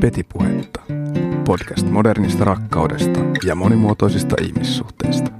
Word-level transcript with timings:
Petipuhetta. 0.00 0.80
Podcast 1.44 1.86
modernista 1.86 2.44
rakkaudesta 2.44 3.20
ja 3.44 3.54
monimuotoisista 3.54 4.36
ihmissuhteista. 4.42 5.30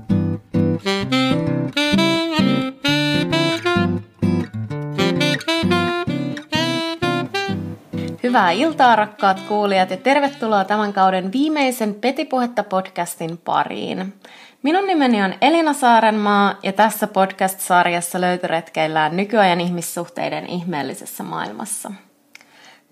Hyvää 8.23 8.50
iltaa 8.50 8.96
rakkaat 8.96 9.41
kuulijat 9.41 9.91
ja 9.91 9.96
tervetuloa 9.96 10.64
tämän 10.64 10.93
kauden 10.93 11.32
viimeisen 11.32 11.95
Petipuhetta 11.95 12.62
podcastin 12.62 13.38
pariin. 13.38 14.14
Minun 14.62 14.86
nimeni 14.86 15.22
on 15.22 15.34
Elina 15.40 15.72
Saarenmaa 15.72 16.54
ja 16.62 16.72
tässä 16.72 17.06
podcast-sarjassa 17.06 18.20
löytöretkeillään 18.20 19.16
nykyajan 19.16 19.61
ihmissuhteiden 19.61 20.46
ihmeellisessä 20.46 21.22
maailmassa. 21.22 21.93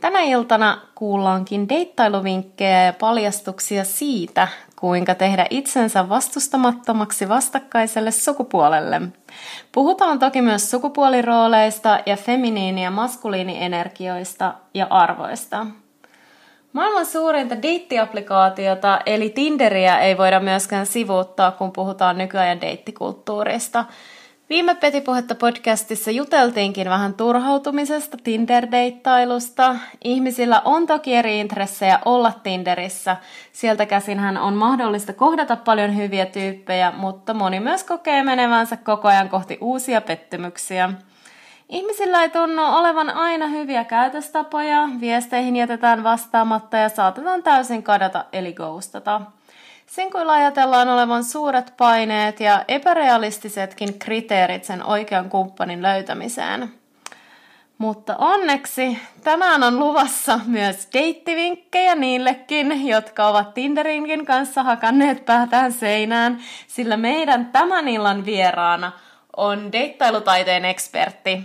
Tänä 0.01 0.21
iltana 0.21 0.79
kuullaankin 0.95 1.69
deittailuvinkkejä 1.69 2.83
ja 2.83 2.93
paljastuksia 2.93 3.85
siitä, 3.85 4.49
kuinka 4.77 5.15
tehdä 5.15 5.47
itsensä 5.51 6.09
vastustamattomaksi 6.09 7.29
vastakkaiselle 7.29 8.11
sukupuolelle. 8.11 9.03
Puhutaan 9.73 10.19
toki 10.19 10.43
myös 10.43 10.71
sukupuolirooleista 10.71 11.99
ja 12.07 12.17
feminiini- 12.17 12.83
ja 12.83 12.91
maskuliinienergioista 12.91 14.55
ja 14.75 14.87
arvoista. 14.91 15.67
Maailman 16.73 17.07
suurinta 17.07 17.63
deittiapplikaatiota 17.63 19.01
eli 19.07 19.31
Tinderiä 19.31 19.99
ei 19.99 20.19
voida 20.19 20.41
myöskään 20.41 20.87
sivuuttaa, 20.87 21.51
kun 21.51 21.73
puhutaan 21.73 22.19
nykyajan 22.19 22.61
deittikulttuurista– 22.61 23.85
Viime 24.51 24.75
Petipuhetta 24.75 25.35
podcastissa 25.35 26.11
juteltiinkin 26.11 26.89
vähän 26.89 27.15
turhautumisesta 27.15 28.17
Tinder-deittailusta. 28.25 29.77
Ihmisillä 30.05 30.63
on 30.65 30.87
toki 30.87 31.15
eri 31.15 31.41
intressejä 31.41 31.99
olla 32.05 32.33
Tinderissä. 32.43 33.17
Sieltä 33.53 33.87
käsinhän 33.87 34.37
on 34.37 34.55
mahdollista 34.55 35.13
kohdata 35.13 35.57
paljon 35.57 35.97
hyviä 35.97 36.27
tyyppejä, 36.27 36.93
mutta 36.97 37.35
moni 37.35 37.61
myös 37.61 37.85
kokee 37.85 38.23
menevänsä 38.23 38.77
koko 38.77 39.09
ajan 39.09 39.29
kohti 39.29 39.59
uusia 39.61 40.01
pettymyksiä. 40.01 40.91
Ihmisillä 41.69 42.23
ei 42.23 42.31
tunnu 42.31 42.63
olevan 42.65 43.11
aina 43.11 43.47
hyviä 43.47 43.85
käytöstapoja, 43.85 44.89
viesteihin 45.01 45.57
jätetään 45.57 46.05
vastaamatta 46.05 46.77
ja 46.77 46.89
saatetaan 46.89 47.43
täysin 47.43 47.83
kadota 47.83 48.25
eli 48.33 48.53
ghostata. 48.53 49.21
Sinkuilla 49.87 50.33
ajatellaan 50.33 50.89
olevan 50.89 51.25
suuret 51.25 51.75
paineet 51.77 52.41
ja 52.41 52.65
epärealistisetkin 52.69 53.99
kriteerit 53.99 54.65
sen 54.65 54.85
oikean 54.85 55.31
kumppanin 55.31 55.83
löytämiseen. 55.83 56.73
Mutta 57.79 58.17
onneksi 58.17 58.99
tänään 59.25 59.63
on 59.63 59.79
luvassa 59.79 60.41
myös 60.47 60.89
deittivinkkejä 60.93 61.95
niillekin, 61.95 62.89
jotka 62.89 63.27
ovat 63.27 63.55
Tinderinkin 63.55 64.27
kanssa 64.27 64.63
hakanneet 64.63 65.25
päätään 65.25 65.73
seinään, 65.73 66.43
sillä 66.67 66.97
meidän 66.97 67.47
tämän 67.47 67.89
illan 67.89 68.25
vieraana 68.25 68.93
on 69.37 69.73
deittailutaiteen 69.73 70.65
ekspertti. 70.65 71.45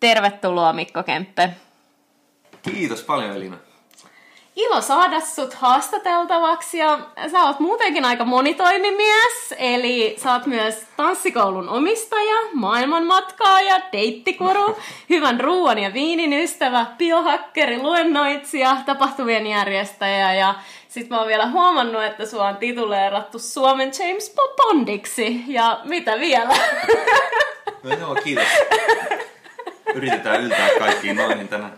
Tervetuloa 0.00 0.72
Mikko 0.72 1.02
Kemppe. 1.02 1.50
Kiitos 2.62 3.02
paljon 3.02 3.36
Elina 3.36 3.71
ilo 4.56 4.80
saada 4.80 5.20
sut 5.20 5.54
haastateltavaksi 5.54 6.78
ja 6.78 6.98
sä 7.32 7.42
oot 7.42 7.60
muutenkin 7.60 8.04
aika 8.04 8.24
monitoimimies, 8.24 9.54
eli 9.58 10.16
sä 10.18 10.32
oot 10.32 10.46
myös 10.46 10.82
tanssikoulun 10.96 11.68
omistaja, 11.68 12.36
maailmanmatkaaja, 12.52 13.80
deittikuru, 13.92 14.76
hyvän 15.10 15.40
ruoan 15.40 15.78
ja 15.78 15.92
viinin 15.92 16.32
ystävä, 16.32 16.86
biohakkeri, 16.98 17.82
luennoitsija, 17.82 18.76
tapahtumien 18.86 19.46
järjestäjä 19.46 20.34
ja 20.34 20.54
sit 20.88 21.08
mä 21.08 21.18
oon 21.18 21.28
vielä 21.28 21.46
huomannut, 21.46 22.04
että 22.04 22.26
sua 22.26 22.48
on 22.48 22.56
tituleerattu 22.56 23.38
Suomen 23.38 23.92
James 23.98 24.34
Bondiksi 24.56 25.44
ja 25.46 25.80
mitä 25.84 26.20
vielä? 26.20 26.54
No 27.82 27.96
joo, 28.00 28.14
kiitos. 28.14 28.46
Yritetään 29.94 30.40
yltää 30.40 30.68
kaikkiin 30.78 31.16
noihin 31.16 31.48
tänään. 31.48 31.72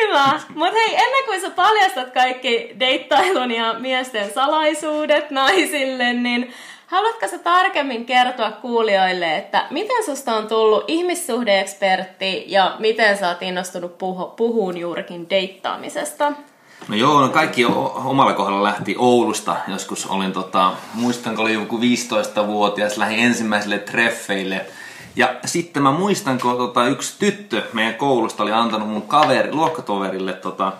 Hyvä. 0.00 0.40
Mutta 0.54 0.74
hei, 0.74 0.94
ennen 0.94 1.24
kuin 1.24 1.40
sä 1.40 1.50
paljastat 1.50 2.10
kaikki 2.10 2.76
deittailun 2.80 3.50
ja 3.50 3.74
miesten 3.78 4.32
salaisuudet 4.34 5.30
naisille, 5.30 6.12
niin 6.12 6.52
haluatko 6.86 7.28
sä 7.28 7.38
tarkemmin 7.38 8.06
kertoa 8.06 8.50
kuulijoille, 8.50 9.36
että 9.36 9.66
miten 9.70 10.04
susta 10.04 10.36
on 10.36 10.48
tullut 10.48 10.84
ihmissuhdeekspertti 10.88 12.44
ja 12.46 12.76
miten 12.78 13.18
sä 13.18 13.28
oot 13.28 13.42
innostunut 13.42 13.98
puhu- 13.98 14.32
puhuun 14.36 14.78
juurikin 14.78 15.30
deittaamisesta? 15.30 16.32
No 16.88 16.96
joo, 16.96 17.20
no 17.20 17.28
kaikki 17.28 17.64
omalla 17.64 18.32
kohdalla 18.32 18.62
lähti 18.62 18.94
Oulusta. 18.98 19.56
Joskus 19.68 20.06
olin, 20.06 20.32
tota, 20.32 20.72
muistan, 20.94 21.36
kun 21.36 21.44
olin 21.44 21.54
joku 21.54 21.78
15-vuotias, 21.78 22.96
lähdin 22.96 23.18
ensimmäisille 23.18 23.78
treffeille– 23.78 24.66
ja 25.16 25.34
sitten 25.44 25.82
mä 25.82 25.92
muistan, 25.92 26.38
kun 26.38 26.56
tota, 26.56 26.86
yksi 26.86 27.18
tyttö 27.18 27.62
meidän 27.72 27.94
koulusta 27.94 28.42
oli 28.42 28.52
antanut 28.52 28.88
mun 28.88 29.02
kaveri, 29.02 29.52
luokkatoverille 29.52 30.32
tota, 30.32 30.72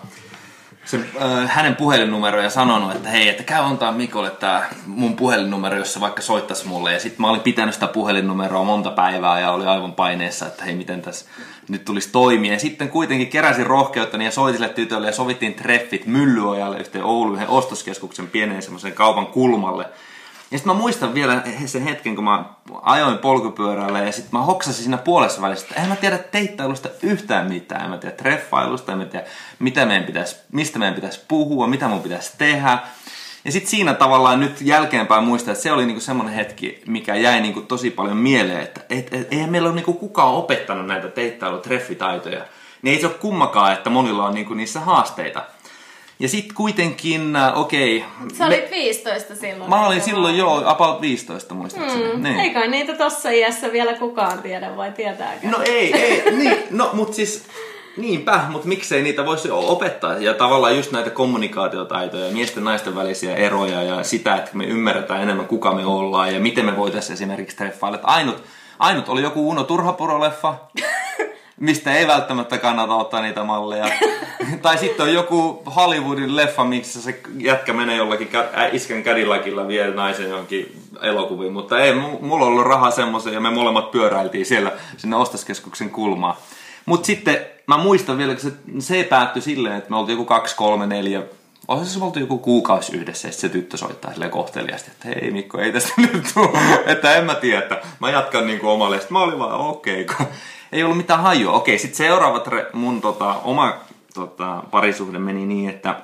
sen, 0.85 1.05
äh, 1.21 1.49
hänen 1.49 1.75
puhelinnumero 1.75 2.41
ja 2.41 2.49
sanonut, 2.49 2.95
että 2.95 3.09
hei, 3.09 3.29
että 3.29 3.43
käy 3.43 3.63
antaa 3.63 3.91
Mikolle 3.91 4.29
tämä 4.29 4.63
mun 4.85 5.15
puhelinnumero, 5.15 5.77
jos 5.77 5.93
se 5.93 6.01
vaikka 6.01 6.21
soittaisi 6.21 6.67
mulle. 6.67 6.93
Ja 6.93 6.99
sitten 6.99 7.21
mä 7.21 7.29
olin 7.29 7.41
pitänyt 7.41 7.73
sitä 7.73 7.87
puhelinnumeroa 7.87 8.63
monta 8.63 8.91
päivää 8.91 9.39
ja 9.39 9.51
oli 9.51 9.65
aivan 9.65 9.93
paineessa, 9.93 10.47
että 10.47 10.65
hei, 10.65 10.75
miten 10.75 11.01
tässä 11.01 11.25
nyt 11.69 11.85
tulisi 11.85 12.09
toimia. 12.11 12.53
Ja 12.53 12.59
sitten 12.59 12.89
kuitenkin 12.89 13.27
keräsin 13.27 13.65
rohkeutta 13.65 14.17
ja 14.17 14.31
soitin 14.31 14.57
sille 14.57 14.73
tytölle 14.73 15.07
ja 15.07 15.13
sovittiin 15.13 15.53
treffit 15.53 16.05
Myllyojalle 16.05 16.79
yhteen 16.79 17.05
Oulun 17.05 17.35
yhden 17.35 17.49
ostoskeskuksen 17.49 18.27
pieneen 18.27 18.61
semmoisen 18.61 18.93
kaupan 18.93 19.27
kulmalle. 19.27 19.85
Ja 20.53 20.59
sitten 20.59 20.75
mä 20.75 20.81
muistan 20.81 21.13
vielä 21.13 21.43
sen 21.65 21.83
hetken, 21.83 22.15
kun 22.15 22.23
mä 22.23 22.45
ajoin 22.81 23.17
polkupyörällä 23.17 23.99
ja 23.99 24.11
sitten 24.11 24.39
mä 24.39 24.45
hoksasin 24.45 24.83
siinä 24.83 24.97
puolessa 24.97 25.41
välissä, 25.41 25.67
että 25.69 25.81
en 25.81 25.89
mä 25.89 25.95
tiedä 25.95 26.17
teittailusta 26.17 26.89
yhtään 27.03 27.47
mitään. 27.47 27.83
En 27.83 27.89
mä 27.89 27.97
tiedä 27.97 28.15
treffailusta, 28.15 28.91
en 28.91 28.97
mä 28.97 29.05
tiedä 29.05 29.25
mitä 29.59 29.85
meidän 29.85 30.03
pitäisi, 30.03 30.35
mistä 30.51 30.79
meidän 30.79 30.95
pitäisi 30.95 31.21
puhua, 31.27 31.67
mitä 31.67 31.87
mun 31.87 32.01
pitäisi 32.01 32.31
tehdä. 32.37 32.79
Ja 33.45 33.51
sitten 33.51 33.69
siinä 33.71 33.93
tavallaan 33.93 34.39
nyt 34.39 34.61
jälkeenpäin 34.61 35.23
muistaa, 35.23 35.51
että 35.51 35.63
se 35.63 35.71
oli 35.71 35.85
niinku 35.85 36.01
semmoinen 36.01 36.35
hetki, 36.35 36.81
mikä 36.87 37.15
jäi 37.15 37.41
niinku 37.41 37.61
tosi 37.61 37.89
paljon 37.89 38.17
mieleen, 38.17 38.61
että 38.61 38.81
et, 38.89 39.13
et, 39.13 39.27
eihän 39.33 39.49
meillä 39.49 39.67
ole 39.67 39.75
niinku 39.75 39.93
kukaan 39.93 40.33
opettanut 40.33 40.87
näitä 40.87 41.07
teittailu-treffitaitoja. 41.07 42.43
Niin 42.81 42.95
ei 42.95 43.01
se 43.01 43.07
ole 43.07 43.15
kummakaan, 43.15 43.73
että 43.73 43.89
monilla 43.89 44.25
on 44.25 44.33
niinku 44.33 44.53
niissä 44.53 44.79
haasteita. 44.79 45.45
Ja 46.19 46.29
sitten 46.29 46.55
kuitenkin, 46.55 47.35
äh, 47.35 47.57
okei. 47.57 47.97
Okay, 47.97 48.37
Sä 48.37 48.45
olit 48.45 48.71
15 48.71 49.35
silloin. 49.35 49.69
Mä 49.69 49.87
olin 49.87 50.01
silloin 50.01 50.37
jo 50.37 50.63
about 50.65 51.01
15 51.01 51.53
muistaakseni. 51.53 52.13
Mm, 52.13 52.23
niin. 52.23 52.39
Eikä 52.39 52.67
niitä 52.67 52.93
tossa 52.93 53.29
iässä 53.29 53.71
vielä 53.71 53.93
kukaan 53.93 54.39
tiedä, 54.39 54.77
vai 54.77 54.91
tietääkö? 54.91 55.47
No 55.47 55.57
ei, 55.65 55.93
ei, 55.93 56.31
niin, 56.31 56.57
no 56.71 56.89
mut 56.93 57.13
siis 57.13 57.45
Niinpä, 57.97 58.41
mutta 58.49 58.67
miksei 58.67 59.01
niitä 59.01 59.25
voisi 59.25 59.51
opettaa. 59.51 60.17
Ja 60.17 60.33
tavallaan 60.33 60.75
just 60.75 60.91
näitä 60.91 61.09
kommunikaatiotaitoja, 61.09 62.31
miesten 62.31 62.61
ja 62.61 62.65
naisten 62.65 62.95
välisiä 62.95 63.35
eroja 63.35 63.83
ja 63.83 64.03
sitä, 64.03 64.35
että 64.35 64.51
me 64.53 64.65
ymmärretään 64.65 65.21
enemmän 65.21 65.47
kuka 65.47 65.73
me 65.73 65.85
ollaan 65.85 66.33
ja 66.33 66.39
miten 66.39 66.65
me 66.65 66.77
voitaisiin 66.77 67.13
esimerkiksi 67.13 67.57
treffailla. 67.57 67.99
Ainut, 68.03 68.43
ainut 68.79 69.09
oli 69.09 69.21
joku 69.21 69.49
Uno 69.49 69.63
Turhapuro-leffa, 69.63 70.53
mistä 71.63 71.93
ei 71.93 72.07
välttämättä 72.07 72.57
kannata 72.57 72.95
ottaa 72.95 73.21
niitä 73.21 73.43
malleja. 73.43 73.85
tai 74.61 74.77
sitten 74.77 75.05
on 75.05 75.13
joku 75.13 75.63
Hollywoodin 75.75 76.35
leffa, 76.35 76.63
missä 76.63 77.01
se 77.01 77.21
jätkä 77.37 77.73
menee 77.73 77.95
jollakin 77.95 78.29
iskän 78.71 79.03
kädilläkillä 79.03 79.67
vie 79.67 79.87
naisen 79.87 80.29
johonkin 80.29 80.81
elokuviin. 81.01 81.53
Mutta 81.53 81.79
ei, 81.79 81.93
mulla 82.21 82.45
on 82.45 82.51
ollut 82.51 82.65
rahaa 82.65 82.91
semmoisen 82.91 83.33
ja 83.33 83.39
me 83.39 83.51
molemmat 83.51 83.91
pyöräiltiin 83.91 84.45
siellä 84.45 84.71
sinne 84.97 85.15
ostoskeskuksen 85.15 85.89
kulmaan. 85.89 86.35
Mutta 86.85 87.05
sitten 87.05 87.37
mä 87.67 87.77
muistan 87.77 88.17
vielä, 88.17 88.31
että 88.31 88.43
se, 88.43 88.53
se 88.79 89.03
päättyi 89.03 89.41
silleen, 89.41 89.77
että 89.77 89.89
me 89.89 89.97
oltiin 89.97 90.13
joku 90.13 90.25
kaksi, 90.25 90.55
kolme, 90.55 90.87
neljä 90.87 91.21
Olisi 91.67 91.93
se 91.93 92.03
oltu 92.03 92.19
joku 92.19 92.37
kuukausi 92.37 92.97
yhdessä 92.97 93.27
ja 93.27 93.31
se 93.31 93.49
tyttö 93.49 93.77
soittaa 93.77 94.13
sille 94.13 94.29
kohteliasti, 94.29 94.91
että 94.91 95.07
hei 95.07 95.31
Mikko, 95.31 95.59
ei 95.59 95.71
tästä 95.71 95.93
nyt 96.01 96.23
tule, 96.33 96.83
että 96.85 97.15
en 97.15 97.25
mä 97.25 97.35
tiedä, 97.35 97.59
että 97.59 97.81
mä 97.99 98.09
jatkan 98.09 98.47
niin 98.47 98.59
kuin 98.59 98.69
omalle. 98.69 98.97
Sitten 98.97 99.13
mä 99.13 99.23
olin 99.23 99.39
vaan 99.39 99.59
okei, 99.59 100.01
okay, 100.01 100.25
ei 100.73 100.83
ollut 100.83 100.97
mitään 100.97 101.21
hajua. 101.21 101.53
Okei, 101.53 101.79
sitten 101.79 101.97
seuraavat 101.97 102.47
mun 102.73 103.01
tota, 103.01 103.35
oma 103.43 103.73
tota, 104.13 104.63
parisuhde 104.71 105.19
meni 105.19 105.45
niin, 105.45 105.69
että 105.69 105.95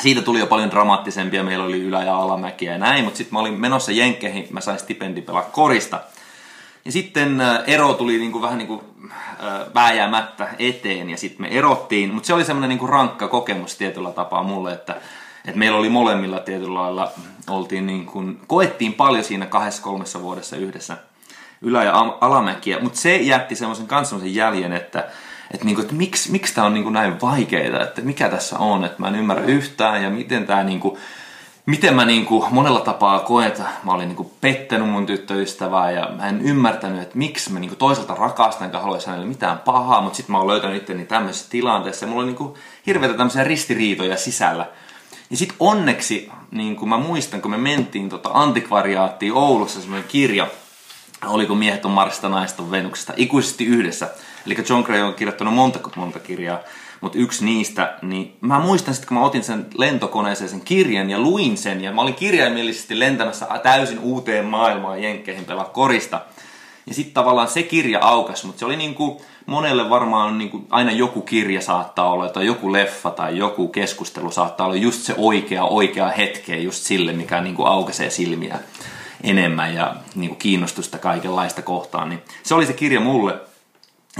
siitä 0.00 0.22
tuli 0.22 0.38
jo 0.38 0.46
paljon 0.46 0.70
dramaattisempia. 0.70 1.42
Meillä 1.42 1.64
oli 1.64 1.80
ylä- 1.80 2.04
ja 2.04 2.16
alamäkiä 2.16 2.72
ja 2.72 2.78
näin, 2.78 3.04
mutta 3.04 3.18
sitten 3.18 3.34
mä 3.34 3.40
olin 3.40 3.60
menossa 3.60 3.92
Jenkkeihin, 3.92 4.48
mä 4.50 4.60
sain 4.60 4.78
stipendi 4.78 5.22
pelaa 5.22 5.42
korista. 5.42 6.00
Ja 6.84 6.92
sitten 6.92 7.40
äh, 7.40 7.62
ero 7.66 7.94
tuli 7.94 8.18
niinku 8.18 8.42
vähän 8.42 8.58
niinku 8.58 8.82
äh, 9.04 9.74
vääjäämättä 9.74 10.48
eteen 10.58 11.10
ja 11.10 11.16
sitten 11.16 11.46
me 11.46 11.48
erottiin. 11.58 12.14
Mutta 12.14 12.26
se 12.26 12.34
oli 12.34 12.44
semmoinen 12.44 12.68
niinku 12.68 12.86
rankka 12.86 13.28
kokemus 13.28 13.76
tietyllä 13.76 14.10
tapaa 14.10 14.42
mulle, 14.42 14.72
että, 14.72 14.96
että 15.44 15.58
meillä 15.58 15.78
oli 15.78 15.88
molemmilla 15.88 16.38
tietyllä 16.38 16.80
lailla, 16.80 17.12
oltiin 17.50 17.86
niinku, 17.86 18.24
koettiin 18.46 18.94
paljon 18.94 19.24
siinä 19.24 19.46
kahdessa 19.46 19.82
kolmessa 19.82 20.22
vuodessa 20.22 20.56
yhdessä 20.56 20.96
ylä- 21.62 21.84
ja 21.84 22.16
alamäkiä. 22.20 22.78
Mutta 22.80 22.98
se 22.98 23.16
jätti 23.16 23.56
semmoisen 23.56 23.86
kanssa 23.86 24.16
jäljen, 24.22 24.72
että, 24.72 25.08
että, 25.50 25.64
niin 25.64 25.74
kuin, 25.74 25.82
että 25.84 25.94
miksi, 25.94 26.32
miksi 26.32 26.54
tämä 26.54 26.66
on 26.66 26.74
niin 26.74 26.84
kuin 26.84 26.92
näin 26.92 27.20
vaikeaa, 27.20 27.82
että 27.82 28.02
mikä 28.02 28.28
tässä 28.28 28.58
on, 28.58 28.84
että 28.84 28.96
mä 28.98 29.08
en 29.08 29.14
ymmärrä 29.14 29.44
yhtään 29.44 30.02
ja 30.02 30.10
miten 30.10 30.46
tämä 30.46 30.64
niin 30.64 30.80
kuin, 30.80 30.98
miten 31.66 31.94
mä 31.94 32.04
niin 32.04 32.26
kuin 32.26 32.54
monella 32.54 32.80
tapaa 32.80 33.20
koen, 33.20 33.48
että 33.48 33.62
mä 33.84 33.92
olin 33.92 34.08
niin 34.08 34.16
kuin 34.16 34.30
pettänyt 34.40 34.88
mun 34.88 35.06
tyttöystävää 35.06 35.90
ja 35.90 36.10
mä 36.16 36.28
en 36.28 36.40
ymmärtänyt, 36.40 37.02
että 37.02 37.18
miksi 37.18 37.52
mä 37.52 37.58
niin 37.58 37.68
kuin 37.68 37.78
toisaalta 37.78 38.14
rakastan 38.14 38.64
enkä 38.64 38.78
haluaisi 38.78 39.06
hänelle 39.06 39.26
mitään 39.26 39.58
pahaa, 39.58 40.00
mutta 40.00 40.16
sitten 40.16 40.32
mä 40.32 40.38
oon 40.38 40.48
löytänyt 40.48 40.76
itteni 40.76 41.04
tämmöisessä 41.04 41.50
tilanteessa 41.50 42.04
ja 42.04 42.08
mulla 42.08 42.20
on 42.20 42.26
niin 42.26 42.36
kuin 42.36 42.54
hirveitä 42.86 43.14
tämmöisiä 43.14 43.44
ristiriitoja 43.44 44.16
sisällä. 44.16 44.66
Ja 45.30 45.36
sitten 45.36 45.56
onneksi, 45.60 46.30
niin 46.50 46.76
kuin 46.76 46.88
mä 46.88 46.98
muistan, 46.98 47.42
kun 47.42 47.50
me 47.50 47.56
mentiin 47.56 48.08
tota 48.08 48.30
antikvariaattiin 48.32 49.32
Oulussa 49.32 49.80
semmoinen 49.80 50.08
kirja, 50.08 50.46
oliko 51.26 51.54
miehet 51.54 51.84
on 51.84 51.90
Marsista 51.90 52.28
naista 52.28 52.70
Venuksesta, 52.70 53.12
ikuisesti 53.16 53.64
yhdessä. 53.64 54.10
Eli 54.46 54.56
John 54.68 54.82
Gray 54.82 55.00
on 55.00 55.14
kirjoittanut 55.14 55.54
monta 55.54 55.78
monta 55.96 56.18
kirjaa, 56.18 56.58
mutta 57.00 57.18
yksi 57.18 57.44
niistä, 57.44 57.98
niin 58.02 58.36
mä 58.40 58.58
muistan 58.58 58.94
sitten, 58.94 59.08
kun 59.08 59.16
mä 59.16 59.24
otin 59.24 59.44
sen 59.44 59.66
lentokoneeseen 59.78 60.50
sen 60.50 60.60
kirjan 60.60 61.10
ja 61.10 61.18
luin 61.18 61.56
sen, 61.56 61.80
ja 61.80 61.92
mä 61.92 62.02
olin 62.02 62.14
kirjaimellisesti 62.14 62.98
lentämässä 62.98 63.46
täysin 63.62 63.98
uuteen 63.98 64.44
maailmaan 64.44 65.02
Jenkkeihin 65.02 65.44
pelaa 65.44 65.64
korista. 65.64 66.20
Ja 66.86 66.94
sitten 66.94 67.14
tavallaan 67.14 67.48
se 67.48 67.62
kirja 67.62 67.98
aukas, 68.02 68.44
mutta 68.44 68.58
se 68.58 68.64
oli 68.64 68.76
niin 68.76 68.94
kuin 68.94 69.20
monelle 69.46 69.90
varmaan 69.90 70.38
niin 70.38 70.50
kuin 70.50 70.66
aina 70.70 70.92
joku 70.92 71.20
kirja 71.20 71.60
saattaa 71.60 72.10
olla, 72.10 72.28
tai 72.28 72.46
joku 72.46 72.72
leffa 72.72 73.10
tai 73.10 73.38
joku 73.38 73.68
keskustelu 73.68 74.30
saattaa 74.30 74.66
olla 74.66 74.76
just 74.76 75.00
se 75.00 75.14
oikea, 75.16 75.64
oikea 75.64 76.08
hetke 76.08 76.56
just 76.56 76.82
sille, 76.82 77.12
mikä 77.12 77.40
niin 77.40 77.54
kuin 77.54 77.68
aukaisee 77.68 78.10
silmiä 78.10 78.58
enemmän 79.22 79.74
ja 79.74 79.96
niin 80.14 80.28
kuin 80.28 80.38
kiinnostusta 80.38 80.98
kaikenlaista 80.98 81.62
kohtaan. 81.62 82.08
Niin 82.08 82.22
se 82.42 82.54
oli 82.54 82.66
se 82.66 82.72
kirja 82.72 83.00
mulle. 83.00 83.34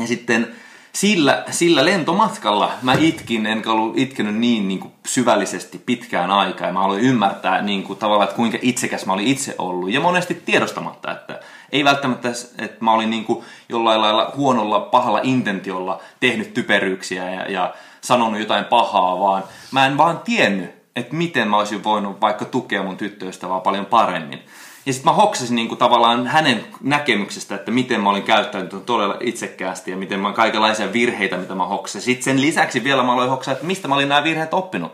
Ja 0.00 0.06
sitten 0.06 0.54
sillä, 0.92 1.44
sillä 1.50 1.84
lentomatkalla 1.84 2.72
mä 2.82 2.94
itkin, 2.94 3.46
enkä 3.46 3.70
ollut 3.70 3.98
itkenyt 3.98 4.34
niin, 4.34 4.68
niin 4.68 4.80
kuin 4.80 4.92
syvällisesti 5.06 5.78
pitkään 5.78 6.30
aikaa. 6.30 6.66
Ja 6.66 6.72
mä 6.72 6.84
aloin 6.84 7.00
ymmärtää 7.00 7.62
niin 7.62 7.82
kuin, 7.82 7.98
tavallaan, 7.98 8.24
että 8.24 8.36
kuinka 8.36 8.58
itsekäs 8.62 9.06
mä 9.06 9.12
olin 9.12 9.26
itse 9.26 9.54
ollut. 9.58 9.90
Ja 9.90 10.00
monesti 10.00 10.34
tiedostamatta, 10.34 11.12
että 11.12 11.40
ei 11.72 11.84
välttämättä, 11.84 12.28
että 12.58 12.84
mä 12.84 12.92
olin 12.92 13.10
niin 13.10 13.24
kuin 13.24 13.44
jollain 13.68 14.00
lailla 14.00 14.32
huonolla, 14.36 14.80
pahalla 14.80 15.20
intentiolla 15.22 16.00
tehnyt 16.20 16.54
typeryyksiä 16.54 17.30
ja, 17.30 17.50
ja 17.50 17.74
sanonut 18.00 18.40
jotain 18.40 18.64
pahaa, 18.64 19.20
vaan 19.20 19.44
mä 19.70 19.86
en 19.86 19.96
vaan 19.96 20.18
tiennyt, 20.18 20.70
että 20.96 21.14
miten 21.14 21.48
mä 21.48 21.58
olisin 21.58 21.84
voinut 21.84 22.20
vaikka 22.20 22.44
tukea 22.44 22.82
mun 22.82 22.96
tyttöystävää 22.96 23.60
paljon 23.60 23.86
paremmin. 23.86 24.42
Ja 24.86 24.92
sitten 24.92 25.12
mä 25.12 25.16
hoksasin 25.16 25.56
niin 25.56 25.68
kuin 25.68 25.78
tavallaan 25.78 26.26
hänen 26.26 26.64
näkemyksestä, 26.80 27.54
että 27.54 27.70
miten 27.70 28.00
mä 28.00 28.10
olin 28.10 28.22
käyttäytynyt 28.22 28.86
todella 28.86 29.16
itsekkäästi 29.20 29.90
ja 29.90 29.96
miten 29.96 30.20
mä 30.20 30.32
kaikenlaisia 30.32 30.92
virheitä, 30.92 31.36
mitä 31.36 31.54
mä 31.54 31.66
hoksasin. 31.66 32.02
Sitten 32.02 32.24
sen 32.24 32.40
lisäksi 32.40 32.84
vielä 32.84 33.02
mä 33.02 33.12
aloin 33.12 33.30
hoksaa, 33.30 33.52
että 33.52 33.66
mistä 33.66 33.88
mä 33.88 33.94
olin 33.94 34.08
nämä 34.08 34.24
virheet 34.24 34.54
oppinut. 34.54 34.92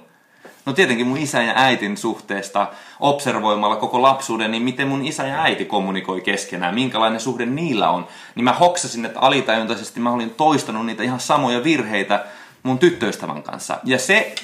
No 0.66 0.72
tietenkin 0.72 1.06
mun 1.06 1.18
isä 1.18 1.42
ja 1.42 1.52
äitin 1.56 1.96
suhteesta 1.96 2.66
observoimalla 3.00 3.76
koko 3.76 4.02
lapsuuden, 4.02 4.50
niin 4.50 4.62
miten 4.62 4.88
mun 4.88 5.04
isä 5.04 5.26
ja 5.26 5.42
äiti 5.42 5.64
kommunikoi 5.64 6.20
keskenään, 6.20 6.74
minkälainen 6.74 7.20
suhde 7.20 7.46
niillä 7.46 7.90
on. 7.90 8.06
Niin 8.34 8.44
mä 8.44 8.52
hoksasin, 8.52 9.04
että 9.04 9.20
alitajuntaisesti 9.20 10.00
mä 10.00 10.12
olin 10.12 10.30
toistanut 10.30 10.86
niitä 10.86 11.02
ihan 11.02 11.20
samoja 11.20 11.64
virheitä 11.64 12.24
mun 12.62 12.78
tyttöystävän 12.78 13.42
kanssa. 13.42 13.78
Ja 13.84 13.98
se 13.98 14.34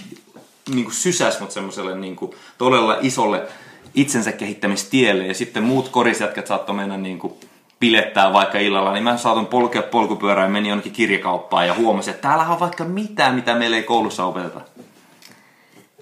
niin 0.74 0.84
kuin 0.84 0.94
sysäsi 0.94 1.40
mut 1.40 1.50
semmoiselle 1.50 1.96
niin 1.96 2.16
todella 2.58 2.96
isolle 3.00 3.42
itsensä 3.94 4.32
kehittämistielle 4.32 5.26
ja 5.26 5.34
sitten 5.34 5.62
muut 5.62 5.88
korisjätkät 5.88 6.46
saattoi 6.46 6.74
mennä 6.74 6.96
niin 6.96 7.18
kuin 7.18 7.34
pilettää 7.80 8.32
vaikka 8.32 8.58
illalla, 8.58 8.92
niin 8.92 9.04
mä 9.04 9.16
saatoin 9.16 9.46
polkea 9.46 9.82
polkupyörään 9.82 10.46
ja 10.46 10.52
meni 10.52 10.68
jonnekin 10.68 10.92
kirjakauppaan 10.92 11.66
ja 11.66 11.74
huomasin, 11.74 12.14
että 12.14 12.28
täällä 12.28 12.48
on 12.48 12.60
vaikka 12.60 12.84
mitään, 12.84 13.34
mitä 13.34 13.54
meillä 13.54 13.76
ei 13.76 13.82
koulussa 13.82 14.24
opeteta. 14.24 14.60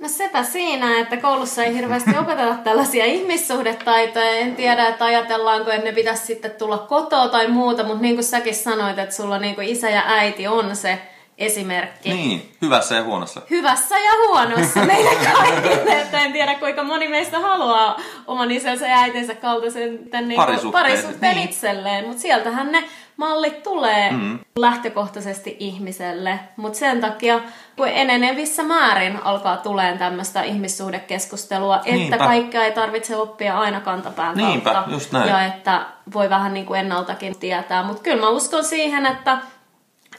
No 0.01 0.09
sepä 0.09 0.43
siinä, 0.45 1.01
että 1.01 1.17
koulussa 1.17 1.65
ei 1.65 1.75
hirveästi 1.75 2.19
opeteta 2.19 2.55
tällaisia 2.55 3.05
ihmissuhdetaitoja. 3.05 4.31
En 4.31 4.57
tiedä, 4.57 4.89
että 4.89 5.05
ajatellaanko, 5.05 5.71
että 5.71 5.85
ne 5.85 5.93
pitäisi 5.93 6.27
sitten 6.27 6.51
tulla 6.51 6.79
kotoa 6.79 7.29
tai 7.29 7.49
muuta, 7.49 7.85
mutta 7.85 8.03
niin 8.03 8.15
kuin 8.15 8.25
säkin 8.25 8.55
sanoit, 8.55 8.99
että 8.99 9.15
sulla 9.15 9.39
niin 9.39 9.55
kuin 9.55 9.69
isä 9.69 9.91
ja 9.91 10.03
äiti 10.07 10.47
on 10.47 10.77
se 10.77 10.99
esimerkki. 11.39 12.13
Niin, 12.13 12.53
hyvässä 12.63 12.95
ja 12.95 13.03
huonossa. 13.03 13.43
Hyvässä 13.51 13.99
ja 13.99 14.13
huonossa 14.29 14.81
meille 14.93 15.11
kaikille. 15.33 16.01
Että 16.01 16.21
en 16.21 16.33
tiedä, 16.33 16.55
kuinka 16.55 16.85
moni 16.85 17.09
meistä 17.09 17.41
haluaa 17.41 18.01
oman 18.27 18.51
isänsä 18.51 18.87
ja 18.87 18.99
äitinsä 18.99 19.35
kaltaisen 19.35 19.99
niin 20.13 20.37
parisuhteen, 20.37 20.73
parisuhteen 20.85 21.37
niin. 21.37 21.49
itselleen. 21.49 22.07
Mutta 22.07 22.23
sieltähän 22.23 22.73
ne 22.73 22.85
mallit 23.17 23.63
tulee 23.63 24.11
mm. 24.11 24.39
lähtökohtaisesti 24.57 25.57
ihmiselle. 25.59 26.39
Mutta 26.57 26.79
sen 26.79 27.01
takia, 27.01 27.41
kun 27.77 27.89
enenevissä 27.89 28.63
määrin 28.63 29.23
alkaa 29.25 29.57
tulee 29.57 29.99
tämmöistä 29.99 30.43
ihmissuhdekeskustelua, 30.43 31.77
että 31.77 31.91
Niinpä. 31.93 32.19
kaikkea 32.19 32.65
ei 32.65 32.73
tarvitse 32.73 33.17
oppia 33.17 33.59
aina 33.59 33.81
kantapään 33.81 34.37
Niinpä, 34.37 34.73
kautta. 34.73 34.91
just 34.91 35.13
näin. 35.13 35.29
Ja 35.29 35.45
että 35.47 35.87
voi 36.13 36.31
vähän 36.31 36.55
niin 36.55 36.67
kuin 36.67 36.81
ennaltakin 36.81 37.39
tietää. 37.39 37.83
Mutta 37.83 38.03
kyllä 38.03 38.21
mä 38.21 38.29
uskon 38.29 38.65
siihen, 38.65 39.07
että 39.07 39.39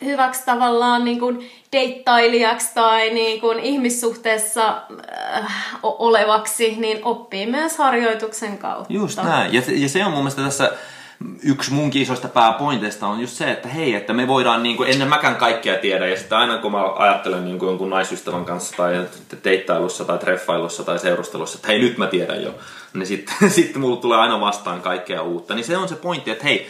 hyväksi 0.06 0.46
tavallaan 0.46 1.06
niin 1.06 1.20
kuin 1.20 1.50
deittailijaksi 1.72 2.68
tai 2.74 3.10
niin 3.10 3.42
kuin 3.42 3.60
ihmissuhteessa 3.60 4.82
äh, 5.44 5.70
olevaksi, 5.84 6.76
niin 6.76 7.00
oppii 7.04 7.46
myös 7.46 7.78
harjoituksen 7.78 8.58
kautta. 8.58 8.94
Just 8.94 9.24
näin. 9.24 9.54
Ja, 9.54 9.62
ja 9.68 9.90
se 9.90 10.06
on 10.06 10.12
mun 10.12 10.20
mielestä 10.20 10.42
tässä 10.42 10.72
yksi 11.44 11.74
munkin 11.74 12.02
isoista 12.02 12.28
pääpointeista 12.28 13.08
on 13.08 13.20
just 13.20 13.34
se, 13.34 13.52
että 13.52 13.68
hei, 13.68 13.96
että 13.96 14.14
me 14.14 14.28
voidaan 14.28 14.64
niin 14.64 14.78
kuin, 14.78 14.90
ennen 14.90 15.08
mäkään 15.08 15.36
kaikkea 15.36 15.78
tiedä, 15.78 16.08
ja 16.08 16.18
sitten 16.18 16.38
aina 16.38 16.58
kun 16.58 16.72
mä 16.72 16.94
ajattelen 16.96 17.46
niin 17.46 17.60
kuin 17.60 17.68
jonkun 17.68 17.90
naisystävän 17.90 18.46
kanssa 18.46 18.78
tai 18.78 19.08
deittailussa 19.44 20.06
tai 20.06 20.18
treffailussa 20.18 20.84
tai 20.84 21.00
seurustelussa, 21.00 21.58
että 21.58 21.68
hei 21.68 21.80
nyt 21.80 21.98
mä 21.98 22.08
tiedän 22.08 22.44
jo, 22.44 22.56
niin 22.94 23.08
sitten 23.08 23.50
sit 23.50 23.76
mulla 23.76 24.02
tulee 24.02 24.18
aina 24.18 24.42
vastaan 24.42 24.82
kaikkea 24.82 25.22
uutta. 25.22 25.56
Niin 25.56 25.66
se 25.66 25.78
on 25.78 25.90
se 25.90 25.96
pointti, 25.96 26.32
että 26.32 26.44
hei, 26.44 26.68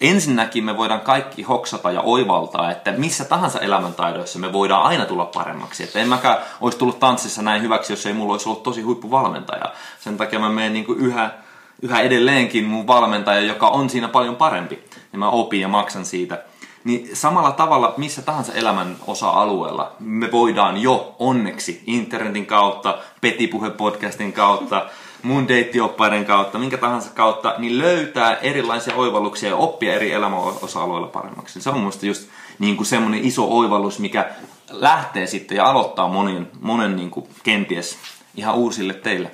ensinnäkin 0.00 0.64
me 0.64 0.76
voidaan 0.76 1.00
kaikki 1.00 1.42
hoksata 1.42 1.90
ja 1.90 2.00
oivaltaa, 2.00 2.70
että 2.70 2.92
missä 2.92 3.24
tahansa 3.24 3.60
elämäntaidoissa 3.60 4.38
me 4.38 4.52
voidaan 4.52 4.82
aina 4.82 5.04
tulla 5.04 5.24
paremmaksi. 5.24 5.82
Että 5.82 5.98
en 5.98 6.08
mäkään 6.08 6.38
olisi 6.60 6.78
tullut 6.78 7.00
tanssissa 7.00 7.42
näin 7.42 7.62
hyväksi, 7.62 7.92
jos 7.92 8.06
ei 8.06 8.12
mulla 8.12 8.32
olisi 8.32 8.48
ollut 8.48 8.62
tosi 8.62 8.82
huippuvalmentaja. 8.82 9.72
Sen 10.00 10.16
takia 10.16 10.38
mä 10.38 10.48
menen 10.48 10.72
niin 10.72 10.86
yhä, 10.96 11.30
yhä 11.82 12.00
edelleenkin 12.00 12.64
mun 12.64 12.86
valmentaja, 12.86 13.40
joka 13.40 13.68
on 13.68 13.90
siinä 13.90 14.08
paljon 14.08 14.36
parempi. 14.36 14.84
Ja 15.12 15.18
mä 15.18 15.30
opin 15.30 15.60
ja 15.60 15.68
maksan 15.68 16.04
siitä. 16.04 16.42
Niin 16.84 17.16
samalla 17.16 17.52
tavalla 17.52 17.94
missä 17.96 18.22
tahansa 18.22 18.52
elämän 18.52 18.96
osa-alueella 19.06 19.92
me 19.98 20.32
voidaan 20.32 20.82
jo 20.82 21.16
onneksi 21.18 21.82
internetin 21.86 22.46
kautta, 22.46 22.98
Petipuhe-podcastin 23.20 24.32
kautta, 24.32 24.86
mun 25.26 25.48
deittioppaiden 25.48 26.24
kautta, 26.24 26.58
minkä 26.58 26.76
tahansa 26.76 27.10
kautta, 27.14 27.54
niin 27.58 27.78
löytää 27.78 28.36
erilaisia 28.36 28.96
oivalluksia 28.96 29.48
ja 29.48 29.56
oppia 29.56 29.94
eri 29.94 30.12
elämän 30.12 30.38
osa-alueilla 30.38 31.08
paremmaksi. 31.08 31.60
Se 31.60 31.70
on 31.70 31.78
mun 31.78 31.92
just 32.02 32.28
niin 32.58 32.76
kuin 32.76 32.86
semmoinen 32.86 33.24
iso 33.24 33.48
oivallus, 33.48 33.98
mikä 33.98 34.30
lähtee 34.70 35.26
sitten 35.26 35.56
ja 35.56 35.64
aloittaa 35.64 36.08
monen, 36.08 36.48
monen 36.60 36.96
niin 36.96 37.10
kuin 37.10 37.28
kenties 37.42 37.98
ihan 38.36 38.54
uusille 38.54 38.94
teille. 38.94 39.30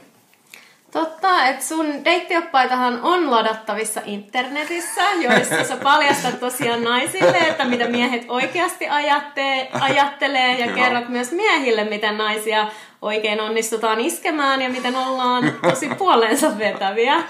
Totta, 0.91 1.47
että 1.47 1.65
sun 1.65 2.05
deittioppaitahan 2.05 3.01
on 3.03 3.31
ladattavissa 3.31 4.01
internetissä, 4.05 5.03
joissa 5.21 5.65
sä 5.65 5.77
paljastat 5.77 6.41
tosiaan 6.41 6.85
naisille, 6.85 7.39
että 7.39 7.65
mitä 7.65 7.89
miehet 7.89 8.25
oikeasti 8.29 8.89
ajatte, 8.89 9.69
ajattelee 9.81 10.59
ja 10.59 10.73
kerrot 10.73 11.09
myös 11.09 11.33
miehille, 11.33 11.85
miten 11.85 12.19
naisia 12.19 12.69
oikein 13.03 13.41
onnistutaan 13.41 14.01
iskemään 14.01 14.63
ja 14.63 14.69
miten 14.69 14.97
ollaan 14.97 15.53
tosi 15.71 15.89
puoleensa 15.99 16.59
vetäviä. 16.59 17.23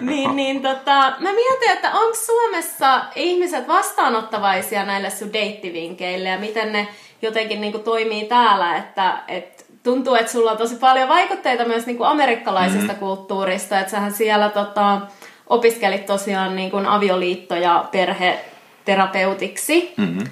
Niin, 0.00 0.36
niin 0.36 0.62
tota, 0.62 1.12
mä 1.18 1.32
mietin, 1.32 1.70
että 1.72 1.90
onko 1.90 2.14
Suomessa 2.14 3.04
ihmiset 3.14 3.68
vastaanottavaisia 3.68 4.84
näille 4.84 5.10
sun 5.10 5.32
deittivinkeille 5.32 6.28
ja 6.28 6.38
miten 6.38 6.72
ne 6.72 6.88
jotenkin 7.22 7.60
niin 7.60 7.72
kuin 7.72 7.84
toimii 7.84 8.24
täällä, 8.24 8.76
että 8.76 9.18
et 9.28 9.66
tuntuu, 9.82 10.14
että 10.14 10.32
sulla 10.32 10.50
on 10.50 10.56
tosi 10.56 10.76
paljon 10.76 11.08
vaikutteita 11.08 11.64
myös 11.64 11.86
niin 11.86 11.96
kuin 11.96 12.08
amerikkalaisesta 12.08 12.82
mm-hmm. 12.82 12.98
kulttuurista, 12.98 13.80
että 13.80 13.90
sähän 13.90 14.12
siellä 14.12 14.48
tota, 14.48 15.00
opiskelit 15.46 16.06
tosiaan 16.06 16.56
niin 16.56 16.70
kuin 16.70 16.86
avioliitto- 16.86 17.56
ja 17.56 17.88
perheterapeutiksi. 17.92 19.94
Mm-hmm. 19.96 20.24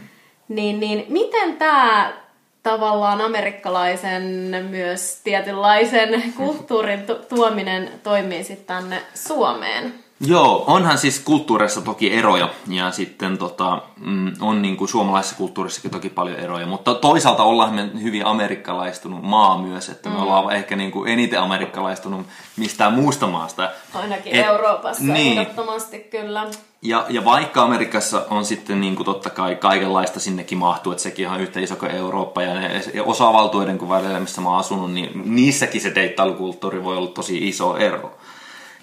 Niin, 0.48 0.80
niin 0.80 1.06
miten 1.08 1.56
tämä 1.56 2.12
tavallaan 2.62 3.20
amerikkalaisen 3.20 4.22
myös 4.70 5.20
tietynlaisen 5.24 6.22
kulttuurin 6.36 7.06
tuominen 7.28 7.90
toimii 8.02 8.44
sitten 8.44 8.66
tänne 8.66 9.02
Suomeen? 9.14 9.94
Joo, 10.26 10.64
onhan 10.66 10.98
siis 10.98 11.20
kulttuureissa 11.20 11.80
toki 11.80 12.12
eroja 12.12 12.48
ja 12.68 12.90
sitten 12.90 13.38
tota, 13.38 13.82
mm, 13.96 14.32
on 14.40 14.62
niin 14.62 14.76
kuin 14.76 14.88
suomalaisessa 14.88 15.36
kulttuurissakin 15.36 15.90
toki 15.90 16.08
paljon 16.08 16.38
eroja, 16.38 16.66
mutta 16.66 16.94
toisaalta 16.94 17.42
ollaan 17.42 17.74
me 17.74 17.90
hyvin 18.02 18.26
amerikkalaistunut 18.26 19.22
maa 19.22 19.58
myös, 19.58 19.88
että 19.88 20.08
me 20.08 20.14
mm. 20.14 20.22
ollaan 20.22 20.56
ehkä 20.56 20.76
niin 20.76 20.90
kuin 20.90 21.10
eniten 21.12 21.40
amerikkalaistunut 21.40 22.26
mistään 22.56 22.92
muusta 22.92 23.26
maasta. 23.26 23.70
Ainakin 23.94 24.34
Et, 24.34 24.46
Euroopassa 24.46 25.04
niin. 25.04 25.38
ehdottomasti 25.38 25.98
kyllä. 25.98 26.46
Ja, 26.82 27.06
ja 27.08 27.24
vaikka 27.24 27.62
Amerikassa 27.62 28.26
on 28.30 28.44
sitten 28.44 28.80
niin 28.80 28.96
kuin 28.96 29.04
totta 29.04 29.30
kai 29.30 29.56
kaikenlaista 29.56 30.20
sinnekin 30.20 30.58
mahtuu, 30.58 30.92
että 30.92 31.02
sekin 31.02 31.28
on 31.28 31.40
yhtä 31.40 31.60
iso 31.60 31.76
kuin 31.76 31.90
Eurooppa 31.90 32.42
ja, 32.42 32.54
ne, 32.54 32.82
ja 32.94 33.04
osa-valtuiden 33.04 33.78
kuin 33.78 33.88
välillä, 33.88 34.20
missä 34.20 34.40
mä 34.40 34.48
oon 34.48 34.58
asunut, 34.58 34.92
niin 34.92 35.22
niissäkin 35.24 35.80
se 35.80 35.94
deittailukulttuuri 35.94 36.84
voi 36.84 36.96
olla 36.96 37.10
tosi 37.10 37.48
iso 37.48 37.76
ero. 37.76 38.14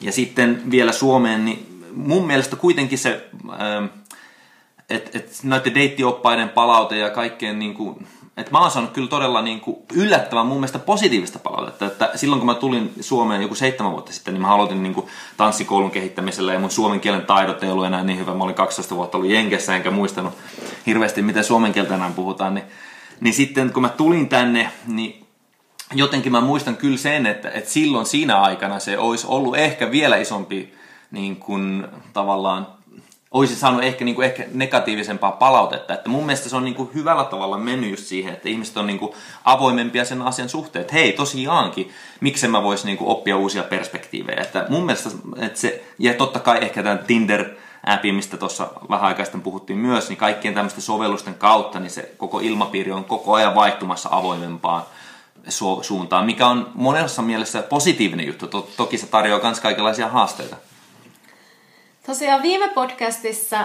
Ja 0.01 0.11
sitten 0.11 0.71
vielä 0.71 0.91
Suomeen, 0.91 1.45
niin 1.45 1.83
mun 1.93 2.27
mielestä 2.27 2.55
kuitenkin 2.55 2.97
se, 2.97 3.09
että 3.13 3.77
ähm, 3.77 3.85
et 5.13 5.39
näiden 5.43 5.75
deittioppaiden 5.75 6.49
palaute 6.49 6.97
ja 6.97 7.09
kaikkeen 7.09 7.59
niin 7.59 7.73
kuin, 7.73 8.07
että 8.37 8.51
mä 8.51 8.61
oon 8.61 8.71
saanut 8.71 8.91
kyllä 8.91 9.07
todella 9.07 9.41
niin 9.41 9.61
kuin 9.61 9.77
yllättävän 9.93 10.45
mun 10.45 10.57
mielestä 10.57 10.79
positiivista 10.79 11.39
palautetta. 11.39 11.85
Että 11.85 12.11
silloin 12.15 12.39
kun 12.39 12.45
mä 12.45 12.53
tulin 12.53 12.93
Suomeen 13.01 13.41
joku 13.41 13.55
seitsemän 13.55 13.91
vuotta 13.91 14.13
sitten, 14.13 14.33
niin 14.33 14.41
mä 14.41 14.53
aloitin 14.53 14.83
niin 14.83 14.93
kuin 14.93 15.07
tanssikoulun 15.37 15.91
kehittämisellä 15.91 16.53
ja 16.53 16.59
mun 16.59 16.71
suomen 16.71 16.99
kielen 16.99 17.25
taidot 17.25 17.63
ei 17.63 17.71
ollut 17.71 17.85
enää 17.85 18.03
niin 18.03 18.19
hyvä. 18.19 18.33
Mä 18.33 18.43
olin 18.43 18.55
12 18.55 18.95
vuotta 18.95 19.17
ollut 19.17 19.31
Jenkessä 19.31 19.75
enkä 19.75 19.91
muistanut 19.91 20.33
hirveästi 20.85 21.21
miten 21.21 21.43
suomen 21.43 21.73
kieltä 21.73 21.95
enää 21.95 22.11
puhutaan. 22.15 22.55
Niin, 22.55 22.65
niin 23.19 23.33
sitten 23.33 23.73
kun 23.73 23.81
mä 23.81 23.89
tulin 23.89 24.29
tänne, 24.29 24.71
niin 24.87 25.26
jotenkin 25.93 26.31
mä 26.31 26.41
muistan 26.41 26.77
kyllä 26.77 26.97
sen, 26.97 27.25
että, 27.25 27.49
että 27.49 27.69
silloin 27.69 28.05
siinä 28.05 28.41
aikana 28.41 28.79
se 28.79 28.97
olisi 28.97 29.27
ollut 29.27 29.57
ehkä 29.57 29.91
vielä 29.91 30.17
isompi 30.17 30.73
niin 31.11 31.35
kuin, 31.35 31.87
tavallaan 32.13 32.67
olisi 33.31 33.55
saanut 33.55 33.83
ehkä, 33.83 34.05
niin 34.05 34.15
kuin, 34.15 34.25
ehkä 34.25 34.45
negatiivisempaa 34.53 35.31
palautetta. 35.31 35.93
Että 35.93 36.09
mun 36.09 36.25
mielestä 36.25 36.49
se 36.49 36.55
on 36.55 36.65
niin 36.65 36.75
kuin, 36.75 36.89
hyvällä 36.93 37.23
tavalla 37.23 37.57
mennyt 37.57 37.89
just 37.89 38.03
siihen, 38.03 38.33
että 38.33 38.49
ihmiset 38.49 38.77
on 38.77 38.87
niin 38.87 38.99
kuin, 38.99 39.13
avoimempia 39.45 40.05
sen 40.05 40.21
asian 40.21 40.49
suhteen. 40.49 40.81
Että 40.81 40.93
hei, 40.93 41.13
tosiaankin, 41.13 41.91
miksi 42.19 42.47
mä 42.47 42.63
voisin 42.63 42.85
niin 42.85 42.97
oppia 43.01 43.37
uusia 43.37 43.63
perspektiivejä. 43.63 44.41
Että 44.41 44.65
mun 44.69 44.85
mielestä, 44.85 45.09
että 45.37 45.59
se, 45.59 45.83
ja 45.99 46.13
totta 46.13 46.39
kai 46.39 46.57
ehkä 46.61 46.83
tämän 46.83 46.99
Tinder 47.07 47.45
appi, 47.85 48.11
mistä 48.11 48.37
tuossa 48.37 48.67
vähän 48.89 49.07
aikaa 49.07 49.25
puhuttiin 49.43 49.79
myös, 49.79 50.09
niin 50.09 50.17
kaikkien 50.17 50.53
tämmöisten 50.53 50.81
sovellusten 50.81 51.35
kautta, 51.35 51.79
niin 51.79 51.91
se 51.91 52.11
koko 52.17 52.39
ilmapiiri 52.39 52.91
on 52.91 53.05
koko 53.05 53.33
ajan 53.33 53.55
vaihtumassa 53.55 54.09
avoimempaan 54.11 54.83
su- 55.49 55.83
suuntaan, 55.83 56.25
mikä 56.25 56.47
on 56.47 56.71
monessa 56.73 57.21
mielessä 57.21 57.61
positiivinen 57.61 58.27
juttu. 58.27 58.47
Toki 58.77 58.97
se 58.97 59.07
tarjoaa 59.07 59.41
myös 59.43 59.59
kaikenlaisia 59.59 60.07
haasteita. 60.07 60.55
Tosiaan 62.05 62.41
viime 62.41 62.67
podcastissa 62.67 63.57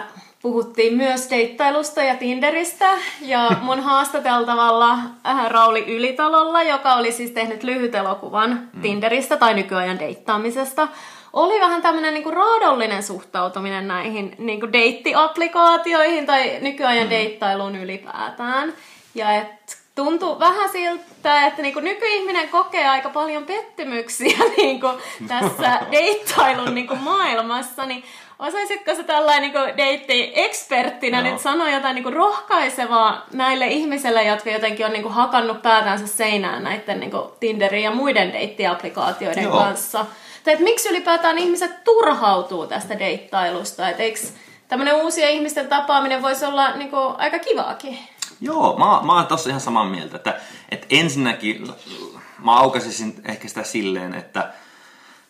puhuttiin 0.43 0.95
myös 0.97 1.31
deittailusta 1.31 2.03
ja 2.03 2.17
Tinderistä 2.17 2.91
ja 3.21 3.51
mun 3.61 3.81
haastateltavalla 3.91 4.93
äh, 4.93 5.47
Rauli 5.49 5.85
Ylitalolla, 5.97 6.62
joka 6.62 6.95
oli 6.95 7.12
siis 7.12 7.31
tehnyt 7.31 7.62
lyhyt 7.62 7.95
elokuvan 7.95 8.69
mm. 8.73 8.83
Tinderistä 8.83 9.37
tai 9.37 9.55
nykyajan 9.55 9.99
deittaamisesta, 9.99 10.89
oli 11.33 11.61
vähän 11.61 11.83
tämmöinen 11.83 12.15
niinku 12.15 12.31
raadollinen 12.31 13.03
suhtautuminen 13.03 13.89
näihin 13.89 14.35
niinku 14.39 14.73
deittiapplikaatioihin 14.73 16.27
tai 16.27 16.59
nykyajan 16.61 17.07
mm. 17.07 17.11
deittailuun 17.11 17.77
ylipäätään. 17.77 18.73
Ja 19.15 19.33
että 19.33 19.77
tuntuu 19.95 20.39
vähän 20.39 20.69
siltä, 20.69 21.05
että 21.47 21.62
niinku 21.62 21.81
nykyihminen 21.81 22.49
kokee 22.49 22.88
aika 22.88 23.11
paljon 23.11 23.45
pettymyksiä 23.45 24.38
niinku 24.57 24.88
tässä 25.29 25.81
deittailun 25.91 26.75
niinku 26.75 26.97
maailmassa, 26.97 27.87
niin 27.87 28.05
osaisitko 28.38 28.95
sä 28.95 29.02
tällainen 29.02 29.43
niinku 29.43 29.76
deitti-eksperttinä 29.76 31.23
no. 31.23 31.31
nyt 31.31 31.41
sanoa 31.41 31.71
jotain 31.71 31.95
niinku 31.95 32.11
rohkaisevaa 32.11 33.26
näille 33.33 33.67
ihmisille, 33.67 34.25
jotka 34.25 34.50
jotenkin 34.50 34.87
on 34.87 34.93
niinku 34.93 35.09
hakannut 35.09 35.62
päätänsä 35.62 36.07
seinään 36.07 36.64
näiden 36.64 37.00
niinku 37.00 37.33
Tinderin 37.41 37.83
ja 37.83 37.91
muiden 37.91 38.33
deittiapplikaatioiden 38.33 39.45
Joo. 39.45 39.59
kanssa? 39.59 40.07
Tai 40.45 40.52
että 40.52 40.64
miksi 40.64 40.88
ylipäätään 40.88 41.38
ihmiset 41.38 41.85
turhautuu 41.85 42.67
tästä 42.67 42.99
deittailusta? 42.99 43.88
Että 43.88 44.02
eikö 44.02 44.21
tämmöinen 44.69 44.95
uusien 44.95 45.31
ihmisten 45.31 45.69
tapaaminen 45.69 46.23
voisi 46.23 46.45
olla 46.45 46.76
niinku 46.76 46.97
aika 47.19 47.38
kivaakin? 47.38 47.99
Joo, 48.43 48.79
mä, 48.79 49.07
mä 49.07 49.13
oon 49.13 49.27
tossa 49.27 49.49
ihan 49.49 49.61
samaa 49.61 49.85
mieltä, 49.85 50.17
että, 50.17 50.41
että 50.69 50.87
ensinnäkin 50.91 51.69
mä 52.45 52.57
aukasisin 52.57 53.15
ehkä 53.25 53.49
sitä 53.49 53.63
silleen, 53.63 54.15
että, 54.15 54.53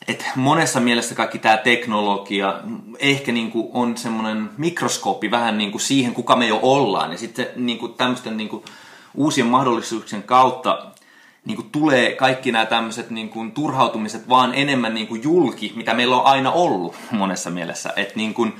että 0.08 0.24
monessa 0.36 0.80
mielessä 0.80 1.14
kaikki 1.14 1.38
tämä 1.38 1.56
teknologia 1.56 2.60
ehkä 2.98 3.32
niin 3.32 3.50
kuin 3.50 3.68
on 3.74 3.96
semmoinen 3.96 4.50
mikroskooppi 4.58 5.30
vähän 5.30 5.58
niin 5.58 5.70
kuin 5.70 5.80
siihen, 5.80 6.14
kuka 6.14 6.36
me 6.36 6.46
jo 6.46 6.58
ollaan. 6.62 7.12
Ja 7.12 7.18
sitten 7.18 7.46
niin 7.56 7.78
kuin 7.78 7.94
tämmöisten 7.94 8.36
niin 8.36 8.48
kuin 8.48 8.64
uusien 9.14 9.46
mahdollisuuksien 9.46 10.22
kautta 10.22 10.86
niin 11.44 11.56
kuin 11.56 11.70
tulee 11.70 12.14
kaikki 12.14 12.52
nämä 12.52 12.66
tämmöiset 12.66 13.10
niin 13.10 13.28
kuin 13.28 13.52
turhautumiset 13.52 14.28
vaan 14.28 14.54
enemmän 14.54 14.94
niin 14.94 15.06
kuin 15.06 15.22
julki, 15.22 15.72
mitä 15.76 15.94
meillä 15.94 16.16
on 16.16 16.26
aina 16.26 16.52
ollut 16.52 16.94
monessa 17.10 17.50
mielessä. 17.50 17.92
että 17.96 18.16
niin 18.16 18.34
kuin 18.34 18.52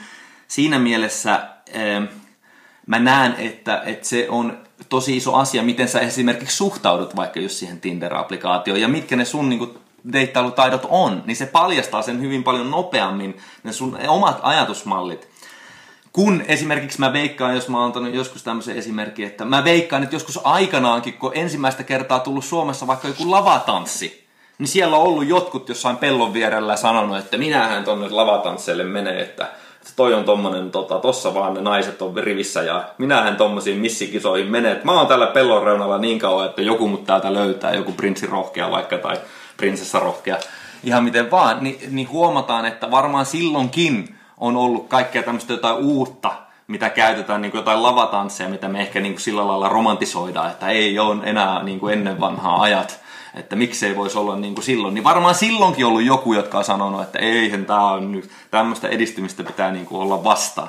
siinä 0.49 0.79
mielessä... 0.79 1.49
Äh, 1.77 2.09
mä 2.93 2.99
näen, 2.99 3.35
että, 3.39 3.83
että 3.87 4.09
se 4.09 4.27
on 4.29 4.59
tosi 4.89 5.17
iso 5.17 5.35
asia, 5.35 5.63
miten 5.63 5.89
sä 5.89 6.01
esimerkiksi 6.01 6.57
suhtaudut 6.57 7.17
vaikka 7.17 7.41
just 7.41 7.55
siihen 7.55 7.81
Tinder-applikaatioon 7.81 8.81
ja 8.81 8.89
mitkä 8.89 9.17
ne 9.17 9.25
sun 9.25 9.49
niin 9.49 9.75
deittailutaidot 10.13 10.87
on, 10.89 11.23
niin 11.27 11.37
se 11.37 11.47
paljastaa 11.47 12.03
sen 12.03 12.21
hyvin 12.21 12.45
paljon 12.45 12.71
nopeammin, 12.71 13.37
ne 13.65 13.73
sun 13.73 13.99
omat 14.09 14.41
ajatusmallit. 14.43 15.29
Kun 16.13 16.45
esimerkiksi 16.49 17.01
mä 17.01 17.13
veikkaan, 17.13 17.55
jos 17.55 17.69
mä 17.69 17.77
oon 17.77 17.87
antanut 17.87 18.15
joskus 18.15 18.43
tämmöisen 18.43 18.77
esimerkin, 18.77 19.27
että 19.27 19.45
mä 19.45 19.65
veikkaan, 19.65 20.03
että 20.03 20.15
joskus 20.17 20.41
aikanaankin, 20.45 21.15
kun 21.15 21.33
ensimmäistä 21.35 21.83
kertaa 21.83 22.21
tullut 22.21 22.45
Suomessa 22.45 22.87
vaikka 22.87 23.09
joku 23.09 23.31
lavatanssi, 23.31 24.27
niin 24.59 24.69
siellä 24.69 24.97
on 24.97 25.03
ollut 25.03 25.27
jotkut 25.27 25.69
jossain 25.69 25.97
pellon 25.97 26.33
vierellä 26.33 26.77
sanonut, 26.77 27.19
että 27.19 27.39
minähän 27.39 27.85
tonne 27.85 28.09
lavatansseille 28.09 28.85
menee, 28.85 29.21
että 29.23 29.49
toi 29.97 30.15
on 30.15 30.25
tommonen, 30.25 30.71
tota, 30.71 30.99
tossa 30.99 31.35
vaan 31.35 31.55
ne 31.55 31.61
naiset 31.61 32.03
on 32.03 32.17
rivissä 32.17 32.63
ja 32.63 32.85
minähän 32.99 33.37
tommosiin 33.37 33.79
missikisoihin 33.79 34.51
menen. 34.51 34.81
Mä 34.85 34.93
oon 34.93 35.07
täällä 35.07 35.27
pellon 35.27 35.63
reunalla 35.63 35.99
niin 35.99 36.19
kauan, 36.19 36.47
että 36.47 36.63
joku 36.63 36.89
mut 36.89 37.05
täältä 37.05 37.35
löytää, 37.35 37.75
joku 37.75 37.93
prinssi 37.93 38.27
rohkea 38.27 38.71
vaikka 38.71 38.99
tai 38.99 39.17
prinsessa 39.57 39.99
rohkea, 39.99 40.37
ihan 40.85 41.05
miten 41.05 41.31
vaan, 41.31 41.65
niin, 41.65 41.79
niin 41.91 42.11
huomataan, 42.11 42.67
että 42.67 42.91
varmaan 42.91 43.27
silloinkin 43.27 44.15
on 44.39 44.57
ollut 44.57 44.89
kaikkea 44.89 45.23
tämmöistä 45.23 45.53
jotain 45.53 45.77
uutta, 45.77 46.33
mitä 46.67 46.91
käytetään 46.91 47.43
niin 47.43 47.53
kuin 47.53 47.59
jotain 47.59 47.83
lavatansseja, 47.83 48.51
mitä 48.51 48.69
me 48.69 48.81
ehkä 48.81 49.01
niin 49.01 49.13
kuin 49.13 49.21
sillä 49.21 49.49
lailla 49.49 49.69
romantisoidaan, 49.69 50.51
että 50.51 50.69
ei 50.69 50.99
ole 50.99 51.17
enää 51.25 51.63
niin 51.63 51.81
kuin 51.81 51.93
ennen 51.93 52.21
vanhaa 52.21 52.63
ajat 52.63 53.02
että 53.35 53.57
miksei 53.57 53.97
voisi 53.97 54.19
olla 54.19 54.37
niin 54.37 54.55
kuin 54.55 54.65
silloin. 54.65 54.95
Niin 54.95 55.05
varmaan 55.05 55.35
silloinkin 55.35 55.87
ollut 55.87 56.03
joku, 56.03 56.33
jotka 56.33 56.59
on 56.59 56.65
sanonut, 56.65 57.03
että 57.03 57.19
eihän 57.19 57.67
tämä 57.67 57.91
on 57.91 58.13
nyt, 58.13 58.31
tämmöistä 58.51 58.89
edistymistä 58.89 59.45
pitää 59.45 59.73
niin 59.73 59.87
kuin 59.87 60.03
olla 60.03 60.25
vastaan. 60.25 60.69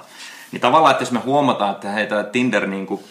Niin 0.52 0.62
tavallaan, 0.62 0.92
että 0.92 1.02
jos 1.02 1.12
me 1.12 1.20
huomataan, 1.20 1.72
että 1.72 1.90
hei, 1.90 2.08
tämä 2.08 2.24
Tinder 2.24 2.68
niin 2.68 2.86
kuin 2.86 3.04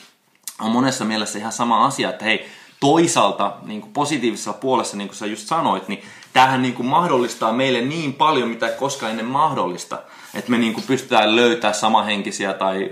on 0.60 0.70
monessa 0.70 1.04
mielessä 1.04 1.38
ihan 1.38 1.52
sama 1.52 1.84
asia, 1.84 2.10
että 2.10 2.24
hei, 2.24 2.48
toisaalta 2.80 3.52
niin 3.62 3.80
kuin 3.80 3.92
positiivisessa 3.92 4.52
puolessa, 4.52 4.96
niin 4.96 5.08
kuin 5.08 5.16
sä 5.16 5.26
just 5.26 5.48
sanoit, 5.48 5.88
niin 5.88 6.02
tämähän 6.32 6.62
niin 6.62 6.74
kuin 6.74 6.86
mahdollistaa 6.86 7.52
meille 7.52 7.80
niin 7.80 8.14
paljon, 8.14 8.48
mitä 8.48 8.68
ei 8.68 8.76
koskaan 8.78 9.10
ennen 9.10 9.26
mahdollista. 9.26 9.98
Että 10.34 10.50
me 10.50 10.58
niin 10.58 10.74
kuin 10.74 10.84
pystytään 10.86 11.36
löytämään 11.36 11.74
samahenkisiä 11.74 12.54
tai 12.54 12.90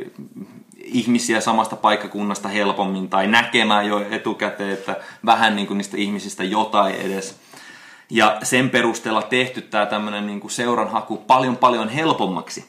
ihmisiä 0.93 1.41
samasta 1.41 1.77
paikkakunnasta 1.77 2.49
helpommin 2.49 3.09
tai 3.09 3.27
näkemään 3.27 3.87
jo 3.87 4.07
etukäteen, 4.11 4.71
että 4.71 4.97
vähän 5.27 5.57
niin 5.57 5.67
kuin 5.67 5.79
niistä 5.79 5.97
ihmisistä 5.97 6.45
jotain 6.45 6.95
edes. 6.95 7.37
Ja 8.11 8.39
sen 8.43 8.71
perusteella 8.71 9.23
tehty 9.23 9.63
tämä 9.63 9.87
tämmöinen 9.87 10.27
niin 10.27 10.51
seuranhaku 10.51 11.17
paljon 11.17 11.57
paljon 11.57 11.89
helpommaksi. 11.89 12.65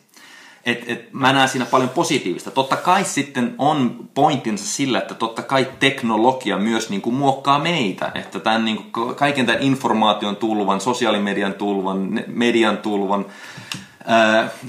Et, 0.65 0.83
et 0.87 1.13
mä 1.13 1.33
näen 1.33 1.49
siinä 1.49 1.65
paljon 1.65 1.89
positiivista. 1.89 2.51
Totta 2.51 2.75
kai 2.75 3.05
sitten 3.05 3.55
on 3.57 4.09
pointtinsa 4.13 4.65
sillä, 4.65 4.97
että 4.97 5.13
totta 5.13 5.41
kai 5.41 5.67
teknologia 5.79 6.57
myös 6.57 6.89
niin 6.89 7.01
kuin 7.01 7.15
muokkaa 7.15 7.59
meitä. 7.59 8.11
Että 8.15 8.39
tämän, 8.39 8.65
niin 8.65 8.91
kuin, 8.91 9.15
kaiken 9.15 9.45
tämän 9.45 9.61
informaation 9.61 10.35
tulvan, 10.35 10.81
sosiaalimedian 10.81 11.53
tulvan, 11.53 12.23
median 12.27 12.77
tulvan, 12.77 13.25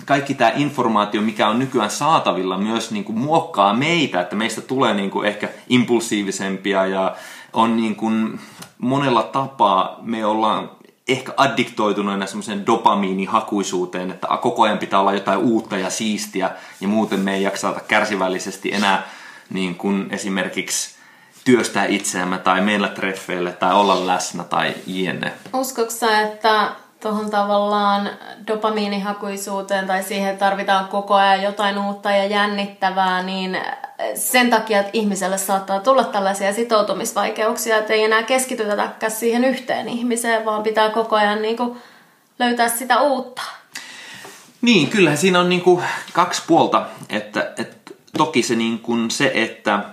kaikki 0.05 0.35
tämä 0.35 0.53
informaatio, 0.57 1.23
mikä 1.23 1.49
on 1.49 1.59
nykyään 1.59 1.91
saatavilla, 1.91 2.59
myös 2.59 2.91
niin 2.91 3.05
kuin 3.05 3.19
muokkaa 3.19 3.75
meitä, 3.75 4.21
että 4.21 4.37
meistä 4.37 4.61
tulee 4.61 4.95
niin 4.95 5.11
kuin 5.11 5.29
ehkä 5.29 5.49
impulsiivisempia 5.69 6.87
ja 6.87 7.17
on 7.53 7.77
niin 7.77 7.97
kuin 7.97 8.41
monella 8.79 9.23
tapaa 9.23 9.99
me 10.03 10.27
ollaan 10.27 10.71
ehkä 11.09 11.33
addiktoituneena 11.37 12.27
semmoiseen 12.27 12.67
dopamiinihakuisuuteen, 12.67 14.11
että 14.11 14.27
koko 14.43 14.63
ajan 14.63 14.79
pitää 14.79 15.01
olla 15.01 15.13
jotain 15.13 15.39
uutta 15.39 15.79
ja 15.79 15.91
siistiä 15.91 16.51
ja 16.81 16.89
muuten 16.89 17.21
me 17.21 17.35
ei 17.35 17.43
jaksata 17.43 17.81
kärsivällisesti 17.81 18.75
enää 18.75 19.03
niin 19.51 19.75
kuin 19.75 20.07
esimerkiksi 20.11 20.97
työstää 21.45 21.85
itseämme 21.85 22.39
tai 22.39 22.61
meillä 22.61 22.89
treffeille 22.89 23.53
tai 23.53 23.75
olla 23.75 24.07
läsnä 24.07 24.45
tai 24.45 24.75
jne. 24.87 25.33
Uskoksa, 25.53 26.21
että 26.21 26.73
tuohon 27.03 27.31
tavallaan 27.31 28.11
dopamiinihakuisuuteen 28.47 29.87
tai 29.87 30.03
siihen 30.03 30.39
tarvitaan 30.39 30.89
koko 30.89 31.15
ajan 31.15 31.43
jotain 31.43 31.79
uutta 31.79 32.11
ja 32.11 32.25
jännittävää, 32.25 33.23
niin 33.23 33.59
sen 34.15 34.51
takia, 34.51 34.81
että 34.81 34.91
ihmiselle 34.93 35.39
saattaa 35.39 35.81
tulla 35.81 36.05
tällaisia 36.05 36.53
sitoutumisvaikeuksia, 36.53 37.79
että 37.79 37.93
ei 37.93 38.05
enää 38.05 38.23
keskitytäkään 38.23 39.13
siihen 39.13 39.45
yhteen 39.45 39.89
ihmiseen, 39.89 40.45
vaan 40.45 40.63
pitää 40.63 40.91
koko 40.91 41.17
ajan 41.17 41.43
niin 41.43 41.57
kuin 41.57 41.79
löytää 42.39 42.69
sitä 42.69 43.01
uutta. 43.01 43.43
Niin, 44.61 44.91
kyllähän 44.91 45.19
siinä 45.19 45.41
on 45.41 45.49
niin 45.49 45.61
kuin 45.61 45.85
kaksi 46.13 46.43
puolta. 46.47 46.87
Että, 47.09 47.53
että 47.59 47.95
toki 48.19 48.43
se, 48.43 48.55
niin 48.55 48.79
kuin 48.79 49.11
se, 49.11 49.31
että 49.35 49.85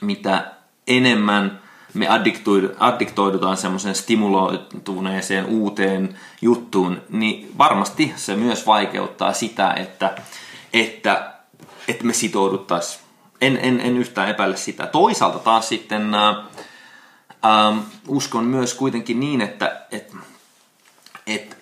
mitä 0.00 0.44
enemmän 0.86 1.61
me 1.94 2.08
addiktoidutaan 2.78 3.56
semmoisen 3.56 3.94
stimuloituneeseen 3.94 5.44
uuteen 5.44 6.18
juttuun, 6.42 7.02
niin 7.08 7.52
varmasti 7.58 8.12
se 8.16 8.36
myös 8.36 8.66
vaikeuttaa 8.66 9.32
sitä, 9.32 9.72
että, 9.72 10.14
että, 10.72 11.32
että 11.88 12.04
me 12.04 12.12
sitouduttaisiin. 12.12 13.02
En, 13.40 13.58
en, 13.62 13.80
en 13.80 13.96
yhtään 13.96 14.28
epäile 14.28 14.56
sitä. 14.56 14.86
Toisaalta 14.86 15.38
taas 15.38 15.68
sitten 15.68 16.14
äh, 16.14 16.36
äh, 17.44 17.78
uskon 18.08 18.44
myös 18.44 18.74
kuitenkin 18.74 19.20
niin, 19.20 19.40
että, 19.40 19.86
että, 19.90 20.16
että 21.26 21.56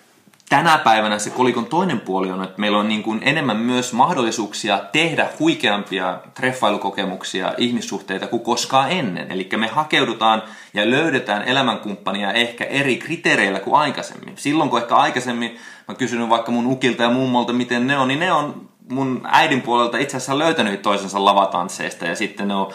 tänä 0.51 0.77
päivänä 0.77 1.19
se 1.19 1.29
kolikon 1.29 1.65
toinen 1.65 1.99
puoli 1.99 2.31
on, 2.31 2.43
että 2.43 2.59
meillä 2.59 2.77
on 2.77 2.87
niin 2.87 3.03
kuin 3.03 3.19
enemmän 3.23 3.57
myös 3.57 3.93
mahdollisuuksia 3.93 4.81
tehdä 4.91 5.29
huikeampia 5.39 6.19
treffailukokemuksia, 6.33 7.53
ihmissuhteita 7.57 8.27
kuin 8.27 8.43
koskaan 8.43 8.91
ennen. 8.91 9.31
Eli 9.31 9.49
me 9.57 9.67
hakeudutaan 9.67 10.43
ja 10.73 10.89
löydetään 10.89 11.43
elämänkumppania 11.43 12.31
ehkä 12.31 12.63
eri 12.63 12.97
kriteereillä 12.97 13.59
kuin 13.59 13.75
aikaisemmin. 13.75 14.33
Silloin 14.35 14.69
kun 14.69 14.79
ehkä 14.79 14.95
aikaisemmin 14.95 15.57
mä 15.87 15.95
kysynyt 15.95 16.29
vaikka 16.29 16.51
mun 16.51 16.65
ukilta 16.65 17.03
ja 17.03 17.09
mummolta, 17.09 17.53
miten 17.53 17.87
ne 17.87 17.97
on, 17.97 18.07
niin 18.07 18.19
ne 18.19 18.31
on 18.31 18.69
mun 18.89 19.21
äidin 19.23 19.61
puolelta 19.61 19.97
itse 19.97 20.17
asiassa 20.17 20.39
löytänyt 20.39 20.81
toisensa 20.81 21.25
lavatansseista 21.25 22.05
ja 22.05 22.15
sitten 22.15 22.47
ne 22.47 22.55
on 22.55 22.73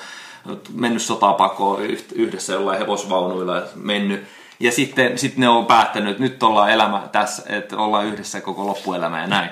mennyt 0.74 1.02
sotapakoon 1.02 1.82
yhdessä 2.14 2.52
jollain 2.52 2.78
hevosvaunuilla 2.78 3.62
mennyt 3.74 4.24
ja 4.60 4.72
sitten 4.72 5.18
sit 5.18 5.36
ne 5.36 5.48
on 5.48 5.66
päättänyt, 5.66 6.10
että 6.10 6.22
nyt 6.22 6.42
ollaan 6.42 6.70
elämä 6.70 7.08
tässä, 7.12 7.42
että 7.46 7.76
ollaan 7.76 8.06
yhdessä 8.06 8.40
koko 8.40 8.66
loppuelämä 8.66 9.20
ja 9.20 9.26
näin. 9.26 9.50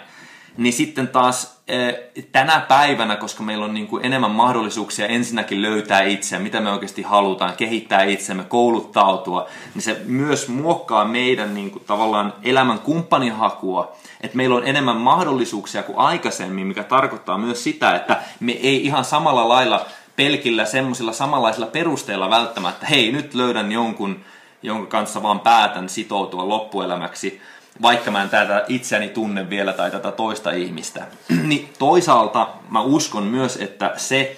Niin 0.57 0.73
sitten 0.73 1.09
taas 1.09 1.61
eh, 1.69 1.95
tänä 2.33 2.61
päivänä, 2.61 3.17
koska 3.17 3.43
meillä 3.43 3.65
on 3.65 3.75
niin 3.75 3.87
kuin 3.87 4.05
enemmän 4.07 4.31
mahdollisuuksia 4.31 5.07
ensinnäkin 5.07 5.63
löytää 5.63 6.03
itseä, 6.03 6.39
mitä 6.39 6.61
me 6.61 6.71
oikeasti 6.71 7.03
halutaan, 7.03 7.57
kehittää 7.57 8.03
itsemme, 8.03 8.45
kouluttautua, 8.45 9.49
niin 9.75 9.83
se 9.83 10.01
myös 10.05 10.49
muokkaa 10.49 11.05
meidän 11.05 11.55
niin 11.55 11.71
kuin 11.71 11.85
tavallaan 11.85 12.33
elämän 12.43 12.79
kumppanihakua, 12.79 13.97
että 14.21 14.37
meillä 14.37 14.57
on 14.57 14.67
enemmän 14.67 14.97
mahdollisuuksia 14.97 15.83
kuin 15.83 15.99
aikaisemmin, 15.99 16.67
mikä 16.67 16.85
tarkoittaa 16.85 17.39
myös 17.39 17.65
sitä, 17.65 17.97
että 17.97 18.23
me 18.41 18.53
ei 18.53 18.87
ihan 18.87 19.05
samalla 19.05 19.49
lailla 19.49 19.87
pelkillä 20.17 20.65
semmoisilla 20.65 21.13
samanlaisilla 21.13 21.67
perusteilla 21.67 22.31
välttämättä, 22.31 22.87
hei 22.87 23.13
nyt 23.13 23.35
löydän 23.35 23.73
jonkun, 23.73 24.25
jonka 24.65 24.87
kanssa 24.87 25.23
vaan 25.23 25.41
päätän 25.41 25.89
sitoutua 25.89 26.49
loppuelämäksi, 26.49 27.41
vaikka 27.83 28.11
mä 28.11 28.23
en 28.23 28.29
tätä 28.29 28.65
itseäni 28.69 29.09
tunne 29.09 29.51
vielä 29.51 29.73
tai 29.73 29.91
tätä 29.91 30.13
toista 30.13 30.51
ihmistä. 30.51 31.07
niin 31.49 31.69
toisaalta 31.79 32.49
mä 32.71 32.81
uskon 32.81 33.25
myös, 33.25 33.57
että 33.57 33.93
se, 33.97 34.37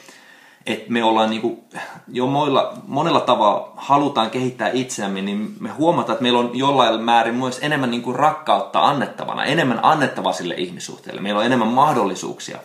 että 0.67 0.93
me 0.93 1.05
ollaan 1.05 1.31
niinku, 1.31 1.65
jo 2.13 2.27
moilla, 2.27 2.73
monella 2.87 3.21
tavalla 3.21 3.73
halutaan 3.77 4.31
kehittää 4.31 4.71
itseämme, 4.73 5.23
niin 5.23 5.55
me 5.61 5.69
huomataan, 5.69 6.15
että 6.15 6.23
meillä 6.23 6.39
on 6.39 6.51
jollain 6.55 7.01
määrin 7.01 7.35
myös 7.35 7.59
enemmän 7.63 7.91
niinku 7.91 8.13
rakkautta 8.13 8.85
annettavana, 8.85 9.45
enemmän 9.45 9.81
annettava 9.83 10.33
sille 10.33 10.55
ihmissuhteelle. 10.55 11.21
Meillä 11.21 11.41
on 11.41 11.47
enemmän 11.47 11.69
mahdollisuuksia. 11.69 12.59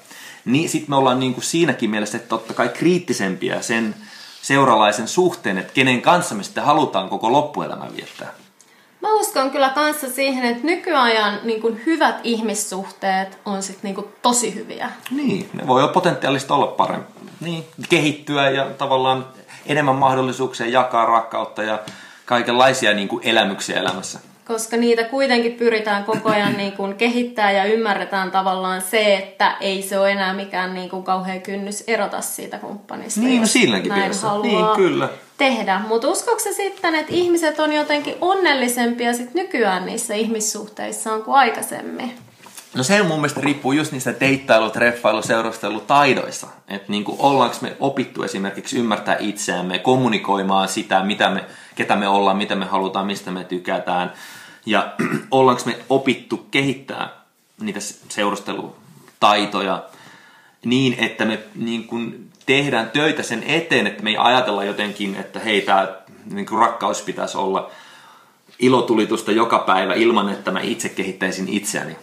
Niin 0.46 0.70
sitten 0.70 0.90
me 0.90 0.96
ollaan 0.96 1.20
niinku 1.20 1.42
siinäkin 1.42 1.90
mielessä, 1.90 2.18
että 2.18 2.30
totta 2.30 2.54
kai 2.54 2.70
kriittisempiä 2.70 3.62
sen 3.62 3.96
seuralaisen 4.42 5.08
suhteen, 5.08 5.58
että 5.58 5.74
kenen 5.74 6.02
kanssa 6.02 6.36
me 6.36 6.44
sitten 6.44 6.64
halutaan 6.64 7.10
koko 7.10 7.32
loppuelämän 7.32 7.96
viettää. 7.96 8.34
Mä 9.02 9.14
uskon 9.14 9.52
kyllä 9.52 9.70
kanssa 9.70 10.10
siihen, 10.10 10.46
että 10.46 10.66
nykyajan 10.66 11.40
niin 11.44 11.62
kuin 11.62 11.82
hyvät 11.86 12.20
ihmissuhteet 12.24 13.38
on 13.46 13.64
sitten 13.64 13.84
niin 13.84 13.96
kuin 13.96 14.08
tosi 14.22 14.56
hyviä. 14.56 14.92
Niin, 15.12 15.50
ne 15.54 15.68
voi 15.68 15.84
olla 15.84 15.94
potentiaalista 15.94 16.56
olla 16.56 16.68
parempi. 16.68 17.12
Niin, 17.40 17.66
kehittyä 17.90 18.50
ja 18.50 18.66
tavallaan 18.66 19.26
enemmän 19.66 19.96
mahdollisuuksia 19.96 20.68
jakaa 20.68 21.06
rakkautta 21.06 21.64
ja 21.64 21.80
kaikenlaisia 22.26 22.94
niin 22.94 23.08
kuin 23.08 23.28
elämyksiä 23.28 23.80
elämässä 23.80 24.20
koska 24.52 24.78
niitä 24.78 25.04
kuitenkin 25.04 25.54
pyritään 25.54 26.04
koko 26.04 26.30
ajan 26.30 26.58
niin 26.58 26.72
kuin 26.72 26.96
kehittää 26.96 27.52
ja 27.52 27.66
ymmärretään 27.66 28.32
tavallaan 28.32 28.82
se, 28.82 29.16
että 29.16 29.58
ei 29.60 29.82
se 29.82 30.00
ole 30.00 30.12
enää 30.12 30.34
mikään 30.34 30.74
niin 30.74 30.90
kuin 30.90 31.04
kauhean 31.04 31.42
kynnys 31.42 31.84
erota 31.88 32.22
siitä 32.22 32.58
kumppanista. 32.58 33.22
Niin, 33.22 33.42
no 33.42 33.48
silläkin 33.48 33.94
mielessä. 33.94 34.28
Niin, 34.42 34.66
kyllä. 34.76 35.10
tehdä. 35.38 35.82
Mutta 35.88 36.08
uskoiko 36.08 36.40
sitten, 36.40 36.96
että 36.96 37.14
ihmiset 37.14 37.60
on 37.60 37.74
jotenkin 37.74 38.16
onnellisempia 38.22 39.14
sit 39.14 39.34
nykyään 39.34 39.86
niissä 39.86 40.14
ihmissuhteissaan 40.14 41.24
kuin 41.24 41.36
aikaisemmin? 41.36 42.14
No 42.76 42.84
se 42.84 43.04
mun 43.04 43.18
mielestä 43.18 43.42
riippuu 43.42 43.72
just 43.72 43.92
niistä 43.92 44.14
deittailu, 44.20 44.70
treffailu, 44.70 45.22
seurustelutaidoissa. 45.22 46.48
Että 46.68 46.92
niin 46.92 47.06
ollaanko 47.20 47.56
me 47.62 47.78
opittu 47.80 48.24
esimerkiksi 48.24 48.78
ymmärtää 48.78 49.16
itseämme, 49.20 49.80
kommunikoimaan 49.80 50.68
sitä, 50.68 51.04
mitä 51.04 51.30
me, 51.30 51.46
ketä 51.76 51.96
me 51.96 52.08
ollaan, 52.08 52.38
mitä 52.38 52.56
me 52.56 52.66
halutaan, 52.66 53.06
mistä 53.06 53.32
me 53.32 53.44
tykätään. 53.44 54.14
Ja 54.66 54.94
ollaanko 55.32 55.64
me 55.66 55.80
opittu 55.90 56.48
kehittää 56.52 57.10
niitä 57.62 57.80
seurustelutaitoja 58.10 59.84
niin, 60.66 60.96
että 61.00 61.26
me 61.26 61.40
niin 61.56 61.88
kuin 61.88 62.30
tehdään 62.46 62.90
töitä 62.92 63.24
sen 63.24 63.44
eteen, 63.44 63.88
että 63.88 64.04
me 64.04 64.10
ei 64.10 64.18
ajatella 64.18 64.64
jotenkin, 64.64 65.16
että 65.16 65.40
hei, 65.40 65.62
tämä 65.62 65.88
niin 66.26 66.50
rakkaus 66.52 67.02
pitäisi 67.02 67.38
olla 67.38 67.72
ilotulitusta 68.60 69.32
joka 69.32 69.60
päivä 69.60 69.94
ilman, 69.94 70.30
että 70.30 70.52
mä 70.52 70.60
itse 70.60 70.90
kehittäisin 70.90 71.50
itseäni 71.50 71.96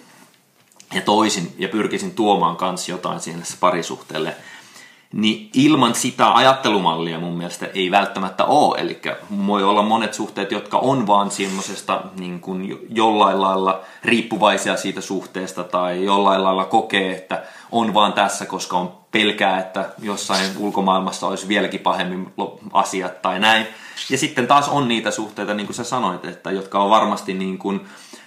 ja 0.95 1.01
toisin 1.01 1.55
ja 1.59 1.69
pyrkisin 1.69 2.15
tuomaan 2.15 2.57
kanssa 2.57 2.91
jotain 2.91 3.21
siihen 3.21 3.43
parisuhteelle, 3.61 4.37
niin 5.13 5.51
ilman 5.55 5.95
sitä 5.95 6.35
ajattelumallia 6.35 7.19
mun 7.19 7.37
mielestä 7.37 7.67
ei 7.75 7.91
välttämättä 7.91 8.45
ole. 8.45 8.79
Eli 8.79 9.01
voi 9.47 9.65
olla 9.65 9.83
monet 9.83 10.15
suhteet, 10.15 10.53
jotka 10.53 10.79
on 10.79 11.07
vaan 11.07 11.31
semmoisesta 11.31 12.01
niin 12.19 12.41
kuin 12.41 12.87
jollain 12.89 13.41
lailla 13.41 13.81
riippuvaisia 14.05 14.77
siitä 14.77 15.01
suhteesta 15.01 15.65
tai 15.65 16.05
jollain 16.05 16.45
lailla 16.45 16.65
kokee, 16.65 17.13
että 17.17 17.43
on 17.73 17.95
vaan 17.95 18.13
tässä, 18.13 18.47
koska 18.47 18.77
on 18.77 18.93
pelkää, 19.11 19.59
että 19.59 19.91
jossain 20.03 20.51
ulkomaailmassa 20.59 21.27
olisi 21.27 21.49
vieläkin 21.49 21.81
pahemmin 21.81 22.33
asiat 22.73 23.23
tai 23.23 23.41
näin. 23.41 23.67
Ja 24.11 24.19
sitten 24.19 24.47
taas 24.47 24.69
on 24.69 24.89
niitä 24.89 25.11
suhteita, 25.11 25.55
niin 25.55 25.67
kuin 25.67 25.77
sä 25.77 25.85
sanoit, 25.85 26.25
että 26.25 26.51
jotka 26.51 26.83
on 26.83 26.91
varmasti 26.91 27.35
niin 27.35 27.59
kuin 27.59 27.81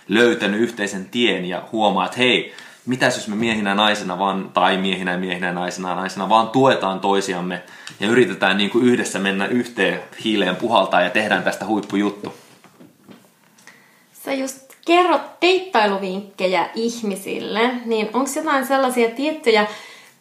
löytänyt 0.08 0.62
yhteisen 0.62 1.10
tien 1.10 1.46
ja 1.46 1.63
huomaa, 1.72 2.06
että 2.06 2.17
hei, 2.17 2.54
mitä 2.86 3.06
jos 3.06 3.28
me 3.28 3.36
miehinä 3.36 3.76
naisena 3.76 4.20
vaan, 4.20 4.50
tai 4.54 4.78
miehinä 4.78 5.17
miehinä 5.17 5.52
naisena 5.52 5.96
naisena 5.96 6.30
vaan 6.30 6.50
tuetaan 6.50 7.00
toisiamme 7.00 7.63
ja 8.00 8.08
yritetään 8.08 8.58
niin 8.58 8.70
kuin 8.70 8.86
yhdessä 8.86 9.20
mennä 9.20 9.46
yhteen 9.46 10.00
hiileen 10.24 10.56
puhaltaa 10.56 11.02
ja 11.02 11.10
tehdään 11.10 11.44
tästä 11.44 11.65
huippujuttu. 11.65 12.34
Sä 14.26 14.34
just 14.34 14.58
kerrot 14.86 15.22
deittailuvinkkejä 15.41 16.70
ihmisille, 16.76 17.72
niin 17.86 18.10
onko 18.13 18.30
jotain 18.36 18.67
sellaisia 18.67 19.10
tiettyjä 19.10 19.67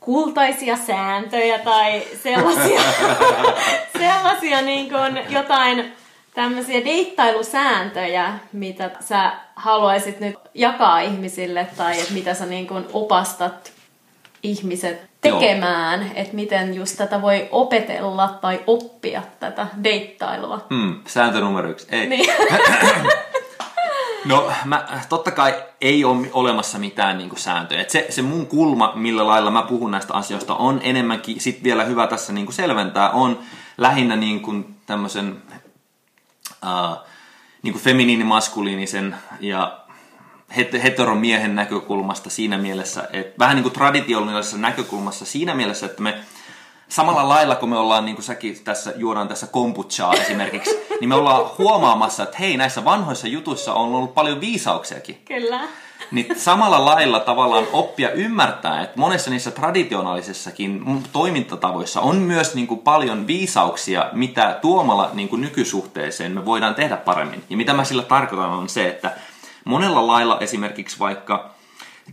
kultaisia 0.00 0.76
sääntöjä 0.76 1.58
tai 1.58 2.02
sellaisia, 2.22 2.80
sellaisia 3.98 4.62
niin 4.62 4.88
kuin 4.88 5.20
jotain 5.28 5.92
tämmöisiä 6.34 6.84
deittailusääntöjä, 6.84 8.38
mitä 8.52 8.90
sä 9.00 9.32
haluaisit 9.56 10.20
nyt 10.20 10.36
jakaa 10.54 11.00
ihmisille 11.00 11.66
tai 11.76 12.00
että 12.00 12.14
mitä 12.14 12.34
sä 12.34 12.46
niin 12.46 12.66
kuin 12.66 12.84
opastat 12.92 13.72
ihmiset 14.42 15.10
tekemään, 15.20 16.10
että 16.14 16.34
miten 16.34 16.74
just 16.74 16.96
tätä 16.96 17.22
voi 17.22 17.48
opetella 17.50 18.38
tai 18.40 18.60
oppia 18.66 19.22
tätä 19.40 19.66
deittailua. 19.84 20.66
Hmm, 20.70 21.00
sääntö 21.06 21.40
numero 21.40 21.70
yksi. 21.70 21.86
Ei. 21.90 22.06
Niin. 22.06 22.30
No, 24.24 24.52
mä, 24.64 24.86
totta 25.08 25.30
kai 25.30 25.54
ei 25.80 26.04
ole 26.04 26.30
olemassa 26.32 26.78
mitään 26.78 27.18
niin 27.18 27.28
kuin, 27.28 27.38
sääntöjä. 27.40 27.80
Et 27.80 27.90
se, 27.90 28.06
se 28.08 28.22
mun 28.22 28.46
kulma, 28.46 28.92
millä 28.94 29.26
lailla 29.26 29.50
mä 29.50 29.62
puhun 29.62 29.90
näistä 29.90 30.14
asioista, 30.14 30.54
on 30.54 30.80
enemmänkin, 30.82 31.40
sit 31.40 31.62
vielä 31.62 31.84
hyvä 31.84 32.06
tässä 32.06 32.32
niin 32.32 32.46
kuin 32.46 32.54
selventää, 32.54 33.10
on 33.10 33.38
lähinnä 33.78 34.16
niin 34.16 34.40
kuin, 34.40 34.74
tämmöisen 34.86 35.42
uh, 36.64 37.06
niin 37.62 37.72
kuin 37.72 37.82
feminiinimaskuliinisen 37.82 39.16
ja 39.40 39.80
heteromiehen 40.84 41.54
näkökulmasta 41.54 42.30
siinä 42.30 42.58
mielessä, 42.58 43.08
että 43.12 43.38
vähän 43.38 43.56
niin 43.56 43.62
kuin 43.62 43.72
traditionaalisessa 43.72 44.58
näkökulmassa 44.58 45.24
siinä 45.24 45.54
mielessä, 45.54 45.86
että 45.86 46.02
me 46.02 46.14
samalla 46.88 47.28
lailla 47.28 47.54
kun 47.54 47.68
me 47.68 47.78
ollaan, 47.78 48.04
niin 48.04 48.14
kuin 48.14 48.24
säkin 48.24 48.64
tässä 48.64 48.92
juodaan 48.96 49.28
tässä 49.28 49.46
kombuchaa 49.46 50.14
esimerkiksi, 50.14 50.70
niin 51.00 51.08
me 51.08 51.14
ollaan 51.14 51.50
huomaamassa, 51.58 52.22
että 52.22 52.38
hei, 52.38 52.56
näissä 52.56 52.84
vanhoissa 52.84 53.28
jutuissa 53.28 53.74
on 53.74 53.94
ollut 53.94 54.14
paljon 54.14 54.40
viisauksiakin. 54.40 55.22
Kyllä. 55.24 55.60
Niin 56.10 56.26
samalla 56.36 56.84
lailla 56.84 57.20
tavallaan 57.20 57.66
oppia 57.72 58.10
ymmärtää, 58.10 58.82
että 58.82 59.00
monessa 59.00 59.30
niissä 59.30 59.50
traditionaalisissakin 59.50 60.82
toimintatavoissa 61.12 62.00
on 62.00 62.16
myös 62.16 62.54
niin 62.54 62.66
kuin 62.66 62.80
paljon 62.80 63.26
viisauksia, 63.26 64.10
mitä 64.12 64.58
tuomalla 64.62 65.10
niin 65.12 65.28
kuin 65.28 65.42
nykysuhteeseen 65.42 66.32
me 66.32 66.44
voidaan 66.44 66.74
tehdä 66.74 66.96
paremmin. 66.96 67.44
Ja 67.50 67.56
mitä 67.56 67.74
mä 67.74 67.84
sillä 67.84 68.02
tarkoitan 68.02 68.50
on 68.50 68.68
se, 68.68 68.88
että 68.88 69.12
monella 69.64 70.06
lailla 70.06 70.38
esimerkiksi 70.40 70.98
vaikka 70.98 71.50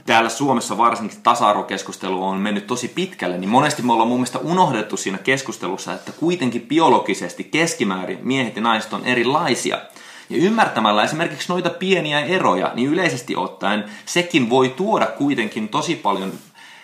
täällä 0.06 0.30
Suomessa 0.30 0.78
varsinkin 0.78 1.22
tasa-arvokeskustelu 1.22 2.24
on 2.24 2.38
mennyt 2.38 2.68
tosi 2.68 2.88
pitkälle, 2.88 3.38
niin 3.38 3.50
monesti 3.50 3.82
me 3.82 3.94
ollaan 3.94 4.10
mun 4.10 4.18
mielestä 4.18 4.40
unohdettu 4.40 4.98
siinä 4.98 5.18
keskustelussa, 5.18 5.94
että 5.94 6.12
kuitenkin 6.12 6.62
biologisesti 6.62 7.44
keskimäärin 7.44 8.20
miehet 8.22 8.56
ja 8.56 8.62
naiset 8.62 8.94
on 8.94 9.06
erilaisia. 9.06 9.78
Ja 10.30 10.38
ymmärtämällä 10.38 11.04
esimerkiksi 11.04 11.50
noita 11.50 11.70
pieniä 11.70 12.20
eroja, 12.20 12.72
niin 12.76 12.90
yleisesti 12.90 13.36
ottaen 13.36 13.84
sekin 14.06 14.50
voi 14.50 14.70
tuoda 14.70 15.06
kuitenkin 15.06 15.70
tosi 15.70 15.96
paljon 15.96 16.34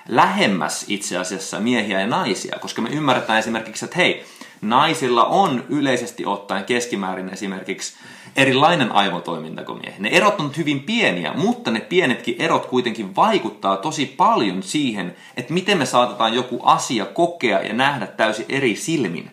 lähemmäs 0.07 0.85
itse 0.87 1.17
asiassa 1.17 1.59
miehiä 1.59 2.01
ja 2.01 2.07
naisia, 2.07 2.59
koska 2.59 2.81
me 2.81 2.89
ymmärretään 2.89 3.39
esimerkiksi, 3.39 3.85
että 3.85 3.97
hei, 3.97 4.25
naisilla 4.61 5.25
on 5.25 5.63
yleisesti 5.69 6.25
ottaen 6.25 6.63
keskimäärin 6.63 7.29
esimerkiksi 7.29 7.93
erilainen 8.35 8.91
aivotoiminta 8.91 9.63
kuin 9.63 9.79
miehen. 9.81 10.01
Ne 10.01 10.09
erot 10.09 10.39
on 10.39 10.51
hyvin 10.57 10.79
pieniä, 10.79 11.33
mutta 11.33 11.71
ne 11.71 11.79
pienetkin 11.79 12.35
erot 12.39 12.65
kuitenkin 12.65 13.15
vaikuttaa 13.15 13.77
tosi 13.77 14.05
paljon 14.05 14.63
siihen, 14.63 15.15
että 15.37 15.53
miten 15.53 15.77
me 15.77 15.85
saatetaan 15.85 16.33
joku 16.33 16.59
asia 16.63 17.05
kokea 17.05 17.61
ja 17.61 17.73
nähdä 17.73 18.07
täysin 18.07 18.45
eri 18.49 18.75
silmin. 18.75 19.31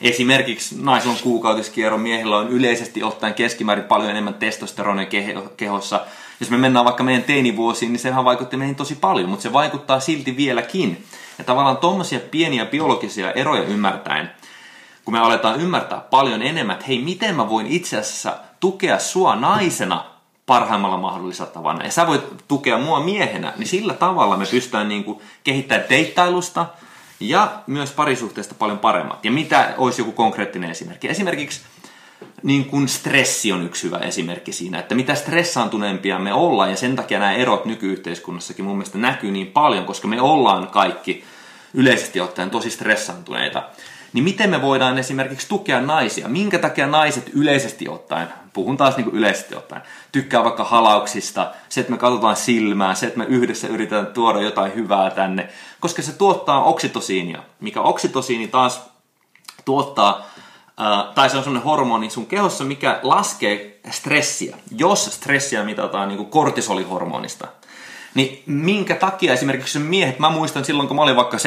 Esimerkiksi 0.00 0.76
naisilla 0.82 1.14
on 1.14 1.20
kuukautiskierro, 1.22 1.98
miehillä 1.98 2.36
on 2.36 2.48
yleisesti 2.48 3.02
ottaen 3.02 3.34
keskimäärin 3.34 3.84
paljon 3.84 4.10
enemmän 4.10 4.34
testosteronia 4.34 5.06
kehossa. 5.56 6.00
Jos 6.40 6.50
me 6.50 6.56
mennään 6.56 6.84
vaikka 6.84 7.02
meidän 7.02 7.22
teinivuosiin, 7.22 7.92
niin 7.92 8.00
sehän 8.00 8.24
vaikutti 8.24 8.56
meihin 8.56 8.76
tosi 8.76 8.94
paljon, 8.94 9.28
mutta 9.28 9.42
se 9.42 9.52
vaikuttaa 9.52 10.00
silti 10.00 10.36
vieläkin. 10.36 11.04
Ja 11.38 11.44
tavallaan 11.44 11.76
tuommoisia 11.76 12.20
pieniä 12.20 12.66
biologisia 12.66 13.32
eroja 13.32 13.62
ymmärtäen, 13.62 14.30
kun 15.04 15.14
me 15.14 15.20
aletaan 15.20 15.60
ymmärtää 15.60 16.00
paljon 16.00 16.42
enemmän, 16.42 16.74
että 16.74 16.86
hei, 16.86 16.98
miten 16.98 17.34
mä 17.36 17.48
voin 17.48 17.66
itse 17.66 17.98
asiassa 17.98 18.36
tukea 18.60 18.98
sua 18.98 19.36
naisena 19.36 20.04
parhaimmalla 20.46 20.96
mahdollisella 20.96 21.50
tavalla, 21.50 21.84
ja 21.84 21.90
sä 21.90 22.06
voit 22.06 22.22
tukea 22.48 22.78
mua 22.78 23.00
miehenä, 23.00 23.52
niin 23.56 23.66
sillä 23.66 23.94
tavalla 23.94 24.36
me 24.36 24.46
pystytään 24.50 24.88
niin 24.88 25.04
kuin 25.04 25.18
kehittämään 25.44 25.88
deittailusta 25.88 26.66
ja 27.20 27.62
myös 27.66 27.92
parisuhteesta 27.92 28.54
paljon 28.54 28.78
paremmat. 28.78 29.24
Ja 29.24 29.30
mitä 29.30 29.74
olisi 29.78 30.00
joku 30.00 30.12
konkreettinen 30.12 30.70
esimerkki? 30.70 31.08
Esimerkiksi 31.08 31.60
niin 32.42 32.64
kuin 32.64 32.88
stressi 32.88 33.52
on 33.52 33.66
yksi 33.66 33.82
hyvä 33.82 33.98
esimerkki 33.98 34.52
siinä, 34.52 34.78
että 34.78 34.94
mitä 34.94 35.14
stressaantuneempia 35.14 36.18
me 36.18 36.32
ollaan, 36.32 36.70
ja 36.70 36.76
sen 36.76 36.96
takia 36.96 37.18
nämä 37.18 37.32
erot 37.32 37.64
nykyyhteiskunnassakin 37.64 38.64
mun 38.64 38.76
mielestä 38.76 38.98
näkyy 38.98 39.30
niin 39.30 39.46
paljon, 39.46 39.84
koska 39.84 40.08
me 40.08 40.20
ollaan 40.20 40.68
kaikki 40.68 41.24
yleisesti 41.74 42.20
ottaen 42.20 42.50
tosi 42.50 42.70
stressaantuneita 42.70 43.62
niin 44.12 44.24
miten 44.24 44.50
me 44.50 44.62
voidaan 44.62 44.98
esimerkiksi 44.98 45.48
tukea 45.48 45.80
naisia? 45.80 46.28
Minkä 46.28 46.58
takia 46.58 46.86
naiset 46.86 47.30
yleisesti 47.34 47.88
ottaen, 47.88 48.28
puhun 48.52 48.76
taas 48.76 48.96
niin 48.96 49.04
kuin 49.04 49.16
yleisesti 49.16 49.54
ottaen, 49.54 49.82
tykkää 50.12 50.44
vaikka 50.44 50.64
halauksista, 50.64 51.50
se, 51.68 51.80
että 51.80 51.92
me 51.92 51.98
katsotaan 51.98 52.36
silmää, 52.36 52.94
se, 52.94 53.06
että 53.06 53.18
me 53.18 53.24
yhdessä 53.24 53.68
yritetään 53.68 54.06
tuoda 54.06 54.40
jotain 54.40 54.74
hyvää 54.74 55.10
tänne, 55.10 55.48
koska 55.80 56.02
se 56.02 56.12
tuottaa 56.12 56.64
oksitosiinia, 56.64 57.42
mikä 57.60 57.80
oksitosiini 57.80 58.48
taas 58.48 58.82
tuottaa 59.64 60.26
tai 61.14 61.30
se 61.30 61.36
on 61.36 61.44
semmoinen 61.44 61.64
hormoni 61.64 62.10
sun 62.10 62.26
kehossa, 62.26 62.64
mikä 62.64 63.00
laskee 63.02 63.80
stressiä, 63.90 64.56
jos 64.76 65.04
stressiä 65.04 65.64
mitataan 65.64 66.08
niin 66.08 66.16
kuin 66.16 66.30
kortisolihormonista. 66.30 67.48
Niin 68.14 68.42
minkä 68.46 68.94
takia 68.94 69.32
esimerkiksi 69.32 69.78
miehet, 69.78 70.18
mä 70.18 70.30
muistan 70.30 70.64
silloin 70.64 70.88
kun 70.88 70.96
mä 70.96 71.02
olin 71.02 71.16
vaikka 71.16 71.36
17-18 71.36 71.40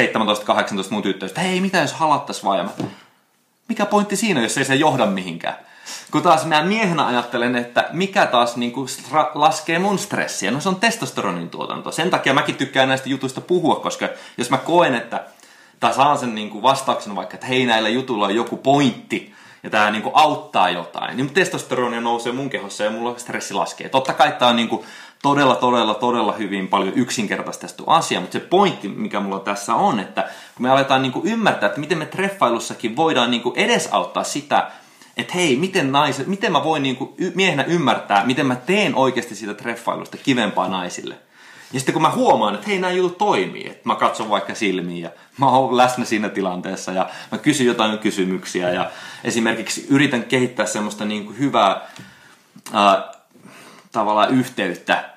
mun 0.89 1.01
tyttöistä, 1.01 1.41
hei 1.41 1.61
mitä 1.61 1.77
jos 1.77 1.93
halattas 1.93 2.43
vaan 2.43 2.71
mikä 3.69 3.85
pointti 3.85 4.15
siinä, 4.15 4.41
jos 4.41 4.57
ei 4.57 4.65
se 4.65 4.75
johda 4.75 5.05
mihinkään. 5.05 5.55
Kun 6.11 6.21
taas 6.21 6.45
mä 6.45 6.63
miehenä 6.63 7.05
ajattelen, 7.05 7.55
että 7.55 7.89
mikä 7.91 8.25
taas 8.25 8.57
niin 8.57 8.71
kuin 8.71 8.87
laskee 9.33 9.79
mun 9.79 9.99
stressiä, 9.99 10.51
no 10.51 10.59
se 10.59 10.69
on 10.69 10.75
testosteronin 10.75 11.49
tuotanto. 11.49 11.91
Sen 11.91 12.09
takia 12.09 12.33
mäkin 12.33 12.55
tykkään 12.55 12.87
näistä 12.87 13.09
jutuista 13.09 13.41
puhua, 13.41 13.75
koska 13.75 14.09
jos 14.37 14.49
mä 14.49 14.57
koen, 14.57 14.95
että 14.95 15.23
tai 15.79 15.93
saan 15.93 16.17
sen 16.17 16.35
niin 16.35 16.49
kuin 16.49 16.61
vastauksen 16.61 17.15
vaikka, 17.15 17.33
että 17.33 17.47
hei 17.47 17.65
näillä 17.65 17.89
jutuilla 17.89 18.25
on 18.25 18.35
joku 18.35 18.57
pointti, 18.57 19.33
ja 19.63 19.69
tämä 19.69 19.91
niin 19.91 20.01
kuin 20.01 20.15
auttaa 20.15 20.69
jotain, 20.69 21.17
niin 21.17 21.33
testosteronia 21.33 22.01
nousee 22.01 22.33
mun 22.33 22.49
kehossa 22.49 22.83
ja 22.83 22.89
mulla 22.89 23.17
stressi 23.17 23.53
laskee. 23.53 23.89
Totta 23.89 24.13
kai 24.13 24.31
tämä 24.31 24.49
on 24.49 24.55
niin 24.55 24.69
kuin 24.69 24.85
todella, 25.21 25.55
todella, 25.55 25.93
todella 25.93 26.31
hyvin 26.33 26.67
paljon 26.67 26.93
yksinkertaistettu 26.95 27.83
asia, 27.87 28.21
mutta 28.21 28.33
se 28.33 28.39
pointti, 28.39 28.87
mikä 28.87 29.19
mulla 29.19 29.39
tässä 29.39 29.75
on, 29.75 29.99
että 29.99 30.21
kun 30.55 30.63
me 30.63 30.69
aletaan 30.69 31.01
niin 31.01 31.11
kuin 31.11 31.27
ymmärtää, 31.27 31.67
että 31.67 31.79
miten 31.79 31.97
me 31.97 32.05
treffailussakin 32.05 32.95
voidaan 32.95 33.31
niin 33.31 33.43
kuin 33.43 33.57
edesauttaa 33.57 34.23
sitä, 34.23 34.71
että 35.17 35.34
hei, 35.34 35.56
miten, 35.56 35.91
naiset, 35.91 36.28
miten 36.28 36.52
mä 36.52 36.63
voin 36.63 36.84
niin 36.84 36.95
kuin 36.95 37.15
miehenä 37.36 37.63
ymmärtää, 37.63 38.26
miten 38.26 38.45
mä 38.45 38.56
teen 38.56 38.95
oikeasti 38.95 39.36
siitä 39.36 39.54
treffailusta 39.54 40.17
kivempaa 40.17 40.67
naisille. 40.67 41.15
Ja 41.73 41.80
sitten 41.80 41.93
kun 41.93 42.02
mä 42.02 42.10
huomaan, 42.10 42.56
että 42.56 42.67
hei, 42.67 42.80
nämä 42.80 42.93
jutut 42.93 43.17
toimii, 43.17 43.67
että 43.67 43.82
mä 43.84 43.95
katson 43.95 44.30
vaikka 44.30 44.56
silmiin 44.56 45.02
ja 45.02 45.10
mä 45.38 45.49
oon 45.49 45.78
läsnä 45.78 46.06
siinä 46.06 46.30
tilanteessa 46.30 46.91
ja 46.91 47.10
mä 47.32 47.38
kysyn 47.38 47.67
jotain 47.67 47.99
kysymyksiä 47.99 48.69
ja 48.69 48.91
esimerkiksi 49.23 49.86
yritän 49.89 50.23
kehittää 50.23 50.65
semmoista 50.65 51.06
niin 51.06 51.26
kuin 51.26 51.39
hyvää 51.39 51.82
äh, 52.76 53.04
tavallaan 53.91 54.34
yhteyttä 54.34 55.13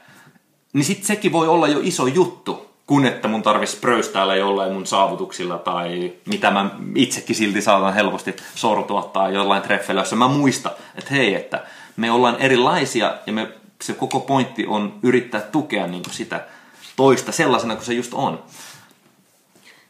niin 0.77 0.85
sitten 0.85 1.07
sekin 1.07 1.33
voi 1.33 1.49
olla 1.49 1.69
jo 1.69 1.81
iso 1.83 2.07
juttu, 2.07 2.76
kun 2.87 3.07
että 3.07 3.29
mun 3.29 3.42
tarvitsisi 3.42 3.81
pröystäällä 3.81 4.37
jollain 4.37 4.72
mun 4.72 4.87
saavutuksilla 4.87 5.59
tai 5.59 6.12
mitä 6.27 6.51
mä 6.51 6.70
itsekin 6.94 7.37
silti 7.37 7.62
saatan 7.62 7.94
helposti 7.94 8.37
sortua 8.55 9.11
tai 9.12 9.35
jollain 9.35 9.62
treffeillä, 9.62 10.01
jossa 10.01 10.16
mä 10.16 10.29
muista, 10.29 10.70
että 10.94 11.14
hei, 11.14 11.35
että 11.35 11.64
me 11.96 12.11
ollaan 12.11 12.37
erilaisia 12.40 13.14
ja 13.27 13.33
me, 13.33 13.49
se 13.83 13.92
koko 13.92 14.20
pointti 14.20 14.66
on 14.66 14.99
yrittää 15.03 15.40
tukea 15.40 15.87
niin 15.87 16.03
sitä 16.11 16.44
toista 16.96 17.33
sellaisena 17.33 17.75
kuin 17.75 17.87
se 17.87 17.94
just 17.94 18.14
on. 18.14 18.42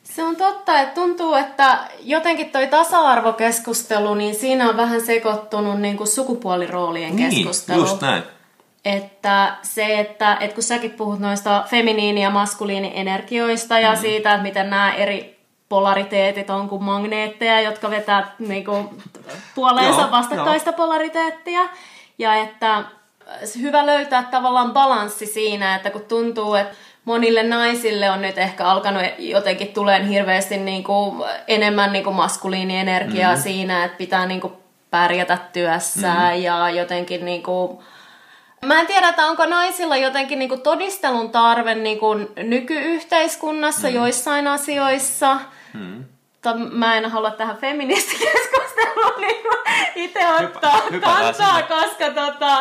Se 0.02 0.22
on 0.22 0.36
totta, 0.36 0.80
että 0.80 0.94
tuntuu, 0.94 1.34
että 1.34 1.88
jotenkin 2.00 2.50
toi 2.50 2.66
tasa-arvokeskustelu, 2.66 4.14
niin 4.14 4.34
siinä 4.34 4.68
on 4.68 4.76
vähän 4.76 5.00
sekoittunut 5.00 5.80
niin 5.80 5.96
kuin 5.96 6.06
sukupuoliroolien 6.06 7.16
niin, 7.16 7.30
keskustelu. 7.30 7.80
just 7.80 8.00
näin. 8.00 8.22
Että 8.86 9.56
se, 9.62 10.00
että, 10.00 10.36
että 10.40 10.54
kun 10.54 10.62
säkin 10.62 10.90
puhut 10.90 11.18
noista 11.18 11.64
feminiini- 11.70 12.22
ja 12.22 12.30
maskuliinienergioista 12.30 13.78
ja 13.78 13.90
mm. 13.90 13.98
siitä, 13.98 14.30
että 14.30 14.42
miten 14.42 14.70
nämä 14.70 14.94
eri 14.94 15.38
polariteetit 15.68 16.50
on 16.50 16.68
kuin 16.68 16.82
magneetteja, 16.82 17.60
jotka 17.60 17.90
vetää 17.90 18.34
niin 18.38 18.64
kuin, 18.64 18.88
puoleensa 19.54 20.00
joo, 20.00 20.10
vastakkaista 20.10 20.70
joo. 20.70 20.76
polariteettia. 20.76 21.60
Ja 22.18 22.34
että 22.34 22.84
hyvä 23.60 23.86
löytää 23.86 24.22
tavallaan 24.22 24.72
balanssi 24.72 25.26
siinä, 25.26 25.74
että 25.74 25.90
kun 25.90 26.04
tuntuu, 26.08 26.54
että 26.54 26.74
monille 27.04 27.42
naisille 27.42 28.10
on 28.10 28.22
nyt 28.22 28.38
ehkä 28.38 28.64
alkanut 28.64 29.02
jotenkin 29.18 29.68
tuleen 29.68 30.08
hirveästi 30.08 30.56
niin 30.56 30.84
kuin 30.84 31.24
enemmän 31.48 31.92
niin 31.92 32.04
kuin 32.04 32.16
maskuliinienergiaa 32.16 33.30
mm-hmm. 33.30 33.42
siinä, 33.42 33.84
että 33.84 33.98
pitää 33.98 34.26
niin 34.26 34.40
kuin 34.40 34.52
pärjätä 34.90 35.38
työssä 35.52 36.14
mm-hmm. 36.14 36.42
ja 36.42 36.70
jotenkin 36.70 37.24
niin 37.24 37.42
kuin 37.42 37.78
Mä 38.64 38.80
en 38.80 38.86
tiedä, 38.86 39.08
että 39.08 39.26
onko 39.26 39.46
naisilla 39.46 39.96
jotenkin 39.96 40.38
niinku 40.38 40.56
todistelun 40.56 41.30
tarve 41.30 41.74
niinku 41.74 42.14
nykyyhteiskunnassa 42.36 43.88
mm. 43.88 43.94
joissain 43.94 44.46
asioissa. 44.46 45.38
Mm 45.74 46.04
mä 46.54 46.96
en 46.96 47.10
halua 47.10 47.30
tähän 47.30 47.56
feministikeskusteluun 47.56 49.20
niin 49.20 49.36
itse 49.94 50.20
ottaa 50.44 50.82
hypä, 50.90 51.06
kantaa, 51.06 51.62
koska, 51.62 52.10
tota, 52.10 52.58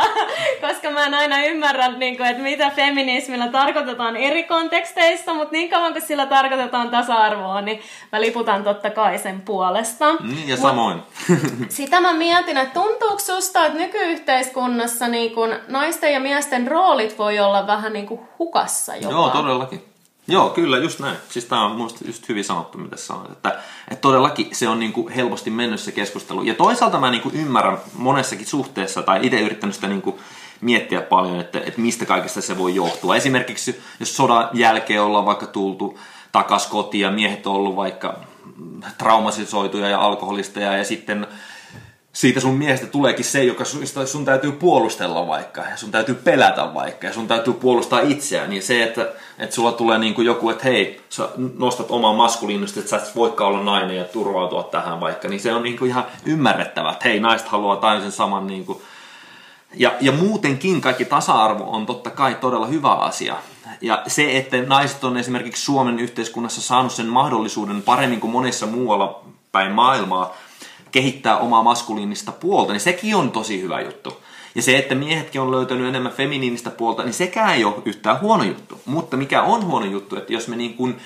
koska 0.62 0.92
mä 0.92 1.06
en 1.06 1.14
aina 1.14 1.44
ymmärrä, 1.44 1.88
niin 1.88 2.18
kuin, 2.18 2.30
että 2.30 2.44
mitä 2.44 2.70
feminismillä 2.70 3.48
tarkoitetaan 3.48 4.16
eri 4.16 4.44
konteksteissa, 4.44 5.34
mutta 5.34 5.52
niin 5.52 5.70
kauan 5.70 5.92
kuin 5.92 6.02
sillä 6.02 6.26
tarkoitetaan 6.26 6.90
tasa-arvoa, 6.90 7.62
niin 7.62 7.82
mä 8.12 8.22
liputan 8.22 8.64
totta 8.64 8.90
kai 8.90 9.20
sen 9.20 9.42
puolesta. 9.42 10.14
Mm, 10.14 10.48
ja 10.48 10.58
samoin. 10.58 10.98
Mut, 11.30 11.70
sitä 11.70 12.02
mä 12.02 12.14
mietin, 12.14 12.58
että 12.58 12.74
tuntuuko 12.74 13.20
susta, 13.20 13.66
että 13.66 13.80
nykyyhteiskunnassa 13.80 15.08
niin 15.08 15.36
kun 15.36 15.56
naisten 15.68 16.14
ja 16.14 16.20
miesten 16.20 16.68
roolit 16.68 17.18
voi 17.18 17.40
olla 17.40 17.68
vähän 17.68 17.94
niin 17.94 18.08
kuin 18.08 18.22
hukassa 18.40 18.96
jopa? 18.96 19.14
Joo, 19.14 19.30
todellakin. 19.30 19.95
Joo, 20.28 20.50
kyllä, 20.50 20.78
just 20.78 21.00
näin. 21.00 21.18
Siis 21.30 21.46
tämä 21.46 21.66
on 21.66 21.72
minusta 21.72 22.06
just 22.08 22.30
hyvin 22.30 22.44
sanottu, 22.44 22.78
mitä 22.78 22.98
sanoit. 22.98 23.32
Että, 23.32 23.60
että 23.92 24.02
todellakin 24.02 24.50
se 24.52 24.68
on 24.68 24.80
niinku 24.80 25.10
helposti 25.16 25.50
mennyt 25.50 25.80
se 25.80 25.92
keskustelu. 25.92 26.44
Ja 26.44 26.54
toisaalta 26.54 27.00
mä 27.00 27.12
niinku 27.12 27.32
ymmärrän 27.34 27.78
monessakin 27.94 28.48
suhteessa, 28.48 29.04
tai 29.04 29.20
itse 29.24 29.40
yrittänyt 29.40 29.76
sitä 29.76 29.88
niinku 29.88 30.20
miettiä 30.62 31.02
paljon, 31.02 31.40
että, 31.40 31.60
että 31.60 31.82
mistä 31.82 32.06
kaikesta 32.06 32.42
se 32.42 32.58
voi 32.58 32.76
johtua. 32.76 33.16
Esimerkiksi 33.16 33.82
jos 34.00 34.16
sodan 34.18 34.50
jälkeen 34.54 35.02
ollaan 35.02 35.26
vaikka 35.26 35.48
tultu 35.48 36.00
takas 36.32 36.68
kotiin 36.68 37.02
ja 37.02 37.12
miehet 37.12 37.48
on 37.48 37.54
ollut 37.54 37.76
vaikka 37.76 38.20
traumatisoituja 38.98 39.90
ja 39.90 40.02
alkoholisteja 40.02 40.78
ja 40.78 40.84
sitten 40.84 41.28
siitä 42.16 42.40
sun 42.40 42.54
miehestä 42.54 42.88
tuleekin 42.88 43.26
se, 43.26 43.44
joka 43.44 43.64
sun, 44.06 44.26
täytyy 44.26 44.52
puolustella 44.52 45.28
vaikka, 45.28 45.62
ja 45.62 45.78
sun 45.78 45.92
täytyy 45.92 46.16
pelätä 46.16 46.74
vaikka, 46.74 47.08
ja 47.08 47.14
sun 47.14 47.28
täytyy 47.28 47.54
puolustaa 47.54 48.00
itseään, 48.00 48.50
niin 48.50 48.64
se, 48.64 48.84
että, 48.84 49.02
että 49.40 49.56
sulla 49.56 49.72
tulee 49.72 49.98
niin 49.98 50.14
kuin 50.14 50.26
joku, 50.26 50.50
että 50.50 50.64
hei, 50.64 51.02
sä 51.10 51.30
nostat 51.58 51.92
omaa 51.92 52.14
maskuliinista, 52.14 52.80
että 52.80 52.90
sä 52.90 52.98
et 52.98 53.16
voikaan 53.16 53.50
olla 53.50 53.64
nainen 53.64 53.98
ja 53.98 54.04
turvautua 54.04 54.64
tähän 54.64 55.00
vaikka, 55.00 55.28
niin 55.28 55.40
se 55.40 55.54
on 55.54 55.64
niin 55.64 55.78
kuin 55.78 55.90
ihan 55.90 56.06
ymmärrettävää, 56.26 56.92
että 56.92 57.10
hei, 57.10 57.20
naiset 57.20 57.48
haluaa 57.48 57.76
täysin 57.76 58.12
saman 58.12 58.48
niin 58.48 58.66
kuin, 58.66 58.82
ja, 59.74 59.94
ja 60.02 60.12
muutenkin 60.12 60.82
kaikki 60.82 61.06
tasa-arvo 61.06 61.64
on 61.64 61.86
totta 61.86 62.10
kai 62.10 62.36
todella 62.36 62.68
hyvä 62.68 62.92
asia. 62.92 63.36
Ja 63.82 64.04
se, 64.08 64.38
että 64.38 64.58
naiset 64.62 65.04
on 65.04 65.18
esimerkiksi 65.18 65.64
Suomen 65.64 66.00
yhteiskunnassa 66.00 66.62
saanut 66.62 66.92
sen 66.92 67.08
mahdollisuuden 67.08 67.82
paremmin 67.82 68.20
kuin 68.20 68.32
monessa 68.32 68.66
muualla 68.66 69.24
päin 69.52 69.72
maailmaa, 69.72 70.36
kehittää 70.96 71.38
omaa 71.38 71.64
maskuliinista 71.64 72.32
puolta, 72.32 72.72
niin 72.72 72.80
sekin 72.80 73.16
on 73.16 73.32
tosi 73.32 73.62
hyvä 73.62 73.82
juttu. 73.82 74.22
Ja 74.56 74.62
se, 74.62 74.78
että 74.78 74.96
miehetkin 74.96 75.42
on 75.42 75.52
löytänyt 75.52 75.88
enemmän 75.88 76.12
feminiinistä 76.12 76.70
puolta, 76.70 77.04
niin 77.04 77.14
sekään 77.14 77.54
ei 77.54 77.66
ole 77.66 77.76
yhtään 77.86 78.22
huono 78.22 78.44
juttu. 78.44 78.82
Mutta 78.86 79.18
mikä 79.18 79.44
on 79.44 79.66
huono 79.66 79.86
juttu, 79.86 80.16
että 80.16 80.34
jos 80.34 80.48
me 80.48 80.56
niin 80.56 80.74
kuin 80.74 80.98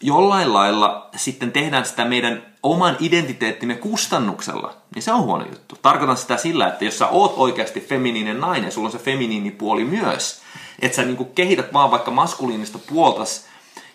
jollain 0.00 0.52
lailla 0.52 1.08
sitten 1.16 1.52
tehdään 1.52 1.84
sitä 1.84 2.04
meidän 2.04 2.42
oman 2.62 2.96
identiteettimme 3.00 3.74
kustannuksella, 3.74 4.76
niin 4.94 5.02
se 5.02 5.12
on 5.12 5.22
huono 5.22 5.44
juttu. 5.44 5.76
Tarkoitan 5.82 6.16
sitä 6.16 6.36
sillä, 6.36 6.68
että 6.68 6.84
jos 6.84 6.98
sä 6.98 7.08
oot 7.08 7.34
oikeasti 7.36 7.80
feminiinen 7.80 8.40
nainen, 8.40 8.72
sulla 8.72 8.88
on 8.88 8.92
se 8.92 8.98
feminiinipuoli 8.98 9.84
myös, 9.84 10.42
että 10.82 10.96
sä 10.96 11.02
niin 11.02 11.16
kuin 11.16 11.30
kehität 11.34 11.72
vaan 11.72 11.90
vaikka 11.90 12.10
maskuliinista 12.10 12.78
puoltas 12.78 13.46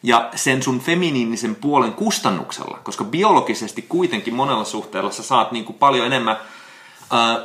ja 0.03 0.29
sen 0.35 0.63
sun 0.63 0.79
feminiinisen 0.79 1.55
puolen 1.55 1.93
kustannuksella, 1.93 2.79
koska 2.83 3.03
biologisesti 3.03 3.81
kuitenkin 3.81 4.33
monella 4.33 4.63
suhteella 4.63 5.11
sä 5.11 5.23
saat 5.23 5.51
niin 5.51 5.65
kuin 5.65 5.77
paljon 5.77 6.05
enemmän 6.05 6.37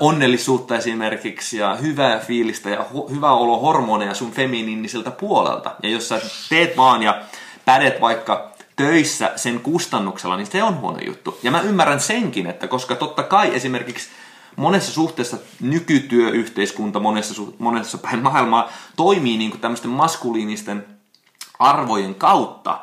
onnellisuutta 0.00 0.76
esimerkiksi 0.76 1.58
ja 1.58 1.74
hyvää 1.74 2.18
fiilistä 2.18 2.70
ja 2.70 2.86
ho- 2.94 3.10
hyvää 3.10 3.32
olo 3.32 3.60
hormoneja 3.60 4.14
sun 4.14 4.32
feminiiniseltä 4.32 5.10
puolelta. 5.10 5.70
Ja 5.82 5.88
jos 5.88 6.08
sä 6.08 6.20
teet 6.48 6.76
vaan 6.76 7.02
ja 7.02 7.22
pädet 7.64 8.00
vaikka 8.00 8.52
töissä 8.76 9.32
sen 9.36 9.60
kustannuksella, 9.60 10.36
niin 10.36 10.46
se 10.46 10.62
on 10.62 10.80
huono 10.80 10.98
juttu. 11.06 11.38
Ja 11.42 11.50
mä 11.50 11.60
ymmärrän 11.60 12.00
senkin, 12.00 12.46
että 12.46 12.68
koska 12.68 12.94
totta 12.94 13.22
kai 13.22 13.54
esimerkiksi 13.54 14.08
monessa 14.56 14.92
suhteessa 14.92 15.38
nykytyöyhteiskunta 15.60 17.00
monessa, 17.00 17.42
monessa 17.58 17.98
päin 17.98 18.22
maailmaa 18.22 18.68
toimii 18.96 19.38
niin 19.38 19.50
kuin 19.50 19.60
tämmöisten 19.60 19.90
maskuliinisten 19.90 20.97
arvojen 21.58 22.14
kautta, 22.14 22.78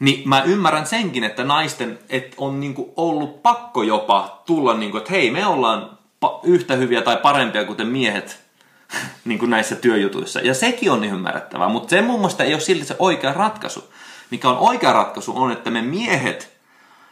niin 0.00 0.28
mä 0.28 0.42
ymmärrän 0.42 0.86
senkin, 0.86 1.24
että 1.24 1.44
naisten 1.44 1.98
et 2.08 2.34
on 2.36 2.60
niinku 2.60 2.92
ollut 2.96 3.42
pakko 3.42 3.82
jopa 3.82 4.42
tulla, 4.46 4.74
niinku, 4.74 4.96
että 4.96 5.10
hei, 5.10 5.30
me 5.30 5.46
ollaan 5.46 5.98
yhtä 6.42 6.74
hyviä 6.74 7.02
tai 7.02 7.16
parempia 7.16 7.64
kuten 7.64 7.86
miehet 7.86 8.40
niin 9.24 9.38
kuin 9.38 9.50
näissä 9.50 9.76
työjutuissa. 9.76 10.40
Ja 10.40 10.54
sekin 10.54 10.92
on 10.92 11.00
niin 11.00 11.14
ymmärrettävää, 11.14 11.68
mutta 11.68 11.90
se 11.90 12.02
mun 12.02 12.20
mielestä 12.20 12.44
ei 12.44 12.54
ole 12.54 12.60
silti 12.60 12.84
se 12.84 12.96
oikea 12.98 13.32
ratkaisu. 13.32 13.92
Mikä 14.30 14.48
on 14.48 14.58
oikea 14.58 14.92
ratkaisu 14.92 15.32
on, 15.36 15.52
että 15.52 15.70
me 15.70 15.82
miehet 15.82 16.58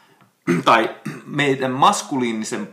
tai 0.64 0.90
meidän 1.27 1.71
maskuliinisen 1.71 2.69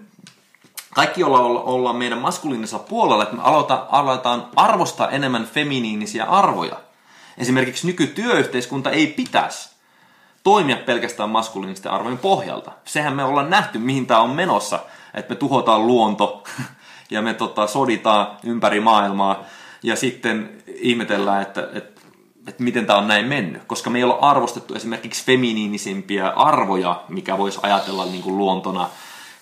kaikki 0.93 1.21
jolla 1.21 1.39
ollaan 1.39 1.95
meidän 1.95 2.17
maskuliinisella 2.17 2.83
puolella, 2.89 3.23
että 3.23 3.35
me 3.35 3.43
aloitetaan, 3.43 3.87
aletaan 3.91 4.47
arvostaa 4.55 5.09
enemmän 5.09 5.45
feminiinisiä 5.45 6.25
arvoja– 6.25 6.75
Esimerkiksi 7.37 7.87
nykytyöyhteiskunta 7.87 8.91
ei 8.91 9.07
pitäisi 9.07 9.69
toimia 10.43 10.77
pelkästään 10.77 11.29
maskuliinisten 11.29 11.91
arvojen 11.91 12.17
pohjalta. 12.17 12.71
Sehän 12.85 13.15
me 13.15 13.23
ollaan 13.23 13.49
nähty, 13.49 13.77
mihin 13.77 14.07
tämä 14.07 14.19
on 14.19 14.29
menossa, 14.29 14.79
että 15.13 15.33
me 15.33 15.39
tuhotaan 15.39 15.87
luonto 15.87 16.43
ja 17.11 17.21
me 17.21 17.33
tota, 17.33 17.67
soditaan 17.67 18.27
ympäri 18.43 18.79
maailmaa 18.79 19.43
ja 19.83 19.95
sitten 19.95 20.63
ihmetellään, 20.75 21.41
että, 21.41 21.67
että, 21.73 22.01
että 22.47 22.63
miten 22.63 22.85
tämä 22.85 22.99
on 22.99 23.07
näin 23.07 23.25
mennyt. 23.25 23.63
Koska 23.63 23.89
me 23.89 23.97
ei 23.97 24.03
olla 24.03 24.17
arvostettu 24.21 24.75
esimerkiksi 24.75 25.25
feminiinisimpiä 25.25 26.27
arvoja, 26.27 27.03
mikä 27.09 27.37
voisi 27.37 27.59
ajatella 27.63 28.05
niin 28.05 28.23
kuin 28.23 28.37
luontona 28.37 28.89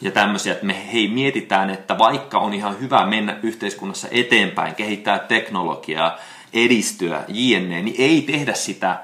ja 0.01 0.11
tämmöisiä, 0.11 0.53
että 0.53 0.65
me 0.65 0.93
hei 0.93 1.07
mietitään, 1.07 1.69
että 1.69 1.97
vaikka 1.97 2.39
on 2.39 2.53
ihan 2.53 2.79
hyvä 2.79 3.05
mennä 3.05 3.39
yhteiskunnassa 3.43 4.07
eteenpäin, 4.11 4.75
kehittää 4.75 5.19
teknologiaa, 5.19 6.17
edistyä, 6.53 7.23
jne, 7.27 7.81
niin 7.81 7.95
ei 7.97 8.21
tehdä 8.21 8.53
sitä 8.53 8.99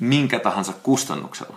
minkä 0.00 0.38
tahansa 0.38 0.72
kustannuksella. 0.82 1.56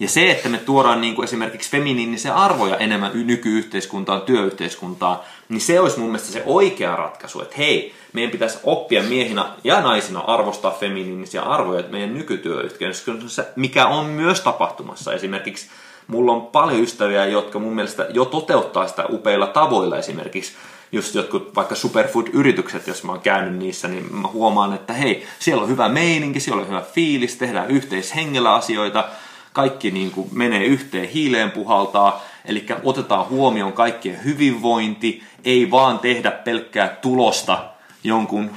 Ja 0.00 0.08
se, 0.08 0.30
että 0.30 0.48
me 0.48 0.58
tuodaan 0.58 1.00
niin 1.00 1.14
kuin 1.14 1.24
esimerkiksi 1.24 1.70
feminiinisiä 1.70 2.34
arvoja 2.34 2.76
enemmän 2.76 3.10
nykyyhteiskuntaan, 3.14 4.22
työyhteiskuntaan, 4.22 5.18
niin 5.48 5.60
se 5.60 5.80
olisi 5.80 5.98
mun 5.98 6.08
mielestä 6.08 6.32
se 6.32 6.42
oikea 6.46 6.96
ratkaisu, 6.96 7.42
että 7.42 7.54
hei, 7.58 7.94
meidän 8.12 8.30
pitäisi 8.30 8.58
oppia 8.64 9.02
miehinä 9.02 9.48
ja 9.64 9.80
naisina 9.80 10.20
arvostaa 10.20 10.70
feminiinisiä 10.70 11.42
arvoja 11.42 11.84
meidän 11.90 12.14
nykytyöyhteiskunnassa, 12.14 13.44
mikä 13.56 13.86
on 13.86 14.06
myös 14.06 14.40
tapahtumassa. 14.40 15.12
Esimerkiksi 15.12 15.68
mulla 16.06 16.32
on 16.32 16.46
paljon 16.46 16.82
ystäviä, 16.82 17.26
jotka 17.26 17.58
mun 17.58 17.74
mielestä 17.74 18.06
jo 18.10 18.24
toteuttaa 18.24 18.88
sitä 18.88 19.06
upeilla 19.08 19.46
tavoilla 19.46 19.98
esimerkiksi 19.98 20.52
just 20.92 21.14
jotkut 21.14 21.56
vaikka 21.56 21.74
superfood-yritykset, 21.74 22.86
jos 22.86 23.04
mä 23.04 23.12
oon 23.12 23.20
käynyt 23.20 23.54
niissä, 23.58 23.88
niin 23.88 24.14
mä 24.14 24.28
huomaan, 24.28 24.74
että 24.74 24.92
hei, 24.92 25.26
siellä 25.38 25.62
on 25.62 25.68
hyvä 25.68 25.88
meininki, 25.88 26.40
siellä 26.40 26.62
on 26.62 26.68
hyvä 26.68 26.82
fiilis, 26.94 27.36
tehdään 27.36 27.70
yhteishengellä 27.70 28.54
asioita, 28.54 29.08
kaikki 29.52 29.90
niin 29.90 30.10
kuin 30.10 30.28
menee 30.32 30.64
yhteen 30.64 31.08
hiileen 31.08 31.50
puhaltaa, 31.50 32.24
eli 32.44 32.66
otetaan 32.82 33.28
huomioon 33.28 33.72
kaikkien 33.72 34.24
hyvinvointi, 34.24 35.22
ei 35.44 35.70
vaan 35.70 35.98
tehdä 35.98 36.30
pelkkää 36.30 36.88
tulosta 36.88 37.64
jonkun 38.04 38.50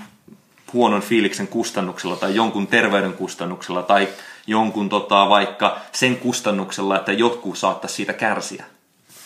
huonon 0.74 1.02
fiiliksen 1.02 1.48
kustannuksella 1.48 2.16
tai 2.16 2.36
jonkun 2.36 2.68
terveyden 2.68 3.14
kustannuksella 3.14 3.84
tai 3.84 4.08
jonkun 4.48 4.90
tota, 4.90 5.30
vaikka 5.30 5.78
sen 5.92 6.18
kustannuksella, 6.18 6.96
että 6.96 7.12
jotkut 7.12 7.58
saattaisi 7.58 7.96
siitä 7.96 8.14
kärsiä. 8.14 8.66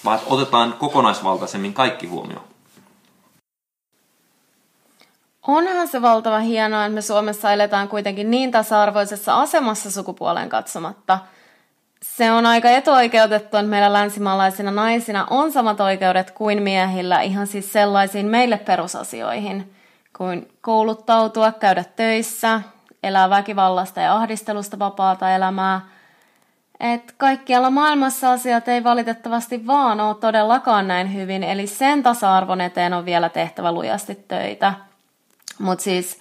Vaan 0.05 0.19
otetaan 0.25 0.73
kokonaisvaltaisemmin 0.73 1.73
kaikki 1.73 2.07
huomioon. 2.07 2.54
Onhan 5.47 5.87
se 5.87 6.01
valtava 6.01 6.39
hienoa, 6.39 6.85
että 6.85 6.95
me 6.95 7.01
Suomessa 7.01 7.51
eletään 7.51 7.87
kuitenkin 7.87 8.31
niin 8.31 8.51
tasa-arvoisessa 8.51 9.41
asemassa 9.41 9.91
sukupuoleen 9.91 10.49
katsomatta. 10.49 11.19
Se 12.01 12.31
on 12.31 12.45
aika 12.45 12.69
etuoikeutettu, 12.69 13.57
että 13.57 13.69
meillä 13.69 13.93
länsimaalaisina 13.93 14.71
naisina 14.71 15.27
on 15.29 15.51
samat 15.51 15.79
oikeudet 15.79 16.31
kuin 16.31 16.63
miehillä 16.63 17.21
ihan 17.21 17.47
siis 17.47 17.73
sellaisiin 17.73 18.25
meille 18.25 18.57
perusasioihin, 18.57 19.73
kuin 20.17 20.47
kouluttautua, 20.61 21.51
käydä 21.51 21.83
töissä, 21.83 22.61
elää 23.03 23.29
väkivallasta 23.29 24.01
ja 24.01 24.15
ahdistelusta 24.15 24.79
vapaata 24.79 25.35
elämää. 25.35 25.81
Et 26.79 27.13
kaikkialla 27.17 27.69
maailmassa 27.69 28.31
asiat 28.31 28.67
ei 28.67 28.83
valitettavasti 28.83 29.67
vaan 29.67 29.99
ole 29.99 30.15
todellakaan 30.15 30.87
näin 30.87 31.13
hyvin, 31.13 31.43
eli 31.43 31.67
sen 31.67 32.03
tasa-arvon 32.03 32.61
eteen 32.61 32.93
on 32.93 33.05
vielä 33.05 33.29
tehtävä 33.29 33.71
lujasti 33.71 34.15
töitä– 34.27 34.73
mutta 35.59 35.83
siis, 35.83 36.19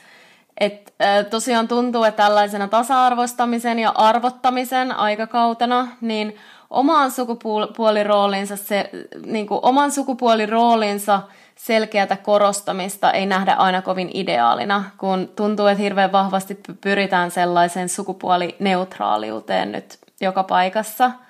et, 0.61 0.95
tosiaan 1.31 1.69
tuntuu, 1.69 2.05
että 2.05 2.23
tällaisena 2.23 2.69
tasa-arvostamisen 2.69 3.79
ja 3.79 3.93
arvottamisen 3.95 4.93
aikakautena, 4.93 5.89
niin 6.01 6.37
omaan 6.71 7.11
sukupuoliroolinsa, 7.11 8.57
se, 8.57 8.91
niin 9.27 9.47
kuin 9.47 9.61
oman 9.63 9.93
sukupuoliroolinsa 9.93 11.23
selkeätä 11.55 12.17
korostamista 12.17 13.13
ei 13.13 13.27
nähdä 13.27 13.53
aina 13.53 13.83
kovin 13.83 14.11
ideaalina, 14.15 14.85
kun 14.99 15.29
tuntuu, 15.37 15.67
että 15.67 15.83
hirveän 15.83 16.13
vahvasti 16.13 16.61
pyritään 16.81 17.31
sellaiseen 17.31 17.89
sukupuolineutraaliuteen 17.89 19.73
nyt 19.73 19.99
joka 20.21 20.43
paikassa– 20.43 21.11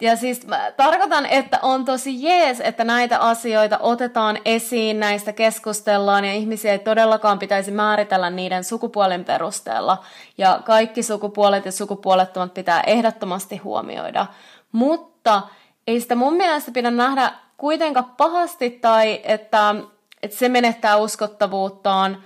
ja 0.00 0.16
siis 0.16 0.46
mä 0.46 0.72
tarkoitan, 0.76 1.26
että 1.26 1.58
on 1.62 1.84
tosi 1.84 2.22
jees, 2.22 2.60
että 2.60 2.84
näitä 2.84 3.18
asioita 3.18 3.78
otetaan 3.78 4.38
esiin, 4.44 5.00
näistä 5.00 5.32
keskustellaan 5.32 6.24
ja 6.24 6.32
ihmisiä 6.32 6.72
ei 6.72 6.78
todellakaan 6.78 7.38
pitäisi 7.38 7.70
määritellä 7.70 8.30
niiden 8.30 8.64
sukupuolen 8.64 9.24
perusteella. 9.24 10.04
Ja 10.38 10.60
kaikki 10.64 11.02
sukupuolet 11.02 11.64
ja 11.64 11.72
sukupuolettomat 11.72 12.54
pitää 12.54 12.80
ehdottomasti 12.80 13.56
huomioida. 13.56 14.26
Mutta 14.72 15.42
ei 15.86 16.00
sitä 16.00 16.14
mun 16.14 16.34
mielestä 16.34 16.70
pidä 16.70 16.90
nähdä 16.90 17.32
kuitenkaan 17.56 18.14
pahasti 18.16 18.70
tai 18.70 19.20
että, 19.24 19.74
että 20.22 20.36
se 20.36 20.48
menettää 20.48 20.96
uskottavuuttaan, 20.96 22.22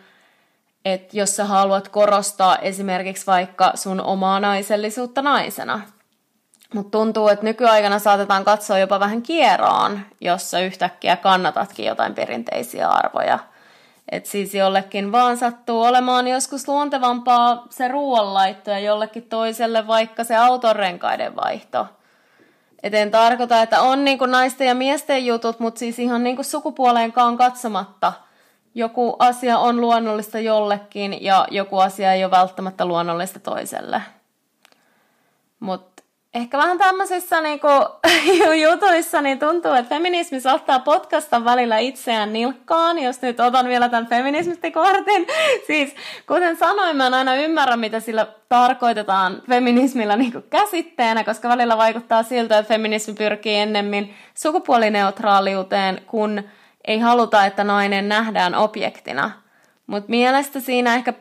että 0.85 1.19
jos 1.19 1.37
sä 1.37 1.45
haluat 1.45 1.89
korostaa 1.89 2.59
esimerkiksi 2.59 3.27
vaikka 3.27 3.73
sun 3.75 4.01
omaa 4.01 4.41
naisellisuutta 4.41 5.23
naisena 5.23 5.81
mutta 6.75 6.99
tuntuu, 6.99 7.29
että 7.29 7.45
nykyaikana 7.45 7.99
saatetaan 7.99 8.45
katsoa 8.45 8.79
jopa 8.79 9.01
vähän 9.01 9.23
kierroon, 9.23 10.01
jossa 10.21 10.61
yhtäkkiä 10.61 11.17
kannatatkin 11.17 11.87
jotain 11.87 12.15
perinteisiä 12.15 12.89
arvoja. 12.89 13.39
että 14.13 14.31
siis 14.31 14.55
jollekin 14.55 15.13
vaan 15.13 15.37
sattuu 15.37 15.83
olemaan 15.83 16.29
joskus 16.29 16.69
luontevampaa 16.69 17.67
se 17.71 17.89
ruoanlaitto 17.89 18.71
ja 18.71 18.79
jollekin 18.79 19.23
toiselle 19.23 19.87
vaikka 19.87 20.25
se 20.25 20.37
autonrenkaiden 20.37 21.37
vaihto. 21.37 21.87
Et 22.83 22.95
en 22.95 23.11
tarkoita, 23.11 23.63
että 23.63 23.81
on 23.81 24.05
niinku 24.05 24.27
naisten 24.27 24.67
ja 24.67 24.75
miesten 24.75 25.27
jutut, 25.27 25.61
mutta 25.61 25.79
siis 25.79 25.99
ihan 25.99 26.25
niinku 26.25 26.43
sukupuoleenkaan 26.43 27.37
katsomatta 27.37 28.13
joku 28.75 29.17
asia 29.19 29.59
on 29.59 29.81
luonnollista 29.81 30.39
jollekin 30.39 31.25
ja 31.25 31.47
joku 31.51 31.79
asia 31.79 32.13
ei 32.13 32.25
ole 32.25 32.31
välttämättä 32.31 32.85
luonnollista 32.85 33.41
toiselle. 33.41 34.03
Mutta 35.61 36.00
ehkä 36.35 36.59
vähän 36.59 36.79
tämmöisissä 36.79 37.41
niinku, 37.41 37.69
jutuissa 38.65 39.23
niin 39.23 39.39
tuntuu, 39.39 39.73
että 39.73 39.95
feminismi 39.95 40.41
saattaa 40.41 40.79
potkasta 40.79 41.45
välillä 41.45 41.79
itseään 41.79 42.33
nilkkaan, 42.33 42.99
jos 42.99 43.23
nyt 43.23 43.41
otan 43.41 43.69
vielä 43.69 43.89
tämän 43.89 44.07
feminismistikortin. 44.07 45.27
Siis 45.67 45.95
kuten 46.27 46.57
sanoin, 46.57 46.97
mä 46.97 47.07
en 47.07 47.15
aina 47.15 47.35
ymmärrä, 47.35 47.77
mitä 47.77 48.01
sillä 48.01 48.27
tarkoitetaan 48.49 49.43
feminismillä 49.49 50.17
niinku 50.17 50.41
käsitteenä, 50.51 51.25
koska 51.25 51.49
välillä 51.49 51.77
vaikuttaa 51.77 52.23
siltä, 52.23 52.59
että 52.59 52.69
feminismi 52.69 53.15
pyrkii 53.15 53.57
ennemmin 53.57 54.15
sukupuolineutraaliuteen, 54.35 56.03
kun 56.07 56.43
ei 56.85 56.99
haluta, 56.99 57.47
että 57.47 57.65
nainen 57.65 58.09
nähdään 58.09 58.55
objektina. 58.55 59.31
Mutta 59.87 60.11
mielestä 60.11 60.61
siinä 60.61 60.95
ehkä, 60.95 61.13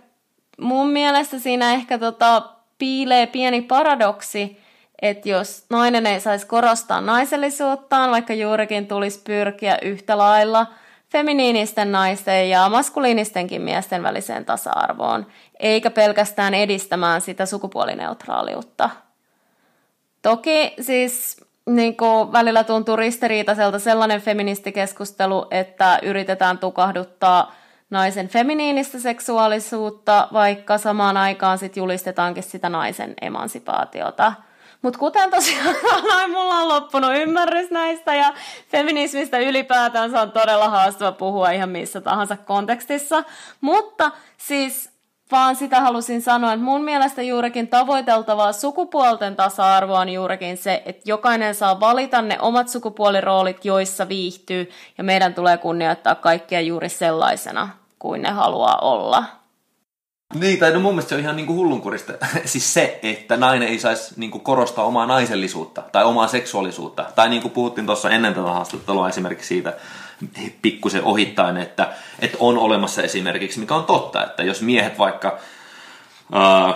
mun 0.61 0.89
mielestä 0.89 1.39
siinä 1.39 1.73
ehkä 1.73 1.97
tota, 1.97 2.41
piilee 2.77 3.27
pieni 3.27 3.61
paradoksi, 3.61 4.59
että 5.01 5.29
jos 5.29 5.65
nainen 5.69 6.05
ei 6.05 6.19
saisi 6.19 6.47
korostaa 6.47 7.01
naisellisuuttaan, 7.01 8.11
vaikka 8.11 8.33
juurikin 8.33 8.87
tulisi 8.87 9.21
pyrkiä 9.23 9.77
yhtä 9.81 10.17
lailla 10.17 10.67
feminiinisten 11.11 11.91
naisten 11.91 12.49
ja 12.49 12.69
maskuliinistenkin 12.69 13.61
miesten 13.61 14.03
väliseen 14.03 14.45
tasa-arvoon, 14.45 15.25
eikä 15.59 15.91
pelkästään 15.91 16.53
edistämään 16.53 17.21
sitä 17.21 17.45
sukupuolineutraaliutta. 17.45 18.89
Toki 20.21 20.73
siis 20.81 21.45
niin 21.65 21.97
kuin 21.97 22.31
välillä 22.31 22.63
tuntuu 22.63 22.95
ristiriitaiselta 22.95 23.79
sellainen 23.79 24.21
feministikeskustelu, 24.21 25.47
että 25.51 25.99
yritetään 26.03 26.57
tukahduttaa 26.57 27.55
naisen 27.89 28.27
feminiinistä 28.27 28.99
seksuaalisuutta, 28.99 30.27
vaikka 30.33 30.77
samaan 30.77 31.17
aikaan 31.17 31.57
sit 31.57 31.77
julistetaankin 31.77 32.43
sitä 32.43 32.69
naisen 32.69 33.13
emansipaatiota– 33.21 34.33
mutta 34.81 34.99
kuten 34.99 35.31
tosiaan 35.31 35.75
sanoin, 35.89 36.31
mulla 36.31 36.55
on 36.55 36.67
loppunut 36.67 37.11
ymmärrys 37.15 37.71
näistä 37.71 38.15
ja 38.15 38.33
feminismistä 38.67 39.39
ylipäätään 39.39 40.11
se 40.11 40.19
on 40.19 40.31
todella 40.31 40.69
haastava 40.69 41.11
puhua 41.11 41.51
ihan 41.51 41.69
missä 41.69 42.01
tahansa 42.01 42.37
kontekstissa. 42.37 43.23
Mutta 43.61 44.11
siis 44.37 44.89
vaan 45.31 45.55
sitä 45.55 45.81
halusin 45.81 46.21
sanoa, 46.21 46.53
että 46.53 46.65
mun 46.65 46.83
mielestä 46.83 47.21
juurikin 47.21 47.67
tavoiteltavaa 47.67 48.53
sukupuolten 48.53 49.35
tasa-arvo 49.35 49.93
on 49.93 50.09
juurikin 50.09 50.57
se, 50.57 50.83
että 50.85 51.01
jokainen 51.05 51.55
saa 51.55 51.79
valita 51.79 52.21
ne 52.21 52.37
omat 52.41 52.69
sukupuoliroolit, 52.69 53.65
joissa 53.65 54.09
viihtyy, 54.09 54.69
ja 54.97 55.03
meidän 55.03 55.33
tulee 55.33 55.57
kunnioittaa 55.57 56.15
kaikkia 56.15 56.61
juuri 56.61 56.89
sellaisena 56.89 57.69
kuin 57.99 58.21
ne 58.21 58.29
haluaa 58.29 58.77
olla. 58.77 59.38
Niin, 60.33 60.59
tai 60.59 60.71
no 60.71 60.79
mun 60.79 60.93
mielestä 60.93 61.09
se 61.09 61.15
on 61.15 61.21
ihan 61.21 61.35
niinku 61.35 61.53
hullunkurista. 61.53 62.13
siis 62.45 62.73
se, 62.73 62.99
että 63.03 63.37
nainen 63.37 63.67
ei 63.67 63.79
saisi 63.79 64.13
niinku 64.17 64.39
korostaa 64.39 64.85
omaa 64.85 65.05
naisellisuutta 65.05 65.83
tai 65.91 66.05
omaa 66.05 66.27
seksuaalisuutta. 66.27 67.05
Tai 67.15 67.29
niin 67.29 67.41
kuin 67.41 67.51
puhuttiin 67.51 67.85
tuossa 67.85 68.09
ennen 68.09 68.33
tätä 68.33 68.47
haastattelua 68.47 69.09
esimerkiksi 69.09 69.47
siitä 69.47 69.73
pikkusen 70.61 71.03
ohittain, 71.03 71.57
että, 71.57 71.93
että 72.19 72.37
on 72.39 72.57
olemassa 72.57 73.01
esimerkiksi, 73.01 73.59
mikä 73.59 73.75
on 73.75 73.83
totta, 73.83 74.23
että 74.23 74.43
jos 74.43 74.61
miehet 74.61 74.97
vaikka 74.97 75.39
äh, 76.35 76.75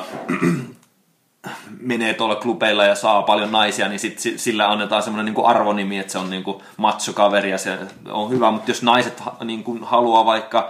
menee 1.80 2.14
tuolla 2.14 2.36
klubeilla 2.36 2.86
ja 2.86 2.96
saa 2.96 3.22
paljon 3.22 3.52
naisia, 3.52 3.90
niin 3.90 4.00
sit 4.00 4.20
sillä 4.36 4.72
annetaan 4.72 5.04
semmoinen 5.04 5.34
niin 5.34 5.46
arvonimi, 5.46 6.00
että 6.00 6.12
se 6.12 6.18
on 6.18 6.30
niin 6.30 6.44
macho-kaveri 6.78 7.52
ja 7.52 7.58
se 7.58 7.78
on 8.12 8.30
hyvä, 8.30 8.52
mutta 8.52 8.72
jos 8.72 8.84
naiset 8.84 9.24
niin 9.44 9.64
kuin 9.64 9.84
haluaa 9.84 10.26
vaikka 10.26 10.70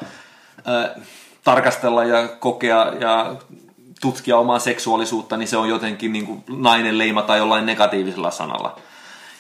äh, 0.68 1.04
tarkastella 1.44 2.04
ja 2.04 2.28
kokea 2.28 2.94
ja 3.00 3.36
tutkia 4.02 4.38
omaa 4.38 4.60
seksuaalisuutta, 4.60 5.38
niin 5.38 5.48
se 5.48 5.58
on 5.58 5.70
jotenkin 5.70 6.14
niin 6.14 6.26
kuin 6.26 6.44
nainen 6.48 6.98
leimata 6.98 7.38
jollain 7.38 7.66
negatiivisella 7.66 8.32
sanalla. 8.32 8.80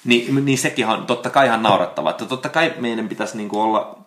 Ni, 0.05 0.27
niin 0.41 0.57
sekin 0.57 0.87
on 0.87 1.05
totta 1.05 1.29
kai 1.29 1.45
ihan 1.45 1.63
naurattava. 1.63 2.09
Että 2.09 2.25
totta 2.25 2.49
kai 2.49 2.73
meidän 2.77 3.09
pitäisi 3.09 3.37
niin 3.37 3.49
kuin 3.49 3.61
olla, 3.61 3.97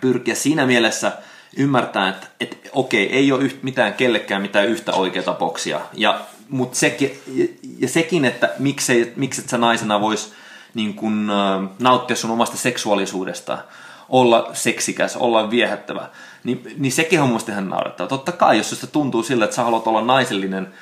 pyrkiä 0.00 0.34
siinä 0.34 0.66
mielessä 0.66 1.12
ymmärtää, 1.56 2.08
että, 2.08 2.26
että 2.40 2.56
okei, 2.72 3.12
ei 3.12 3.32
ole 3.32 3.42
yht, 3.42 3.62
mitään 3.62 3.94
kellekään 3.94 4.42
mitään 4.42 4.68
yhtä 4.68 4.92
oikeaa 4.92 5.34
boksia. 5.34 5.80
Ja, 5.92 6.20
mutta 6.48 6.78
sekin, 6.78 7.20
ja, 7.34 7.46
ja 7.78 7.88
sekin, 7.88 8.24
että 8.24 8.50
miksei, 8.58 9.12
mikset 9.16 9.48
sä 9.48 9.58
naisena 9.58 10.00
vois 10.00 10.32
niin 10.74 10.94
kuin, 10.94 11.26
nauttia 11.78 12.16
sun 12.16 12.30
omasta 12.30 12.56
seksuaalisuudesta, 12.56 13.58
olla 14.08 14.50
seksikäs, 14.52 15.16
olla 15.16 15.50
viehättävä 15.50 16.08
niin, 16.44 16.74
niin 16.76 16.92
sekin 16.92 17.20
on 17.20 17.28
musta 17.28 17.52
ihan 17.52 17.68
naurettava. 17.68 18.08
Totta 18.08 18.32
kai, 18.32 18.58
jos 18.58 18.70
se 18.70 18.86
tuntuu 18.86 19.22
sillä, 19.22 19.44
että 19.44 19.56
sä 19.56 19.64
haluat 19.64 19.86
olla 19.86 20.00
naisellinen 20.00 20.74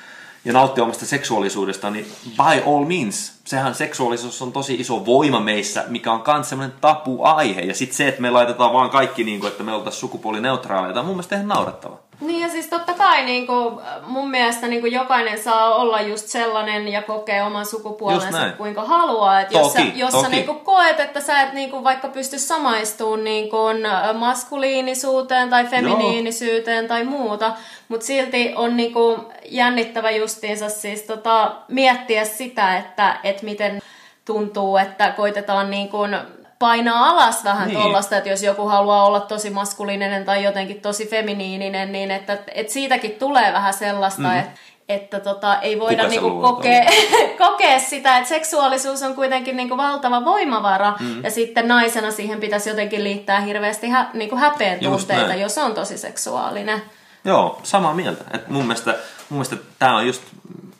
ja 0.45 0.53
nauttia 0.53 0.83
omasta 0.83 1.05
seksuaalisuudesta, 1.05 1.89
niin 1.89 2.05
by 2.25 2.71
all 2.71 2.85
means. 2.85 3.33
Sehän 3.45 3.75
seksuaalisuus 3.75 4.41
on 4.41 4.51
tosi 4.51 4.75
iso 4.75 5.05
voima 5.05 5.39
meissä, 5.39 5.85
mikä 5.87 6.11
on 6.11 6.23
myös 6.27 6.49
semmoinen 6.49 6.77
tapu-aihe. 6.81 7.61
Ja 7.61 7.75
sitten 7.75 7.97
se, 7.97 8.07
että 8.07 8.21
me 8.21 8.29
laitetaan 8.29 8.73
vaan 8.73 8.89
kaikki, 8.89 9.23
niin 9.23 9.39
kuin, 9.39 9.51
että 9.51 9.63
me 9.63 9.73
oltaisiin 9.73 9.99
sukupuolineutraaleita, 9.99 10.99
on 10.99 11.05
mun 11.05 11.15
mielestä 11.15 11.35
ihan 11.35 11.47
naurettava. 11.47 11.99
Niin 12.23 12.41
ja 12.41 12.49
siis 12.49 12.67
totta 12.67 12.93
kai 12.93 13.25
niin 13.25 13.47
kuin, 13.47 13.79
mun 14.05 14.29
mielestä 14.29 14.67
niin 14.67 14.81
kuin 14.81 14.93
jokainen 14.93 15.43
saa 15.43 15.75
olla 15.75 16.01
just 16.01 16.27
sellainen 16.27 16.87
ja 16.87 17.01
kokee 17.01 17.43
oman 17.43 17.65
sukupuolensa 17.65 18.51
kuinka 18.57 18.83
haluaa. 18.83 19.41
Et 19.41 19.51
jos 19.51 19.73
toki, 19.73 19.89
sä, 19.89 19.95
jos 19.95 20.11
toki. 20.11 20.23
sä 20.23 20.29
niin 20.29 20.45
kuin 20.45 20.59
koet, 20.59 20.99
että 20.99 21.21
sä 21.21 21.41
et 21.41 21.53
niin 21.53 21.71
kuin 21.71 21.83
vaikka 21.83 22.07
pysty 22.07 22.39
samaistumaan 22.39 23.23
niin 23.23 23.49
kuin 23.49 23.77
maskuliinisuuteen 24.13 25.49
tai 25.49 25.65
feminiinisyyteen 25.65 26.77
Joo. 26.77 26.87
tai 26.87 27.03
muuta, 27.03 27.53
mutta 27.87 28.05
silti 28.05 28.53
on 28.55 28.77
niin 28.77 28.93
kuin 28.93 29.21
jännittävä 29.45 30.11
justiinsa 30.11 30.69
siis 30.69 31.01
tota, 31.01 31.55
miettiä 31.67 32.25
sitä, 32.25 32.77
että 32.77 33.19
et 33.23 33.41
miten 33.41 33.81
tuntuu, 34.25 34.77
että 34.77 35.11
koitetaan 35.11 35.71
niin 35.71 35.89
kuin 35.89 36.17
painaa 36.63 37.09
alas 37.09 37.43
vähän 37.43 37.67
niin. 37.67 37.79
tuollaista, 37.79 38.17
että 38.17 38.29
jos 38.29 38.43
joku 38.43 38.67
haluaa 38.67 39.05
olla 39.05 39.19
tosi 39.19 39.49
maskuliininen 39.49 40.25
tai 40.25 40.43
jotenkin 40.43 40.81
tosi 40.81 41.05
feminiininen, 41.05 41.91
niin 41.91 42.11
että, 42.11 42.37
että 42.53 42.73
siitäkin 42.73 43.11
tulee 43.11 43.53
vähän 43.53 43.73
sellaista, 43.73 44.21
mm. 44.21 44.39
että 44.39 44.59
että 44.89 45.19
tota, 45.19 45.59
ei 45.59 45.79
voida 45.79 46.07
niinku 46.07 46.41
kokea, 46.41 46.85
kokea 47.47 47.79
sitä, 47.79 48.17
että 48.17 48.29
seksuaalisuus 48.29 49.03
on 49.03 49.15
kuitenkin 49.15 49.57
niinku 49.57 49.77
valtava 49.77 50.25
voimavara 50.25 50.93
mm. 50.99 51.23
ja 51.23 51.31
sitten 51.31 51.67
naisena 51.67 52.11
siihen 52.11 52.39
pitäisi 52.39 52.69
jotenkin 52.69 53.03
liittää 53.03 53.39
hirveästi 53.39 53.89
hä, 53.89 54.05
niinku 54.13 54.35
häpeän 54.35 54.79
tunteita, 54.79 55.35
jos 55.35 55.57
on 55.57 55.73
tosi 55.73 55.97
seksuaalinen. 55.97 56.81
Joo, 57.25 57.59
samaa 57.63 57.93
mieltä. 57.93 58.23
Et 58.33 58.47
mun 58.47 58.65
mielestä, 58.65 58.91
mun 59.29 59.37
mielestä 59.37 59.55
tämä 59.79 59.97
on 59.97 60.07
just 60.07 60.21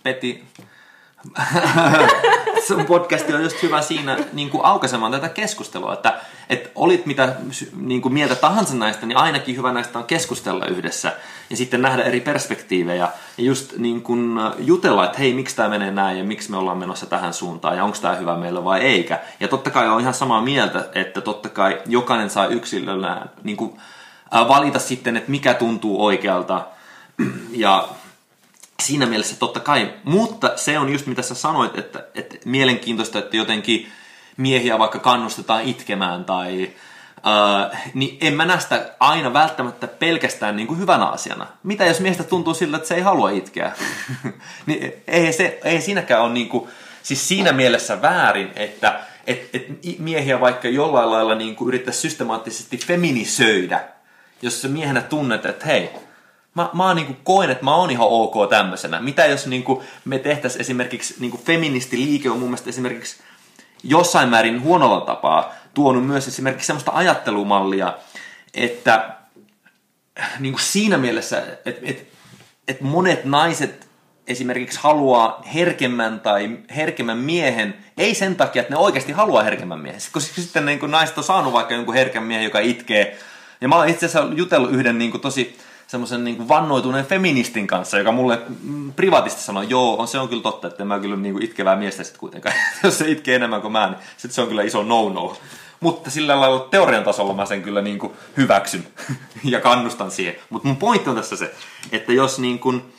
Peti 0.04 0.44
sun 2.68 2.86
podcasti 2.86 3.34
on 3.34 3.44
just 3.44 3.64
hyvä 3.64 3.82
siinä 3.82 4.18
niin 4.34 4.50
kuin 4.50 4.66
aukaisemaan 4.66 5.12
tätä 5.12 5.30
keskustelua, 5.30 5.94
että, 5.94 6.20
että 6.50 6.70
olit 6.76 7.06
mitä 7.06 7.36
niin 7.78 8.02
kuin 8.02 8.14
mieltä 8.14 8.36
tahansa 8.36 8.76
näistä, 8.76 9.06
niin 9.06 9.18
ainakin 9.18 9.58
hyvä 9.58 9.72
näistä 9.72 10.00
on 10.00 10.06
keskustella 10.06 10.66
yhdessä 10.66 11.14
ja 11.50 11.58
sitten 11.58 11.82
nähdä 11.82 12.04
eri 12.04 12.22
perspektiivejä 12.22 13.10
ja 13.38 13.44
just 13.44 13.78
niin 13.78 14.02
kuin 14.02 14.40
jutella, 14.58 15.06
että 15.06 15.18
hei, 15.18 15.34
miksi 15.34 15.56
tämä 15.56 15.70
menee 15.70 15.92
näin 15.92 16.18
ja 16.18 16.24
miksi 16.24 16.52
me 16.52 16.58
ollaan 16.58 16.78
menossa 16.78 17.06
tähän 17.06 17.34
suuntaan 17.34 17.78
ja 17.78 17.84
onko 17.84 17.98
tämä 18.02 18.16
hyvä 18.16 18.36
meille 18.36 18.64
vai 18.64 18.82
eikä. 18.82 19.20
Ja 19.40 19.48
totta 19.48 19.70
kai 19.70 19.90
on 19.90 20.02
ihan 20.02 20.14
samaa 20.14 20.42
mieltä, 20.42 20.90
että 20.96 21.22
totta 21.22 21.50
kai 21.50 21.82
jokainen 21.86 22.30
saa 22.30 22.48
yksilöllään 22.48 23.30
niin 23.44 23.58
kuin, 23.58 23.74
valita 24.48 24.80
sitten, 24.80 25.18
että 25.18 25.32
mikä 25.32 25.54
tuntuu 25.54 26.06
oikealta 26.06 26.66
ja 27.52 27.88
siinä 28.84 29.06
mielessä 29.06 29.36
totta 29.36 29.60
kai, 29.60 29.94
mutta 30.04 30.52
se 30.56 30.80
on 30.80 30.90
just 30.90 31.06
mitä 31.06 31.22
sä 31.22 31.36
sanoit, 31.36 31.78
että, 31.78 32.06
että 32.16 32.36
mielenkiintoista, 32.46 33.20
että 33.20 33.38
jotenkin 33.38 33.92
miehiä 34.38 34.80
vaikka 34.80 35.00
kannustetaan 35.00 35.64
itkemään 35.64 36.26
tai 36.26 36.74
Uh, 37.24 37.78
niin 37.94 38.18
en 38.22 38.34
mä 38.34 38.46
näistä 38.46 38.96
aina 39.00 39.34
välttämättä 39.34 39.88
pelkästään 39.88 40.56
niin 40.56 40.68
kuin 40.68 40.80
hyvänä 40.80 41.06
asiana. 41.06 41.48
Mitä 41.64 41.86
jos 41.86 42.00
miestä 42.00 42.24
tuntuu 42.24 42.54
siltä, 42.54 42.78
että 42.78 42.88
se 42.88 42.96
ei 42.96 43.02
halua 43.02 43.30
itkeä? 43.30 43.72
niin 44.66 44.94
ei, 45.08 45.34
se, 45.34 45.60
ei 45.64 45.82
siinäkään 45.82 46.22
ole 46.22 46.34
niin 46.34 46.50
kuin, 46.50 46.70
siis 47.04 47.28
siinä 47.28 47.52
mielessä 47.52 48.02
väärin, 48.02 48.52
että 48.56 49.00
et, 49.28 49.50
et 49.54 49.68
miehiä 50.00 50.40
vaikka 50.40 50.68
jollain 50.68 51.12
lailla 51.12 51.36
niin 51.36 51.58
yrittää 51.68 51.94
systemaattisesti 51.94 52.78
feminisöidä, 52.78 53.84
jos 54.42 54.62
sä 54.62 54.68
miehenä 54.68 55.02
tunnet, 55.02 55.46
että 55.46 55.66
hei, 55.66 55.90
mä, 56.56 56.70
mä 56.74 56.94
niin 56.94 57.08
kuin 57.08 57.18
koen, 57.24 57.50
että 57.50 57.64
mä 57.64 57.76
oon 57.76 57.92
ihan 57.92 58.08
ok 58.10 58.50
tämmöisenä. 58.50 59.00
Mitä 59.00 59.26
jos 59.26 59.48
niin 59.48 59.64
kuin 59.64 59.80
me 60.06 60.20
tehtäisiin 60.20 60.62
esimerkiksi, 60.62 61.16
niin 61.20 61.32
kuin 61.32 61.44
feministiliike 61.44 62.30
on 62.30 62.40
mun 62.40 62.50
mielestä 62.50 62.70
esimerkiksi 62.70 63.16
jossain 63.84 64.30
määrin 64.30 64.62
huonolla 64.62 65.02
tapaa 65.02 65.54
tuonut 65.74 66.08
myös 66.08 66.28
esimerkiksi 66.28 66.68
semmoista 66.68 66.92
ajattelumallia, 66.94 67.94
että 68.54 69.10
niin 70.40 70.54
kuin 70.54 70.64
siinä 70.64 70.98
mielessä, 70.98 71.44
että 71.66 71.82
et, 71.84 72.08
et 72.68 72.82
monet 72.82 73.26
naiset 73.26 73.88
esimerkiksi 74.28 74.80
haluaa 74.82 75.42
herkemmän 75.54 76.20
tai 76.20 76.58
herkemmän 76.76 77.18
miehen, 77.18 77.74
ei 77.98 78.16
sen 78.16 78.36
takia, 78.36 78.62
että 78.62 78.74
ne 78.74 78.80
oikeasti 78.80 79.12
haluaa 79.12 79.44
herkemmän 79.44 79.80
miehen, 79.80 80.02
koska 80.12 80.42
sitten 80.42 80.66
niin 80.66 80.80
kuin 80.80 80.92
naiset 80.92 81.18
on 81.18 81.24
saanut 81.24 81.54
vaikka 81.54 81.74
jonkun 81.74 81.94
herkän 81.94 82.24
miehen, 82.24 82.44
joka 82.44 82.60
itkee. 82.60 83.18
Ja 83.62 83.68
mä 83.68 83.76
oon 83.76 83.90
itse 83.90 84.06
asiassa 84.06 84.34
jutellut 84.36 84.72
yhden 84.72 84.98
niin 84.98 85.12
kuin 85.12 85.22
tosi 85.22 85.58
semmoisen 85.94 86.24
niin 86.24 86.48
vannoituneen 86.48 87.06
feministin 87.06 87.68
kanssa, 87.68 87.98
joka 87.98 88.12
mulle 88.12 88.42
privatisti 88.96 89.42
sanoi, 89.42 89.66
joo, 89.70 90.00
on, 90.00 90.08
se 90.08 90.20
on 90.20 90.30
kyllä 90.30 90.42
totta, 90.42 90.68
että 90.68 90.86
mä 90.86 91.00
kyllä 91.00 91.16
niin 91.16 91.34
kuin 91.34 91.46
itkevää 91.46 91.76
miestä 91.76 92.04
sitten 92.04 92.20
kuitenkaan. 92.20 92.56
Jos 92.84 92.98
se 92.98 93.12
itkee 93.12 93.36
enemmän 93.36 93.62
kuin 93.62 93.72
mä, 93.72 93.88
niin 93.88 93.98
sitten 94.18 94.32
se 94.32 94.42
on 94.42 94.48
kyllä 94.48 94.64
iso 94.64 94.84
no-no. 94.84 95.38
Mutta 95.80 96.10
sillä 96.10 96.40
lailla 96.40 96.68
teorian 96.72 97.04
tasolla 97.04 97.34
mä 97.34 97.46
sen 97.46 97.62
kyllä 97.62 97.82
niin 97.82 98.00
kuin 98.00 98.14
hyväksyn 98.38 98.88
ja 99.44 99.62
kannustan 99.62 100.12
siihen. 100.12 100.36
Mutta 100.50 100.68
mun 100.68 100.78
pointti 100.78 101.10
on 101.10 101.16
tässä 101.16 101.36
se, 101.36 101.56
että 101.92 102.14
jos 102.14 102.40
niin 102.40 102.60
kuin 102.60 102.94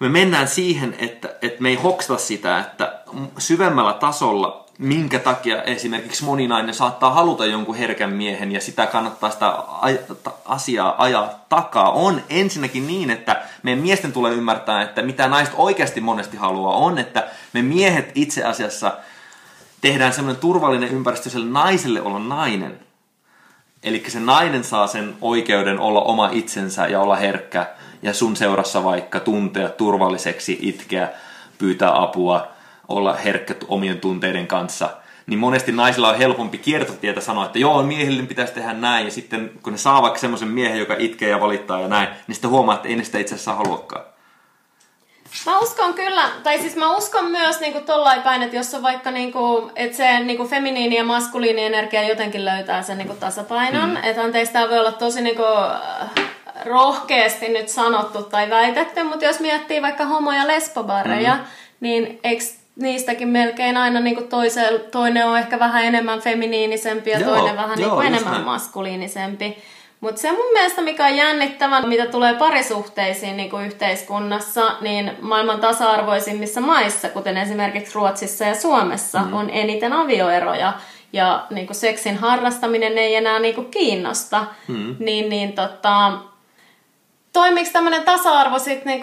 me 0.00 0.08
mennään 0.08 0.48
siihen, 0.48 0.96
että, 0.98 1.34
että 1.42 1.62
me 1.62 1.68
ei 1.68 1.74
hoksata 1.74 2.18
sitä, 2.18 2.58
että 2.58 3.02
syvemmällä 3.38 3.92
tasolla 3.92 4.66
minkä 4.80 5.18
takia 5.18 5.62
esimerkiksi 5.62 6.24
moninainen 6.24 6.74
saattaa 6.74 7.10
haluta 7.10 7.46
jonkun 7.46 7.74
herkän 7.74 8.10
miehen 8.10 8.52
ja 8.52 8.60
sitä 8.60 8.86
kannattaa 8.86 9.30
sitä 9.30 9.54
asiaa 10.44 11.02
ajaa 11.02 11.44
takaa, 11.48 11.90
on 11.90 12.22
ensinnäkin 12.28 12.86
niin, 12.86 13.10
että 13.10 13.42
meidän 13.62 13.82
miesten 13.82 14.12
tulee 14.12 14.32
ymmärtää, 14.32 14.82
että 14.82 15.02
mitä 15.02 15.28
naiset 15.28 15.54
oikeasti 15.56 16.00
monesti 16.00 16.36
haluaa, 16.36 16.76
on, 16.76 16.98
että 16.98 17.28
me 17.52 17.62
miehet 17.62 18.12
itse 18.14 18.44
asiassa 18.44 18.92
tehdään 19.80 20.12
semmoinen 20.12 20.40
turvallinen 20.40 20.88
ympäristö 20.88 21.30
sille 21.30 21.50
naiselle 21.50 22.02
olla 22.02 22.18
nainen. 22.18 22.80
Eli 23.82 24.04
se 24.08 24.20
nainen 24.20 24.64
saa 24.64 24.86
sen 24.86 25.14
oikeuden 25.20 25.80
olla 25.80 26.00
oma 26.00 26.28
itsensä 26.32 26.86
ja 26.86 27.00
olla 27.00 27.16
herkkä 27.16 27.66
ja 28.02 28.14
sun 28.14 28.36
seurassa 28.36 28.84
vaikka 28.84 29.20
tuntea 29.20 29.68
turvalliseksi, 29.68 30.58
itkeä, 30.62 31.08
pyytää 31.58 32.02
apua– 32.02 32.46
olla 32.90 33.14
herkkä 33.14 33.54
omien 33.68 34.00
tunteiden 34.00 34.46
kanssa, 34.46 34.90
niin 35.26 35.38
monesti 35.38 35.72
naisilla 35.72 36.08
on 36.08 36.18
helpompi 36.18 36.58
kiertotietä 36.58 37.20
sanoa, 37.20 37.46
että 37.46 37.58
joo, 37.58 37.82
miehille 37.82 38.22
pitäisi 38.22 38.52
tehdä 38.52 38.72
näin, 38.72 39.04
ja 39.04 39.10
sitten 39.10 39.50
kun 39.62 39.72
ne 39.72 39.78
saa 39.78 40.02
vaikka 40.02 40.18
semmoisen 40.18 40.48
miehen, 40.48 40.78
joka 40.78 40.96
itkee 40.98 41.28
ja 41.28 41.40
valittaa 41.40 41.80
ja 41.80 41.88
näin, 41.88 42.08
niin 42.26 42.34
sitten 42.34 42.50
huomaa, 42.50 42.74
että 42.74 42.88
ei 42.88 42.96
ne 42.96 43.04
sitä 43.04 43.18
itse 43.18 43.34
asiassa 43.34 43.54
haluakaan. 43.54 44.04
Mä 45.46 45.58
uskon 45.58 45.94
kyllä, 45.94 46.28
tai 46.42 46.58
siis 46.58 46.76
mä 46.76 46.96
uskon 46.96 47.30
myös 47.30 47.60
niinku 47.60 47.80
tollain 47.80 48.22
päin, 48.22 48.42
että 48.42 48.56
jos 48.56 48.74
on 48.74 48.82
vaikka 48.82 49.10
niinku, 49.10 49.72
että 49.76 49.96
se 49.96 50.20
niinku 50.20 50.48
feminiini 50.48 50.96
ja 50.96 51.04
maskuliini 51.04 51.64
energia 51.64 52.08
jotenkin 52.08 52.44
löytää 52.44 52.82
sen 52.82 52.98
niinku 52.98 53.14
tasapainon, 53.14 53.90
mm. 53.90 53.96
että 54.02 54.22
anteeksi, 54.22 54.52
tämä 54.52 54.70
voi 54.70 54.78
olla 54.78 54.92
tosi 54.92 55.20
niinku, 55.20 55.42
rohkeasti 56.64 57.48
nyt 57.48 57.68
sanottu 57.68 58.22
tai 58.22 58.50
väitetty, 58.50 59.02
mutta 59.02 59.24
jos 59.24 59.40
miettii 59.40 59.82
vaikka 59.82 60.04
homo- 60.04 60.32
ja 60.32 60.46
lesbobareja, 60.46 61.34
mm. 61.34 61.40
niin 61.80 62.20
eikö 62.24 62.44
niistäkin 62.76 63.28
melkein 63.28 63.76
aina 63.76 64.00
niin 64.00 64.16
kuin 64.16 64.28
toise, 64.28 64.86
toinen 64.90 65.26
on 65.26 65.38
ehkä 65.38 65.58
vähän 65.58 65.84
enemmän 65.84 66.20
feminiinisempi 66.20 67.10
ja 67.10 67.18
joo, 67.18 67.30
toinen 67.30 67.56
vähän 67.56 67.78
niin 67.78 67.90
kuin 67.90 68.06
enemmän 68.06 68.32
näin. 68.32 68.44
maskuliinisempi. 68.44 69.56
Mutta 70.00 70.20
se 70.20 70.32
mun 70.32 70.52
mielestä, 70.52 70.82
mikä 70.82 71.06
on 71.06 71.16
jännittävä, 71.16 71.80
mitä 71.80 72.06
tulee 72.06 72.34
parisuhteisiin 72.34 73.36
niin 73.36 73.50
kuin 73.50 73.66
yhteiskunnassa, 73.66 74.76
niin 74.80 75.12
maailman 75.20 75.60
tasa-arvoisimmissa 75.60 76.60
maissa, 76.60 77.08
kuten 77.08 77.36
esimerkiksi 77.36 77.94
Ruotsissa 77.94 78.44
ja 78.44 78.54
Suomessa, 78.54 79.20
mm. 79.20 79.32
on 79.32 79.50
eniten 79.50 79.92
avioeroja. 79.92 80.72
Ja 81.12 81.46
niin 81.50 81.66
kuin 81.66 81.76
seksin 81.76 82.16
harrastaminen 82.16 82.98
ei 82.98 83.14
enää 83.14 83.38
niin 83.38 83.54
kuin 83.54 83.70
kiinnosta. 83.70 84.46
Mm. 84.68 84.96
Niin, 84.98 85.28
niin 85.28 85.52
tota, 85.52 86.12
toimiiko 87.32 87.70
tämmöinen 87.72 88.02
tasa-arvo 88.02 88.58
sitten 88.58 88.86
niin 88.86 89.02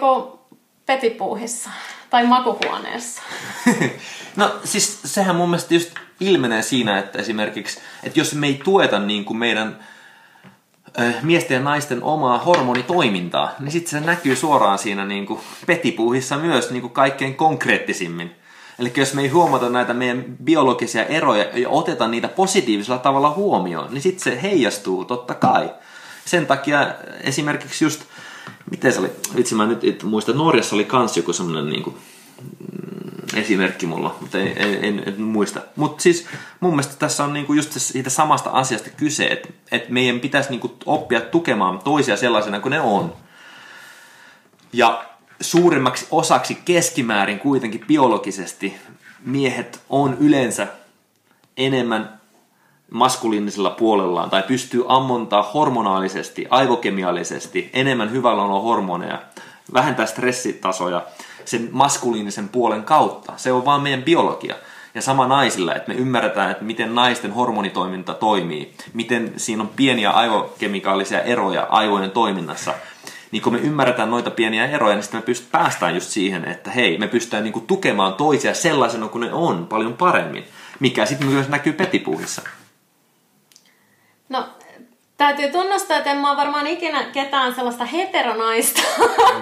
petipuuhissa? 0.86 1.70
Tai 2.10 2.26
makuhuoneessa. 2.26 3.22
no 4.36 4.56
siis 4.64 5.00
sehän 5.04 5.36
mun 5.36 5.50
mielestä 5.50 5.74
just 5.74 5.90
ilmenee 6.20 6.62
siinä, 6.62 6.98
että 6.98 7.18
esimerkiksi, 7.18 7.80
että 8.02 8.20
jos 8.20 8.34
me 8.34 8.46
ei 8.46 8.60
tueta 8.64 8.98
niin 8.98 9.24
kuin 9.24 9.36
meidän 9.36 9.78
miesten 11.22 11.54
ja 11.54 11.60
naisten 11.60 12.02
omaa 12.02 12.38
hormonitoimintaa, 12.38 13.54
niin 13.58 13.70
sitten 13.72 13.90
se 13.90 14.06
näkyy 14.06 14.36
suoraan 14.36 14.78
siinä 14.78 15.04
niin 15.04 15.26
kuin 15.26 15.40
petipuuhissa 15.66 16.36
myös 16.36 16.70
niin 16.70 16.80
kuin 16.80 16.92
kaikkein 16.92 17.34
konkreettisimmin. 17.34 18.36
Eli 18.78 18.92
jos 18.96 19.14
me 19.14 19.22
ei 19.22 19.28
huomata 19.28 19.68
näitä 19.68 19.94
meidän 19.94 20.24
biologisia 20.44 21.04
eroja 21.04 21.58
ja 21.58 21.68
oteta 21.68 22.08
niitä 22.08 22.28
positiivisella 22.28 22.98
tavalla 22.98 23.30
huomioon, 23.30 23.94
niin 23.94 24.02
sitten 24.02 24.24
se 24.24 24.42
heijastuu 24.42 25.04
totta 25.04 25.34
kai. 25.34 25.70
Sen 26.24 26.46
takia 26.46 26.88
esimerkiksi 27.20 27.84
just 27.84 28.02
miten 28.70 28.92
se 28.92 28.98
oli, 28.98 29.10
vitsi 29.36 29.54
mä 29.54 29.66
nyt 29.66 29.84
et 29.84 30.02
muista, 30.02 30.32
Norjassa 30.32 30.76
oli 30.76 30.84
kans 30.84 31.16
joku 31.16 31.32
semmoinen 31.32 31.66
niin 31.66 31.82
kuin, 31.82 31.96
mm, 32.40 33.38
esimerkki 33.38 33.86
mulla, 33.86 34.16
mutta 34.20 34.38
en, 34.38 34.52
en, 34.56 34.84
en, 34.84 35.02
en 35.06 35.22
muista. 35.22 35.60
Mutta 35.76 36.02
siis 36.02 36.26
mun 36.60 36.72
mielestä 36.72 36.94
tässä 36.98 37.24
on 37.24 37.32
niinku 37.32 37.52
just 37.52 37.72
siitä 37.76 38.10
samasta 38.10 38.50
asiasta 38.50 38.90
kyse, 38.90 39.26
että 39.26 39.48
et 39.72 39.88
meidän 39.88 40.20
pitäisi 40.20 40.50
niinku 40.50 40.76
oppia 40.86 41.20
tukemaan 41.20 41.78
toisia 41.78 42.16
sellaisena 42.16 42.60
kuin 42.60 42.70
ne 42.70 42.80
on. 42.80 43.14
Ja 44.72 45.04
suurimmaksi 45.40 46.06
osaksi 46.10 46.58
keskimäärin 46.64 47.38
kuitenkin 47.38 47.84
biologisesti 47.86 48.74
miehet 49.24 49.80
on 49.88 50.16
yleensä 50.20 50.66
enemmän 51.56 52.17
maskuliinisella 52.90 53.70
puolellaan 53.70 54.30
tai 54.30 54.42
pystyy 54.42 54.84
ammontaa 54.88 55.50
hormonaalisesti, 55.54 56.46
aivokemiallisesti 56.50 57.70
enemmän 57.72 58.10
hyvällä 58.10 58.42
on 58.42 58.62
hormoneja, 58.62 59.22
vähentää 59.72 60.06
stressitasoja 60.06 61.02
sen 61.44 61.68
maskuliinisen 61.72 62.48
puolen 62.48 62.82
kautta. 62.82 63.32
Se 63.36 63.52
on 63.52 63.64
vaan 63.64 63.80
meidän 63.80 64.02
biologia. 64.02 64.54
Ja 64.94 65.02
sama 65.02 65.26
naisilla, 65.26 65.74
että 65.74 65.92
me 65.92 65.98
ymmärretään, 65.98 66.50
että 66.50 66.64
miten 66.64 66.94
naisten 66.94 67.32
hormonitoiminta 67.32 68.14
toimii, 68.14 68.74
miten 68.94 69.32
siinä 69.36 69.62
on 69.62 69.70
pieniä 69.76 70.10
aivokemikaalisia 70.10 71.22
eroja 71.22 71.66
aivojen 71.70 72.10
toiminnassa. 72.10 72.74
Niin 73.30 73.42
kun 73.42 73.52
me 73.52 73.58
ymmärretään 73.58 74.10
noita 74.10 74.30
pieniä 74.30 74.66
eroja, 74.66 74.94
niin 74.94 75.02
sitten 75.02 75.20
me 75.20 75.24
pystyt 75.24 75.52
päästään 75.52 75.94
just 75.94 76.10
siihen, 76.10 76.44
että 76.44 76.70
hei, 76.70 76.98
me 76.98 77.08
pystytään 77.08 77.44
niinku 77.44 77.60
tukemaan 77.60 78.14
toisia 78.14 78.54
sellaisena 78.54 79.08
kuin 79.08 79.20
ne 79.20 79.32
on 79.32 79.66
paljon 79.66 79.94
paremmin. 79.94 80.44
Mikä 80.80 81.06
sitten 81.06 81.28
myös 81.28 81.48
näkyy 81.48 81.72
petipuuhissa. 81.72 82.42
No, 84.28 84.44
täytyy 85.16 85.52
tunnustaa, 85.52 85.96
että 85.96 86.10
en 86.10 86.16
mä 86.16 86.36
varmaan 86.36 86.66
ikinä 86.66 87.02
ketään 87.02 87.54
sellaista 87.54 87.84
heteronaista 87.84 88.82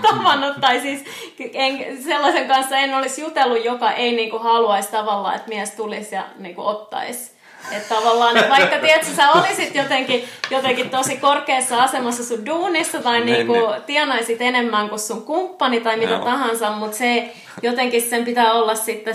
tavannut, 0.02 0.60
tai 0.60 0.80
siis 0.80 1.04
en, 1.52 2.02
sellaisen 2.02 2.48
kanssa 2.48 2.76
en 2.76 2.94
olisi 2.94 3.20
jutellut, 3.20 3.64
joka 3.64 3.90
ei 3.90 4.16
niinku 4.16 4.38
haluaisi 4.38 4.90
tavallaan, 4.90 5.36
että 5.36 5.48
mies 5.48 5.70
tulisi 5.70 6.14
ja 6.14 6.24
niinku 6.38 6.66
ottaisi. 6.66 7.36
Että 7.72 7.94
tavallaan, 7.94 8.36
että 8.36 8.50
vaikka 8.50 8.78
tiedätkö, 8.78 9.14
sä 9.16 9.32
olisit 9.32 9.74
jotenkin, 9.74 10.24
jotenkin 10.50 10.90
tosi 10.90 11.16
korkeassa 11.16 11.82
asemassa 11.82 12.24
sun 12.24 12.46
duunissa 12.46 13.02
tai 13.02 13.20
niin, 13.20 13.32
niinku 13.32 13.52
niin. 13.52 13.82
tienaisit 13.82 14.40
enemmän 14.40 14.88
kuin 14.88 14.98
sun 14.98 15.22
kumppani 15.22 15.80
tai 15.80 15.96
mitä 15.96 16.12
Joo. 16.12 16.24
tahansa, 16.24 16.70
mutta 16.70 16.96
se 16.96 17.34
jotenkin 17.62 18.02
sen 18.02 18.24
pitää 18.24 18.52
olla 18.52 18.74
sitten 18.74 19.14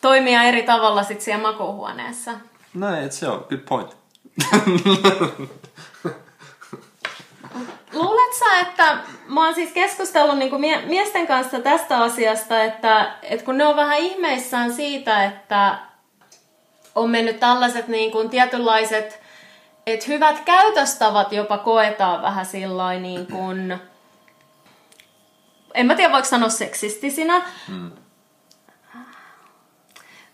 toimia 0.00 0.42
eri 0.42 0.62
tavalla 0.62 1.02
sitten 1.02 1.24
siellä 1.24 1.42
makuuhuoneessa. 1.42 2.32
No, 2.74 2.86
se 3.10 3.28
on 3.28 3.46
good 3.48 3.60
point. 3.68 4.01
Luulet 7.92 8.34
sä, 8.38 8.60
että 8.60 8.98
mä 9.26 9.44
oon 9.44 9.54
siis 9.54 9.70
keskustellut 9.72 10.38
niinku 10.38 10.58
mie- 10.58 10.86
miesten 10.86 11.26
kanssa 11.26 11.60
tästä 11.60 11.98
asiasta, 11.98 12.62
että, 12.62 13.14
että 13.22 13.44
kun 13.44 13.58
ne 13.58 13.66
on 13.66 13.76
vähän 13.76 13.98
ihmeissään 13.98 14.72
siitä, 14.72 15.24
että 15.24 15.78
on 16.94 17.10
mennyt 17.10 17.40
tällaiset 17.40 17.88
niinku 17.88 18.28
tietynlaiset, 18.28 19.20
että 19.86 20.06
hyvät 20.08 20.40
käytöstavat 20.44 21.32
jopa 21.32 21.58
koetaan 21.58 22.22
vähän 22.22 22.46
sillä 22.46 22.94
niin 22.94 23.26
kuin, 23.26 23.78
en 25.74 25.86
mä 25.86 25.94
tiedä 25.94 26.12
voiko 26.12 26.28
sanoa 26.28 26.48
seksistisinä, 26.48 27.42
mm. 27.68 27.90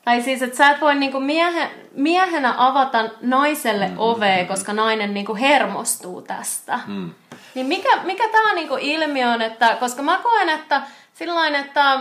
Tai 0.09 0.23
siis, 0.23 0.43
että 0.43 0.57
sä 0.57 0.71
et 0.71 0.81
voi 0.81 0.95
niinku 0.95 1.21
miehen, 1.21 1.71
miehenä 1.95 2.55
avata 2.57 3.05
naiselle 3.21 3.89
mm, 3.89 3.95
ovea, 3.99 4.43
mm, 4.43 4.49
koska 4.49 4.73
nainen 4.73 5.15
niinku 5.15 5.35
hermostuu 5.35 6.23
tästä. 6.23 6.81
Mm. 6.87 7.11
Niin 7.55 7.67
mikä, 7.67 7.99
mikä 8.03 8.29
tämä 8.29 8.55
niinku 8.55 8.77
ilmiö 8.81 9.29
on, 9.29 9.43
että, 9.43 9.77
koska 9.81 10.03
mä 10.03 10.21
koen, 10.23 10.49
että 10.49 10.83
sillain, 11.15 11.55
että 11.55 12.01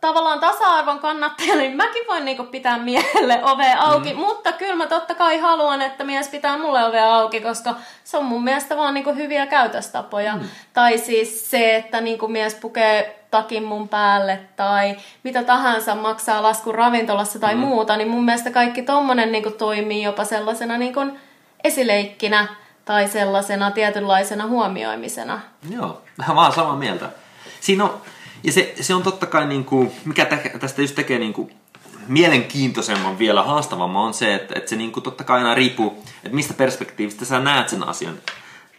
tavallaan 0.00 0.40
tasa-arvon 0.40 0.98
kannattaja, 0.98 1.56
niin 1.56 1.76
mäkin 1.76 2.04
voin 2.08 2.24
niinku 2.24 2.44
pitää 2.44 2.78
miehelle 2.78 3.44
ovea 3.44 3.80
auki, 3.80 4.12
mm. 4.12 4.20
mutta 4.20 4.52
kyllä 4.52 4.74
mä 4.74 4.86
totta 4.86 5.14
kai 5.14 5.38
haluan, 5.38 5.82
että 5.82 6.04
mies 6.04 6.28
pitää 6.28 6.58
mulle 6.58 6.84
ovea 6.84 7.14
auki, 7.14 7.40
koska 7.40 7.74
se 8.04 8.16
on 8.16 8.24
mun 8.24 8.44
mielestä 8.44 8.76
vaan 8.76 8.94
niinku 8.94 9.14
hyviä 9.14 9.46
käytöstapoja. 9.46 10.36
Mm. 10.36 10.48
Tai 10.72 10.98
siis 10.98 11.50
se, 11.50 11.76
että 11.76 12.00
niinku 12.00 12.28
mies 12.28 12.54
pukee 12.54 13.26
takin 13.30 13.64
mun 13.64 13.88
päälle 13.88 14.40
tai 14.56 14.96
mitä 15.22 15.44
tahansa 15.44 15.94
maksaa 15.94 16.42
lasku 16.42 16.72
ravintolassa 16.72 17.38
tai 17.38 17.54
mm. 17.54 17.60
muuta, 17.60 17.96
niin 17.96 18.08
mun 18.08 18.24
mielestä 18.24 18.50
kaikki 18.50 18.82
tommonen 18.82 19.32
niin 19.32 19.42
kuin, 19.42 19.54
toimii 19.54 20.02
jopa 20.02 20.24
sellaisena 20.24 20.78
niin 20.78 20.94
kuin, 20.94 21.20
esileikkinä 21.64 22.46
tai 22.84 23.08
sellaisena 23.08 23.70
tietynlaisena 23.70 24.46
huomioimisena. 24.46 25.40
Joo, 25.70 26.02
mä 26.34 26.42
oon 26.42 26.52
samaa 26.52 26.76
mieltä. 26.76 27.06
Siinä 27.60 27.84
on, 27.84 28.00
ja 28.46 28.52
se, 28.52 28.74
se 28.80 28.94
on 28.94 29.02
totta 29.02 29.26
kai, 29.26 29.46
niin 29.46 29.64
kuin, 29.64 29.92
mikä 30.04 30.26
tästä 30.60 30.82
just 30.82 30.94
tekee 30.94 31.18
niin 31.18 31.32
kuin, 31.32 31.52
mielenkiintoisemman 32.08 33.18
vielä 33.18 33.42
haastavamman 33.42 34.02
on 34.02 34.14
se, 34.14 34.34
että, 34.34 34.54
että 34.56 34.70
se 34.70 34.76
niin 34.76 34.92
kuin, 34.92 35.04
totta 35.04 35.24
kai 35.24 35.38
aina 35.38 35.54
riippuu, 35.54 36.04
että 36.24 36.36
mistä 36.36 36.54
perspektiivistä 36.54 37.24
sä 37.24 37.40
näet 37.40 37.68
sen 37.68 37.88
asian. 37.88 38.14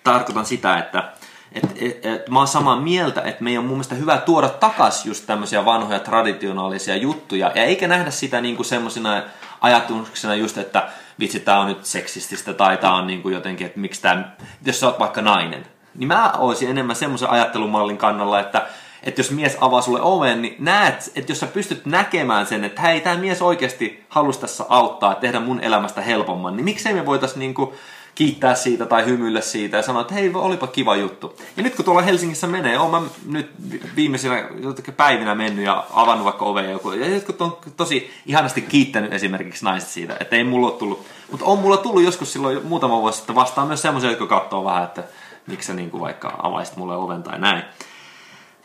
Tarkoitan 0.03 0.45
sitä, 0.45 0.77
että 0.77 1.11
et, 1.51 1.63
et, 1.75 2.05
et, 2.05 2.29
mä 2.29 2.39
oon 2.39 2.47
samaa 2.47 2.81
mieltä, 2.81 3.21
että 3.21 3.43
meidän 3.43 3.59
on 3.59 3.65
mun 3.65 3.77
mielestä 3.77 3.95
hyvä 3.95 4.17
tuoda 4.17 4.49
takas 4.49 5.05
just 5.05 5.25
tämmöisiä 5.25 5.65
vanhoja 5.65 5.99
traditionaalisia 5.99 6.95
juttuja, 6.95 7.51
ja 7.55 7.63
eikä 7.63 7.87
nähdä 7.87 8.11
sitä 8.11 8.41
niin 8.41 8.55
kuin 8.55 8.65
semmoisina 8.65 9.23
ajatuksena 9.61 10.35
just, 10.35 10.57
että 10.57 10.89
vitsi, 11.19 11.39
tää 11.39 11.59
on 11.59 11.67
nyt 11.67 11.85
seksististä, 11.85 12.53
tai 12.53 12.77
tää 12.77 12.93
on 12.93 13.07
niin 13.07 13.21
kuin 13.21 13.33
jotenkin, 13.33 13.67
että 13.67 13.79
miksi 13.79 14.01
tää, 14.01 14.35
jos 14.65 14.79
sä 14.79 14.87
oot 14.87 14.99
vaikka 14.99 15.21
nainen, 15.21 15.65
niin 15.95 16.07
mä 16.07 16.31
olisin 16.37 16.69
enemmän 16.69 16.95
semmoisen 16.95 17.29
ajattelumallin 17.29 17.97
kannalla, 17.97 18.39
että 18.39 18.67
että 19.07 19.19
jos 19.19 19.31
mies 19.31 19.57
avaa 19.61 19.81
sulle 19.81 20.01
oven, 20.01 20.41
niin 20.41 20.55
näet, 20.59 21.11
että 21.15 21.31
jos 21.31 21.39
sä 21.39 21.47
pystyt 21.47 21.85
näkemään 21.85 22.45
sen, 22.45 22.63
että 22.63 22.81
hei, 22.81 23.01
tämä 23.01 23.17
mies 23.17 23.41
oikeasti 23.41 24.05
halusi 24.09 24.39
tässä 24.39 24.65
auttaa, 24.69 25.15
tehdä 25.15 25.39
mun 25.39 25.59
elämästä 25.59 26.01
helpomman, 26.01 26.55
niin 26.55 26.65
miksei 26.65 26.93
me 26.93 27.05
voitaisiin 27.05 27.39
niinku 27.39 27.73
kiittää 28.15 28.55
siitä 28.55 28.85
tai 28.85 29.05
hymyillä 29.05 29.41
siitä 29.41 29.77
ja 29.77 29.83
sanoa, 29.83 30.01
että 30.01 30.13
hei, 30.13 30.31
olipa 30.33 30.67
kiva 30.67 30.95
juttu. 30.95 31.37
Ja 31.57 31.63
nyt 31.63 31.75
kun 31.75 31.85
tuolla 31.85 32.01
Helsingissä 32.01 32.47
menee, 32.47 32.79
oon 32.79 32.91
mä 32.91 33.01
nyt 33.25 33.51
viimeisinä 33.95 34.49
päivinä 34.97 35.35
mennyt 35.35 35.65
ja 35.65 35.83
avannut 35.93 36.25
vaikka 36.25 36.45
ovea 36.45 36.71
joku, 36.71 36.91
ja 36.91 37.09
jotkut 37.09 37.41
on 37.41 37.57
tosi 37.77 38.11
ihanasti 38.25 38.61
kiittänyt 38.61 39.13
esimerkiksi 39.13 39.65
naista 39.65 39.89
siitä, 39.89 40.17
että 40.19 40.35
ei 40.35 40.43
mulla 40.43 40.67
ole 40.67 40.75
tullut, 40.75 41.05
mutta 41.31 41.45
on 41.45 41.59
mulla 41.59 41.77
tullut 41.77 42.03
joskus 42.03 42.33
silloin 42.33 42.65
muutama 42.65 43.01
vuosi 43.01 43.17
sitten 43.17 43.35
vastaan 43.35 43.67
myös 43.67 43.81
semmoisia, 43.81 44.09
jotka 44.09 44.27
katsoo 44.27 44.65
vähän, 44.65 44.83
että 44.83 45.03
miksi 45.47 45.67
sä 45.67 45.73
niin 45.73 45.91
kuin 45.91 46.01
vaikka 46.01 46.39
avaisit 46.43 46.77
mulle 46.77 46.95
oven 46.95 47.23
tai 47.23 47.39
näin. 47.39 47.63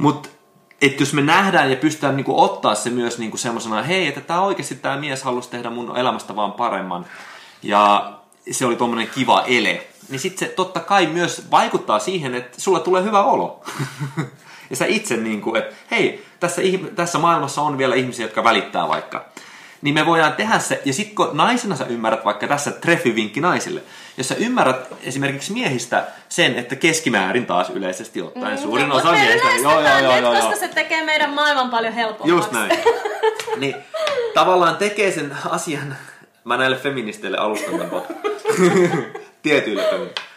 Mutta 0.02 0.28
että 0.82 1.02
jos 1.02 1.12
me 1.12 1.22
nähdään 1.22 1.70
ja 1.70 1.76
pystytään 1.76 2.16
niinku 2.16 2.40
ottaa 2.40 2.74
se 2.74 2.90
myös 2.90 3.18
niinku 3.18 3.36
semmoisena, 3.36 3.82
hei, 3.82 4.06
että 4.06 4.20
tämä 4.20 4.40
oikeasti 4.40 4.74
tämä 4.74 4.96
mies 4.96 5.22
halusi 5.22 5.50
tehdä 5.50 5.70
mun 5.70 5.96
elämästä 5.96 6.36
vaan 6.36 6.52
paremman. 6.52 7.06
Ja 7.62 8.12
se 8.50 8.66
oli 8.66 8.76
tuommoinen 8.76 9.08
kiva 9.14 9.42
ele. 9.46 9.86
Niin 10.08 10.20
sitten 10.20 10.48
se 10.48 10.54
totta 10.54 10.80
kai 10.80 11.06
myös 11.06 11.50
vaikuttaa 11.50 11.98
siihen, 11.98 12.34
että 12.34 12.60
sulla 12.60 12.80
tulee 12.80 13.02
hyvä 13.02 13.22
olo. 13.24 13.64
ja 14.70 14.76
sä 14.76 14.86
itse 14.86 15.16
niinku, 15.16 15.54
että 15.54 15.74
hei, 15.90 16.24
tässä, 16.40 16.62
tässä 16.94 17.18
maailmassa 17.18 17.62
on 17.62 17.78
vielä 17.78 17.94
ihmisiä, 17.94 18.24
jotka 18.24 18.44
välittää 18.44 18.88
vaikka 18.88 19.24
niin 19.82 19.94
me 19.94 20.06
voidaan 20.06 20.32
tehdä 20.32 20.58
se, 20.58 20.82
ja 20.84 20.92
sitten 20.92 21.14
kun 21.14 21.30
naisena 21.32 21.76
sä 21.76 21.84
ymmärrät 21.84 22.24
vaikka 22.24 22.48
tässä 22.48 22.70
treffivinkki 22.70 23.40
naisille, 23.40 23.82
jos 24.22 24.28
sä 24.28 24.34
ymmärrät 24.34 24.86
esimerkiksi 25.02 25.52
miehistä 25.52 26.06
sen, 26.28 26.58
että 26.58 26.76
keskimäärin 26.76 27.46
taas 27.46 27.70
yleisesti 27.70 28.22
ottaen 28.22 28.58
mm, 28.58 28.62
suurin 28.62 28.92
osa 28.92 29.12
miehistä... 29.12 29.48
Joo, 29.62 29.80
joo, 29.80 29.98
joo, 29.98 30.16
joo, 30.16 30.34
koska 30.34 30.56
se 30.56 30.68
tekee 30.68 31.04
meidän 31.04 31.30
maailman 31.30 31.70
paljon 31.70 31.92
helpommaksi. 31.92 32.30
Just 32.30 32.52
näin. 32.52 32.70
niin 33.60 33.74
tavallaan 34.34 34.76
tekee 34.76 35.12
sen 35.12 35.36
asian, 35.50 35.96
mä 36.44 36.56
näille 36.56 36.76
feministeille 36.76 37.38
alustan 37.38 37.78
tämän 37.78 37.90
Tietyille 39.42 39.82
feministeille 39.82 40.32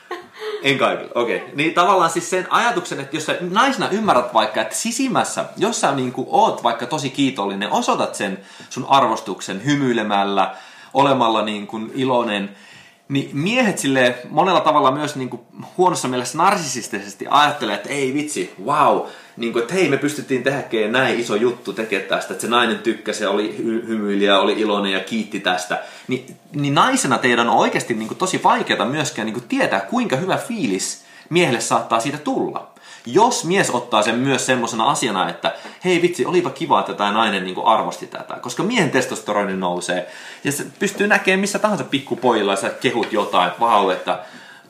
en 0.65 0.77
kaikille, 0.77 1.11
okei. 1.15 1.37
Okay. 1.37 1.49
Niin 1.55 1.73
tavallaan 1.73 2.09
siis 2.09 2.29
sen 2.29 2.47
ajatuksen, 2.49 2.99
että 2.99 3.15
jos 3.15 3.25
sä 3.25 3.37
naisena 3.41 3.89
ymmärrät 3.89 4.33
vaikka, 4.33 4.61
että 4.61 4.75
sisimmässä, 4.75 5.45
jos 5.57 5.81
sä 5.81 5.91
niin 5.91 6.11
kuin 6.11 6.27
oot 6.31 6.63
vaikka 6.63 6.85
tosi 6.85 7.09
kiitollinen, 7.09 7.71
osoitat 7.71 8.15
sen 8.15 8.39
sun 8.69 8.85
arvostuksen 8.89 9.65
hymyilemällä, 9.65 10.55
olemalla 10.93 11.41
niin 11.41 11.67
kuin 11.67 11.91
iloinen, 11.95 12.55
niin 13.09 13.29
miehet 13.33 13.77
sille 13.77 14.15
monella 14.29 14.61
tavalla 14.61 14.91
myös 14.91 15.15
niin 15.15 15.29
kuin 15.29 15.41
huonossa 15.77 16.07
mielessä 16.07 16.37
narsisistisesti 16.37 17.25
ajattelee, 17.29 17.75
että 17.75 17.89
ei 17.89 18.13
vitsi, 18.13 18.53
wow, 18.65 19.01
niin 19.37 19.53
kuin, 19.53 19.61
että 19.61 19.73
hei 19.73 19.89
me 19.89 19.97
pystyttiin 19.97 20.43
tekemään 20.43 20.91
näin 20.91 21.19
iso 21.19 21.35
juttu 21.35 21.73
tekemään 21.73 22.09
tästä, 22.09 22.33
että 22.33 22.41
se 22.41 22.47
nainen 22.47 22.79
tykkäsi 22.79 23.23
ja 23.23 23.29
oli 23.29 23.55
hy- 23.59 23.87
hymyilijä, 23.87 24.39
oli 24.39 24.53
iloinen 24.53 24.91
ja 24.91 24.99
kiitti 24.99 25.39
tästä. 25.39 25.83
Ni, 26.07 26.25
niin 26.51 26.75
naisena 26.75 27.17
teidän 27.17 27.49
on 27.49 27.57
oikeasti 27.57 27.93
niin 27.93 28.07
kuin, 28.07 28.17
tosi 28.17 28.43
vaikeaa 28.43 28.85
myöskään 28.85 29.25
niin 29.25 29.33
kuin, 29.33 29.47
tietää, 29.47 29.79
kuinka 29.79 30.15
hyvä 30.15 30.37
fiilis 30.37 31.03
miehelle 31.29 31.61
saattaa 31.61 31.99
siitä 31.99 32.17
tulla. 32.17 32.74
Jos 33.05 33.45
mies 33.45 33.69
ottaa 33.69 34.01
sen 34.01 34.15
myös 34.15 34.45
semmoisena 34.45 34.83
asiana, 34.83 35.29
että 35.29 35.55
hei 35.85 36.01
vitsi, 36.01 36.25
olipa 36.25 36.49
kiva, 36.49 36.79
että 36.79 36.93
tämä 36.93 37.11
nainen 37.11 37.43
niin 37.43 37.55
kuin 37.55 37.67
arvosti 37.67 38.07
tätä. 38.07 38.35
Koska 38.35 38.63
miehen 38.63 38.91
testosteroni 38.91 39.57
nousee 39.57 40.11
ja 40.43 40.51
se 40.51 40.65
pystyy 40.79 41.07
näkemään 41.07 41.39
missä 41.39 41.59
tahansa 41.59 41.83
pikkupojilla 41.83 42.55
sä 42.55 42.69
kehut 42.69 43.13
jotain, 43.13 43.47
että 43.47 43.59
vau, 43.59 43.89
että 43.89 44.19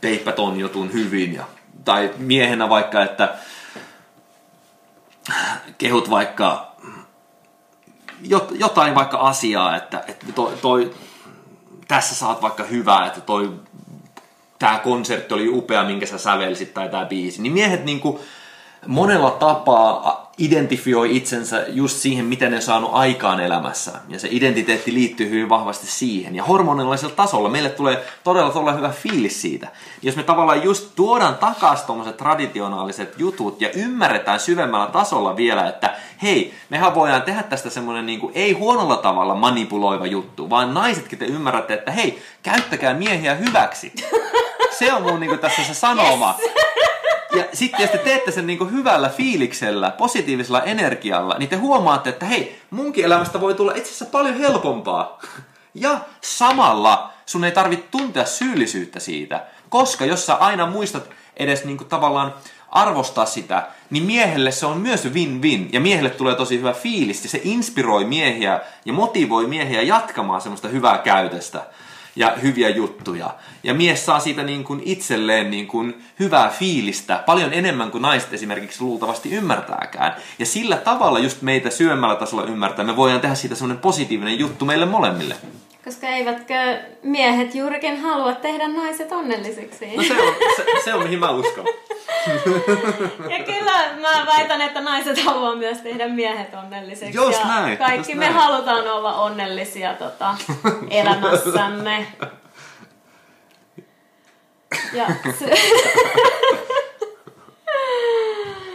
teippä 0.02 0.32
ton 0.32 0.60
jutun 0.60 0.94
hyvin. 0.94 1.34
Ja, 1.34 1.44
tai 1.86 2.12
miehenä 2.18 2.70
vaikka, 2.70 3.04
että 3.04 3.36
kehut 5.78 6.10
vaikka 6.10 6.76
jotain 8.52 8.96
vaikka 8.96 9.18
asiaa, 9.18 9.76
että, 9.76 10.04
että 10.08 10.26
toi, 10.36 10.54
toi, 10.62 10.94
tässä 11.88 12.16
saat 12.16 12.42
vaikka 12.42 12.64
hyvää, 12.64 13.06
että 13.06 13.22
toi 13.22 13.54
tämä 14.60 14.80
konsertti 14.80 15.34
oli 15.34 15.50
upea, 15.50 15.84
minkä 15.84 16.06
sä 16.06 16.18
sävelsit, 16.18 16.74
tai 16.74 16.90
tämä 16.90 17.06
biisi, 17.06 17.42
niin 17.42 17.54
miehet 17.54 17.86
niinku 17.86 18.20
monella 18.88 19.32
tapaa 19.32 20.26
identifioi 20.38 21.18
itsensä 21.18 21.66
just 21.68 21.98
siihen, 21.98 22.26
miten 22.26 22.52
ne 22.52 22.56
on 22.56 22.62
saanut 22.62 22.90
aikaan 22.94 23.40
elämässä. 23.40 23.92
Ja 24.10 24.20
se 24.20 24.28
identiteetti 24.32 24.94
liittyy 24.94 25.30
hyvin 25.30 25.50
vahvasti 25.50 25.88
siihen. 25.88 26.36
Ja 26.36 26.44
hormonallisella 26.44 27.16
tasolla 27.16 27.50
meille 27.50 27.70
tulee 27.70 28.06
todella, 28.24 28.50
todella 28.50 28.74
hyvä 28.74 28.90
fiilis 28.90 29.42
siitä. 29.42 29.68
Jos 30.02 30.16
me 30.16 30.24
tavallaan 30.24 30.64
just 30.64 30.90
tuodaan 30.96 31.36
takaisin 31.36 31.86
tuommoiset 31.86 32.18
traditionaaliset 32.18 33.14
jutut 33.18 33.62
ja 33.62 33.70
ymmärretään 33.72 34.40
syvemmällä 34.40 34.88
tasolla 34.88 35.36
vielä, 35.36 35.68
että 35.70 35.94
hei, 36.22 36.54
mehän 36.70 36.96
voidaan 36.96 37.22
tehdä 37.22 37.44
tästä 37.44 37.70
semmoinen 37.70 38.06
niin 38.06 38.32
ei 38.34 38.52
huonolla 38.52 38.98
tavalla 38.98 39.36
manipuloiva 39.36 40.06
juttu, 40.06 40.50
vaan 40.50 40.74
naisetkin 40.74 41.20
te 41.20 41.26
ymmärrätte, 41.26 41.74
että 41.74 41.92
hei, 41.92 42.22
käyttäkää 42.44 42.94
miehiä 42.94 43.36
hyväksi. 43.36 43.94
Se 44.80 44.94
on 44.94 45.02
mun 45.02 45.20
niin 45.20 45.30
kuin, 45.30 45.40
tässä 45.40 45.64
se 45.64 45.74
sanoma. 45.74 46.36
Yes. 46.40 46.52
Ja 47.36 47.46
sitten 47.54 47.82
jos 47.82 47.92
te 47.92 47.98
teette 47.98 48.32
sen 48.32 48.48
niin 48.48 48.72
hyvällä 48.72 49.10
fiiliksellä, 49.10 49.92
positiivisella 49.92 50.62
energialla, 50.62 51.36
niin 51.38 51.50
te 51.50 51.56
huomaatte, 51.56 52.10
että 52.10 52.26
hei, 52.26 52.62
munkin 52.70 53.06
elämästä 53.06 53.42
voi 53.42 53.54
tulla 53.54 53.72
itse 53.72 53.82
asiassa 53.82 54.06
paljon 54.06 54.38
helpompaa. 54.38 55.20
Ja 55.74 56.00
samalla 56.22 57.12
sun 57.26 57.44
ei 57.44 57.52
tarvitse 57.52 57.86
tuntea 57.92 58.26
syyllisyyttä 58.26 59.00
siitä, 59.00 59.44
koska 59.70 60.06
jos 60.06 60.26
sä 60.26 60.34
aina 60.34 60.66
muistat 60.66 61.10
edes 61.38 61.66
niin 61.66 61.78
kuin 61.78 61.88
tavallaan 61.88 62.34
arvostaa 62.70 63.26
sitä, 63.26 63.68
niin 63.90 64.04
miehelle 64.04 64.52
se 64.52 64.66
on 64.66 64.78
myös 64.78 65.06
win-win. 65.06 65.70
Ja 65.72 65.80
miehelle 65.80 66.10
tulee 66.10 66.36
tosi 66.36 66.58
hyvä 66.58 66.74
fiilis, 66.74 67.24
ja 67.24 67.30
se 67.30 67.42
inspiroi 67.44 68.06
miehiä 68.06 68.60
ja 68.86 68.94
motivoi 68.94 69.48
miehiä 69.48 69.82
jatkamaan 69.82 70.42
semmoista 70.42 70.68
hyvää 70.68 70.98
käytöstä 70.98 71.62
ja 72.16 72.34
hyviä 72.42 72.70
juttuja. 72.70 73.36
Ja 73.64 73.74
mies 73.74 74.06
saa 74.06 74.20
siitä 74.20 74.44
niin 74.44 74.64
kuin 74.64 74.82
itselleen 74.86 75.52
niin 75.52 75.68
kuin 75.68 76.04
hyvää 76.20 76.50
fiilistä 76.50 77.24
paljon 77.26 77.54
enemmän 77.54 77.92
kuin 77.92 78.02
naiset 78.02 78.34
esimerkiksi 78.34 78.82
luultavasti 78.82 79.32
ymmärtääkään. 79.32 80.16
Ja 80.40 80.46
sillä 80.46 80.78
tavalla 80.78 81.20
just 81.20 81.42
meitä 81.42 81.70
syömällä 81.70 82.16
tasolla 82.16 82.44
ymmärtää, 82.44 82.86
me 82.86 82.96
voidaan 82.96 83.22
tehdä 83.22 83.36
siitä 83.36 83.56
semmoinen 83.56 83.82
positiivinen 83.82 84.40
juttu 84.40 84.66
meille 84.66 84.86
molemmille. 84.86 85.36
Koska 85.86 86.08
eivätkö 86.08 86.54
miehet 87.04 87.56
juurikin 87.56 88.02
halua 88.02 88.34
tehdä 88.34 88.68
naiset 88.68 89.12
onnellisiksi? 89.12 89.96
No 89.96 90.04
se 90.04 90.22
on, 90.22 90.36
se, 90.56 90.66
se 90.84 90.94
on 90.94 91.04
mihin 91.04 91.20
mä 91.20 91.30
uskon. 91.30 91.66
ja 93.34 93.44
kyllä 93.46 93.72
mä 94.02 94.26
väitän, 94.26 94.62
että 94.62 94.82
naiset 94.82 95.24
haluaa 95.24 95.56
myös 95.56 95.78
tehdä 95.78 96.08
miehet 96.08 96.54
onnellisiksi. 96.54 97.18
Just 97.18 97.40
ja 97.40 97.48
näin, 97.48 97.78
kaikki 97.78 98.12
just 98.12 98.20
me 98.20 98.26
näin. 98.26 98.34
halutaan 98.34 98.88
olla 98.88 99.16
onnellisia 99.16 99.94
tota, 99.94 100.36
elämässämme. 100.90 102.08
ja, 104.94 105.06
se... 105.40 105.56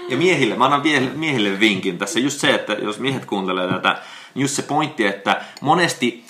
ja 0.09 0.17
miehille, 0.17 0.57
mä 0.57 0.65
annan 0.65 0.83
miehille 1.15 1.61
vinkin 1.61 1.99
tässä 1.99 2.21
just 2.21 2.41
se, 2.41 2.51
että 2.51 2.73
jos 2.73 2.99
miehet 2.99 3.25
kuuntelee 3.25 3.69
tätä, 3.69 4.03
niin 4.35 4.43
just 4.43 4.55
se 4.55 4.63
pointti, 4.63 5.07
että 5.07 5.45
monesti 5.61 6.30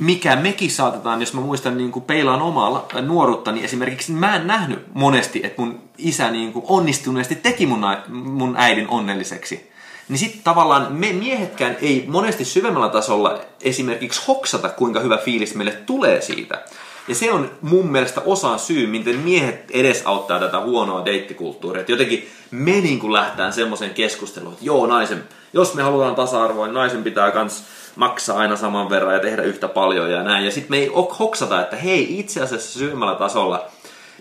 mikä 0.00 0.36
mekin 0.36 0.70
saatetaan, 0.70 1.20
jos 1.20 1.34
mä 1.34 1.40
muistan 1.40 1.76
niin 1.76 1.92
kuin 1.92 2.04
peilaan 2.04 2.42
omaa 2.42 2.88
nuoruutta, 3.02 3.52
niin 3.52 3.64
esimerkiksi 3.64 4.12
mä 4.12 4.36
en 4.36 4.46
nähnyt 4.46 4.78
monesti, 4.94 5.40
että 5.44 5.62
mun 5.62 5.80
isä 5.98 6.30
niin 6.30 6.52
kuin 6.52 6.64
onnistuneesti 6.68 7.34
teki 7.34 7.66
mun, 7.66 7.80
mun 8.08 8.54
äidin 8.58 8.88
onnelliseksi. 8.88 9.70
Niin 10.08 10.18
sitten 10.18 10.40
tavallaan 10.44 10.92
me 10.92 11.12
miehetkään 11.12 11.76
ei 11.82 12.04
monesti 12.08 12.44
syvemmällä 12.44 12.88
tasolla 12.88 13.40
esimerkiksi 13.62 14.22
hoksata, 14.28 14.68
kuinka 14.68 15.00
hyvä 15.00 15.16
fiilis 15.16 15.54
meille 15.54 15.72
tulee 15.72 16.20
siitä. 16.20 16.64
Ja 17.08 17.14
se 17.14 17.32
on 17.32 17.50
mun 17.62 17.86
mielestä 17.86 18.20
osa 18.20 18.58
syy, 18.58 18.86
miten 18.86 19.16
miehet 19.16 19.70
edesauttaa 19.70 20.40
tätä 20.40 20.60
huonoa 20.60 21.04
deittikulttuuria. 21.04 21.80
Että 21.80 21.92
jotenkin 21.92 22.28
me 22.50 22.72
niin 22.72 22.98
kuin 22.98 23.12
lähtään 23.12 23.52
semmoiseen 23.52 23.94
keskusteluun, 23.94 24.52
että 24.52 24.64
joo 24.64 24.86
naisen, 24.86 25.24
jos 25.52 25.74
me 25.74 25.82
halutaan 25.82 26.14
tasa-arvoa, 26.14 26.66
niin 26.66 26.74
naisen 26.74 27.04
pitää 27.04 27.30
kans 27.30 27.64
maksaa 28.00 28.38
aina 28.38 28.56
saman 28.56 28.90
verran 28.90 29.14
ja 29.14 29.20
tehdä 29.20 29.42
yhtä 29.42 29.68
paljon 29.68 30.10
ja 30.10 30.22
näin. 30.22 30.44
Ja 30.44 30.50
sitten 30.50 30.70
me 30.70 30.76
ei 30.76 30.90
hoksata, 31.18 31.60
että 31.60 31.76
hei, 31.76 32.18
itse 32.18 32.42
asiassa 32.42 32.78
syvemmällä 32.78 33.14
tasolla 33.14 33.66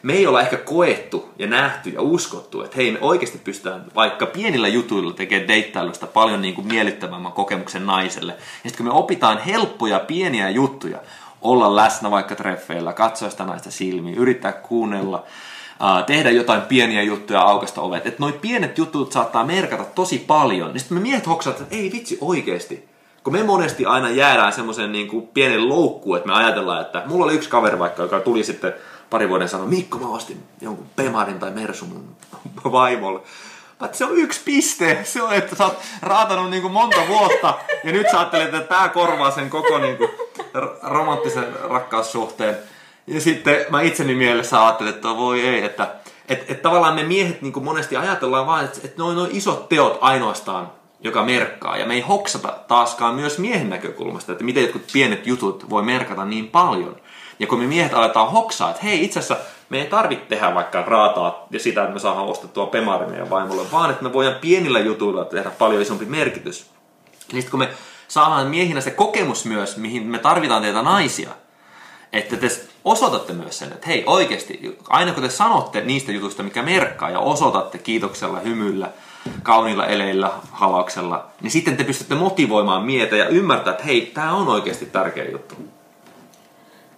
me 0.04 0.14
ei 0.14 0.28
olla 0.28 0.42
ehkä 0.42 0.58
koettu 0.58 1.30
ja 1.40 1.48
nähty 1.48 1.90
ja 1.90 2.02
uskottu, 2.02 2.62
että 2.62 2.78
hei 2.78 2.92
me 2.92 2.98
oikeasti 3.02 3.38
pystytään 3.38 3.86
vaikka 3.96 4.26
pienillä 4.26 4.68
jutuilla 4.68 5.14
tekemään 5.14 5.48
deittailusta 5.48 6.08
paljon 6.08 6.42
niin 6.42 6.54
kuin 6.54 6.68
miellyttävämmän 6.68 7.32
kokemuksen 7.32 7.86
naiselle. 7.86 8.32
Ja 8.34 8.70
sitten 8.70 8.78
kun 8.78 8.94
me 8.94 9.00
opitaan 9.00 9.38
helppoja 9.38 10.00
pieniä 10.00 10.50
juttuja, 10.50 11.00
olla 11.42 11.76
läsnä 11.76 12.12
vaikka 12.12 12.36
treffeillä, 12.36 12.94
katsoa 12.94 13.30
sitä 13.30 13.46
naista 13.46 13.72
silmiin, 13.72 14.18
yrittää 14.18 14.52
kuunnella, 14.52 15.24
tehdä 16.06 16.32
jotain 16.32 16.62
pieniä 16.62 17.02
juttuja 17.02 17.42
aukasta 17.42 17.82
ovet. 17.82 18.08
Että 18.08 18.24
noi 18.24 18.34
pienet 18.34 18.78
jutut 18.78 19.12
saattaa 19.12 19.46
merkata 19.46 19.84
tosi 19.84 20.24
paljon. 20.28 20.72
Niin 20.72 20.80
sitten 20.80 20.98
me 20.98 21.02
miehet 21.02 21.28
hoksaat, 21.28 21.62
että 21.62 21.76
ei 21.76 21.92
vitsi 21.92 22.18
oikeesti. 22.22 22.89
Kun 23.24 23.34
me 23.34 23.44
monesti 23.44 23.86
aina 23.86 24.10
jäädään 24.10 24.54
semmoisen 24.54 24.92
niin 24.92 25.08
kuin 25.08 25.28
pienen 25.28 25.70
loukkuun, 25.70 26.18
että 26.18 26.28
me 26.28 26.36
ajatellaan, 26.36 26.82
että 26.82 27.04
mulla 27.06 27.26
oli 27.26 27.36
yksi 27.36 27.50
kaveri 27.50 27.80
vaikka, 27.80 28.04
joka 28.04 28.20
tuli 28.20 28.44
sitten 28.44 28.74
pari 29.10 29.30
vuoden 29.30 29.50
sanoa, 29.50 29.68
Mikko 29.68 29.98
mä 29.98 30.08
ostin 30.08 30.44
jonkun 30.62 30.88
Pemarin 30.96 31.40
tai 31.40 31.52
Mersu 31.52 31.86
mun 31.86 32.16
vaimolle. 32.72 33.22
Mutta 33.80 33.98
se 33.98 34.06
on 34.06 34.18
yksi 34.18 34.42
piste. 34.46 35.00
Se 35.04 35.22
on, 35.22 35.34
että 35.34 35.56
sä 35.56 35.66
oot 35.66 35.80
raatanut 36.02 36.50
niin 36.50 36.62
kuin 36.62 36.74
monta 36.74 37.08
vuotta 37.08 37.54
ja 37.84 37.92
nyt 37.92 38.08
sä 38.12 38.20
ajattelet, 38.20 38.54
että 38.54 38.76
tämä 38.76 38.90
korvaa 38.90 39.32
sen 39.32 39.50
koko 39.50 39.78
niin 39.78 39.98
kuin 39.98 40.10
romanttisen 40.82 41.48
rakkaussuhteen. 41.64 42.58
Ja 43.08 43.22
sitten 43.22 43.66
mä 43.70 43.82
itseni 43.82 44.16
mielessä 44.16 44.66
ajattelin, 44.66 44.94
että 44.94 45.08
voi 45.08 45.42
ei, 45.42 45.64
että 45.64 45.96
et, 46.30 46.52
et 46.52 46.62
tavallaan 46.62 46.96
me 46.96 47.04
miehet 47.04 47.42
niin 47.42 47.64
monesti 47.64 47.98
ajatellaan 47.98 48.48
vaan, 48.48 48.66
että, 48.66 48.80
että 48.84 48.98
noin 48.98 49.16
noin 49.16 49.32
isot 49.32 49.70
teot 49.70 49.98
ainoastaan, 50.02 50.72
joka 51.02 51.24
merkkaa. 51.24 51.78
Ja 51.78 51.86
me 51.86 51.94
ei 51.94 52.02
hoksata 52.02 52.60
taaskaan 52.68 53.16
myös 53.16 53.40
miehen 53.40 53.70
näkökulmasta, 53.70 54.32
että 54.32 54.44
miten 54.44 54.64
jotkut 54.64 54.88
pienet 54.94 55.28
jutut 55.28 55.70
voi 55.70 55.84
merkata 55.84 56.26
niin 56.26 56.48
paljon. 56.48 56.96
Ja 57.40 57.48
kun 57.48 57.60
me 57.60 57.68
miehet 57.68 57.94
aletaan 57.94 58.32
hoksaa, 58.32 58.70
että 58.70 58.84
hei 58.84 59.04
itse 59.04 59.20
asiassa 59.20 59.46
me 59.70 59.82
ei 59.82 59.88
tarvitse 59.88 60.26
tehdä 60.26 60.56
vaikka 60.56 60.82
raataa 60.82 61.48
ja 61.52 61.60
sitä, 61.60 61.82
että 61.82 61.94
me 61.94 62.00
saadaan 62.00 62.26
ostettua 62.26 62.66
pemarin 62.66 63.16
ja 63.16 63.30
vaimolle, 63.30 63.72
vaan 63.72 63.90
että 63.90 64.04
me 64.04 64.14
voidaan 64.14 64.40
pienillä 64.42 64.80
jutuilla 64.80 65.26
tehdä 65.26 65.50
paljon 65.50 65.82
isompi 65.82 66.06
merkitys. 66.06 66.66
Niin 67.34 67.50
kun 67.52 67.60
me 67.60 67.70
saadaan 68.08 68.48
miehinä 68.48 68.82
se 68.82 68.92
kokemus 68.92 69.46
myös, 69.46 69.78
mihin 69.78 70.04
me 70.04 70.20
tarvitaan 70.20 70.62
teitä 70.62 70.82
naisia, 70.82 71.30
että 72.14 72.38
te 72.38 72.48
osoitatte 72.86 73.34
myös 73.34 73.60
sen, 73.60 73.72
että 73.72 73.88
hei 73.88 74.04
oikeasti, 74.06 74.78
aina 74.90 75.12
kun 75.12 75.24
te 75.24 75.30
sanotte 75.30 75.82
niistä 75.82 76.12
jutuista, 76.12 76.44
mikä 76.44 76.64
merkkaa 76.64 77.10
ja 77.10 77.20
osoitatte 77.20 77.78
kiitoksella, 77.78 78.40
hymyllä, 78.40 78.90
kauniilla 79.44 79.86
eleillä, 79.86 80.32
halauksella, 80.52 81.26
niin 81.42 81.52
sitten 81.52 81.78
te 81.78 81.84
pystytte 81.84 82.16
motivoimaan 82.16 82.86
mietä 82.86 83.16
ja 83.16 83.28
ymmärtää, 83.28 83.72
että 83.72 83.84
hei, 83.84 84.12
tämä 84.14 84.34
on 84.34 84.48
oikeasti 84.48 84.86
tärkeä 84.86 85.26
juttu. 85.32 85.56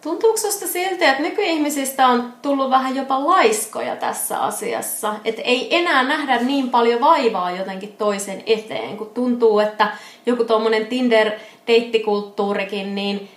Tuntuuko 0.01 0.37
sinusta 0.37 0.67
siltä, 0.67 1.11
että 1.11 1.23
nykyihmisistä 1.23 2.07
on 2.07 2.33
tullut 2.41 2.69
vähän 2.69 2.95
jopa 2.95 3.25
laiskoja 3.25 3.95
tässä 3.95 4.39
asiassa? 4.39 5.15
Että 5.25 5.41
ei 5.41 5.75
enää 5.75 6.03
nähdä 6.03 6.37
niin 6.37 6.69
paljon 6.69 7.01
vaivaa 7.01 7.51
jotenkin 7.51 7.95
toisen 7.97 8.43
eteen, 8.45 8.97
kun 8.97 9.09
tuntuu, 9.09 9.59
että 9.59 9.91
joku 10.25 10.43
tuommoinen 10.43 10.87
Tinder-deittikulttuurikin, 10.87 12.95
niin 12.95 13.29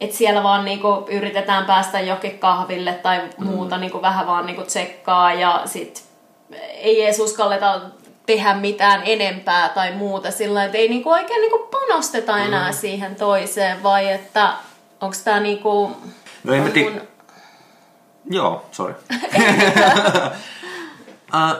että 0.00 0.16
siellä 0.16 0.42
vaan 0.42 0.64
niinku 0.64 1.06
yritetään 1.10 1.64
päästä 1.64 2.00
jokin 2.00 2.38
kahville 2.38 2.92
tai 2.92 3.20
muuta 3.38 3.76
mm. 3.76 3.80
niinku 3.80 4.02
vähän 4.02 4.26
vaan 4.26 4.46
niinku 4.46 4.62
tsekkaa 4.62 5.34
ja 5.34 5.62
sit 5.64 6.04
ei 6.74 7.02
edes 7.02 7.18
uskalleta 7.18 7.80
tehdä 8.26 8.54
mitään 8.54 9.02
enempää 9.04 9.68
tai 9.68 9.92
muuta 9.92 10.30
sillä 10.30 10.64
että 10.64 10.78
ei 10.78 10.88
niinku 10.88 11.10
oikein 11.10 11.40
niinku 11.40 11.58
panosteta 11.58 12.38
enää 12.38 12.70
mm. 12.70 12.76
siihen 12.76 13.14
toiseen 13.14 13.82
vai 13.82 14.12
että 14.12 14.52
onko 15.00 15.16
tämä 15.24 15.40
niinku... 15.40 15.96
No 16.44 16.52
en 16.52 16.62
mä 16.62 16.68
tiedä. 16.68 16.90
Mun... 16.90 17.00
Joo, 18.30 18.66
sorry. 18.72 18.94
uh, 21.34 21.56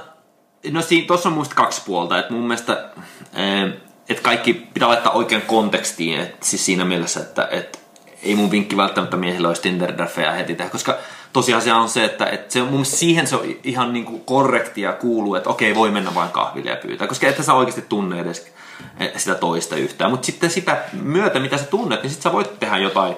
no 0.71 0.83
siinä, 0.83 1.07
tuossa 1.07 1.29
on 1.29 1.35
muista 1.35 1.55
kaksi 1.55 1.83
puolta, 1.87 2.19
että 2.19 2.33
mun 2.33 2.43
mielestä 2.43 2.89
että 4.09 4.23
kaikki 4.23 4.55
pitää 4.55 4.89
laittaa 4.89 5.13
oikein 5.13 5.43
kontekstiin, 5.43 6.21
että 6.21 6.47
siis 6.47 6.67
siinä 6.67 6.85
mielessä, 6.85 7.21
että, 7.21 7.49
että 7.51 7.79
ei 8.23 8.35
mun 8.35 8.51
vinkki 8.51 8.77
välttämättä 8.77 9.17
miehillä 9.17 9.49
olisi 9.49 9.63
tinder 9.63 9.93
heti 10.37 10.55
tehdä, 10.55 10.71
koska 10.71 10.99
tosiasia 11.37 11.77
on 11.77 11.89
se, 11.89 12.05
että, 12.05 12.27
että 12.27 12.53
se, 12.53 12.63
mun 12.63 12.85
siihen 12.85 13.27
se 13.27 13.37
on 13.37 13.45
ihan 13.65 13.93
niin 13.93 14.05
kuin 14.05 14.25
korrektia 14.25 14.93
kuuluu, 14.93 15.35
että 15.35 15.51
okei, 15.51 15.75
voi 15.75 15.91
mennä 15.91 16.15
vain 16.15 16.31
kahville 16.31 16.71
ja 16.71 16.77
pyytää, 16.77 17.07
koska 17.07 17.27
et 17.27 17.45
sä 17.45 17.55
oikeasti 17.55 17.85
tunne 17.89 18.21
edes 18.21 18.53
sitä 19.17 19.35
toista 19.35 19.77
yhtään. 19.77 20.11
Mutta 20.11 20.27
sitten 20.27 20.51
sitä 20.51 20.83
myötä, 21.03 21.41
mitä 21.41 21.59
sä 21.59 21.65
tunnet, 21.65 22.03
niin 22.03 22.11
sitten 22.11 22.31
sä 22.31 22.33
voit 22.33 22.61
tehdä 22.61 22.77
jotain 22.77 23.17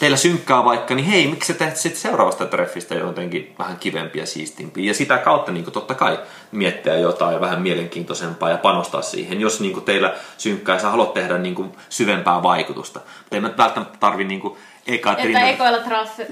teillä 0.00 0.16
synkkää 0.16 0.64
vaikka, 0.64 0.94
niin 0.94 1.06
hei, 1.06 1.26
miksi 1.26 1.52
sä 1.52 1.58
teet 1.58 1.76
sitten 1.76 2.00
seuraavasta 2.00 2.46
treffistä 2.46 2.94
jotenkin 2.94 3.54
vähän 3.58 3.76
kivempiä 3.76 4.26
siistimpiä. 4.26 4.84
Ja 4.84 4.94
sitä 4.94 5.18
kautta 5.18 5.52
niin 5.52 5.72
totta 5.72 5.94
kai 5.94 6.18
miettiä 6.52 6.94
jotain 6.94 7.40
vähän 7.40 7.62
mielenkiintoisempaa 7.62 8.50
ja 8.50 8.58
panostaa 8.58 9.02
siihen, 9.02 9.40
jos 9.40 9.60
niin 9.60 9.82
teillä 9.82 10.14
synkkää 10.38 10.74
ja 10.76 10.80
sä 10.80 10.90
haluat 10.90 11.14
tehdä 11.14 11.38
niin 11.38 11.72
syvempää 11.88 12.42
vaikutusta. 12.42 13.00
Mutta 13.18 13.36
ei 13.36 13.42
välttämättä 13.42 13.98
tarvi 14.00 14.24
niin 14.24 14.42
eka 14.86 15.16
Että 15.18 15.48
ekoilla 15.48 15.78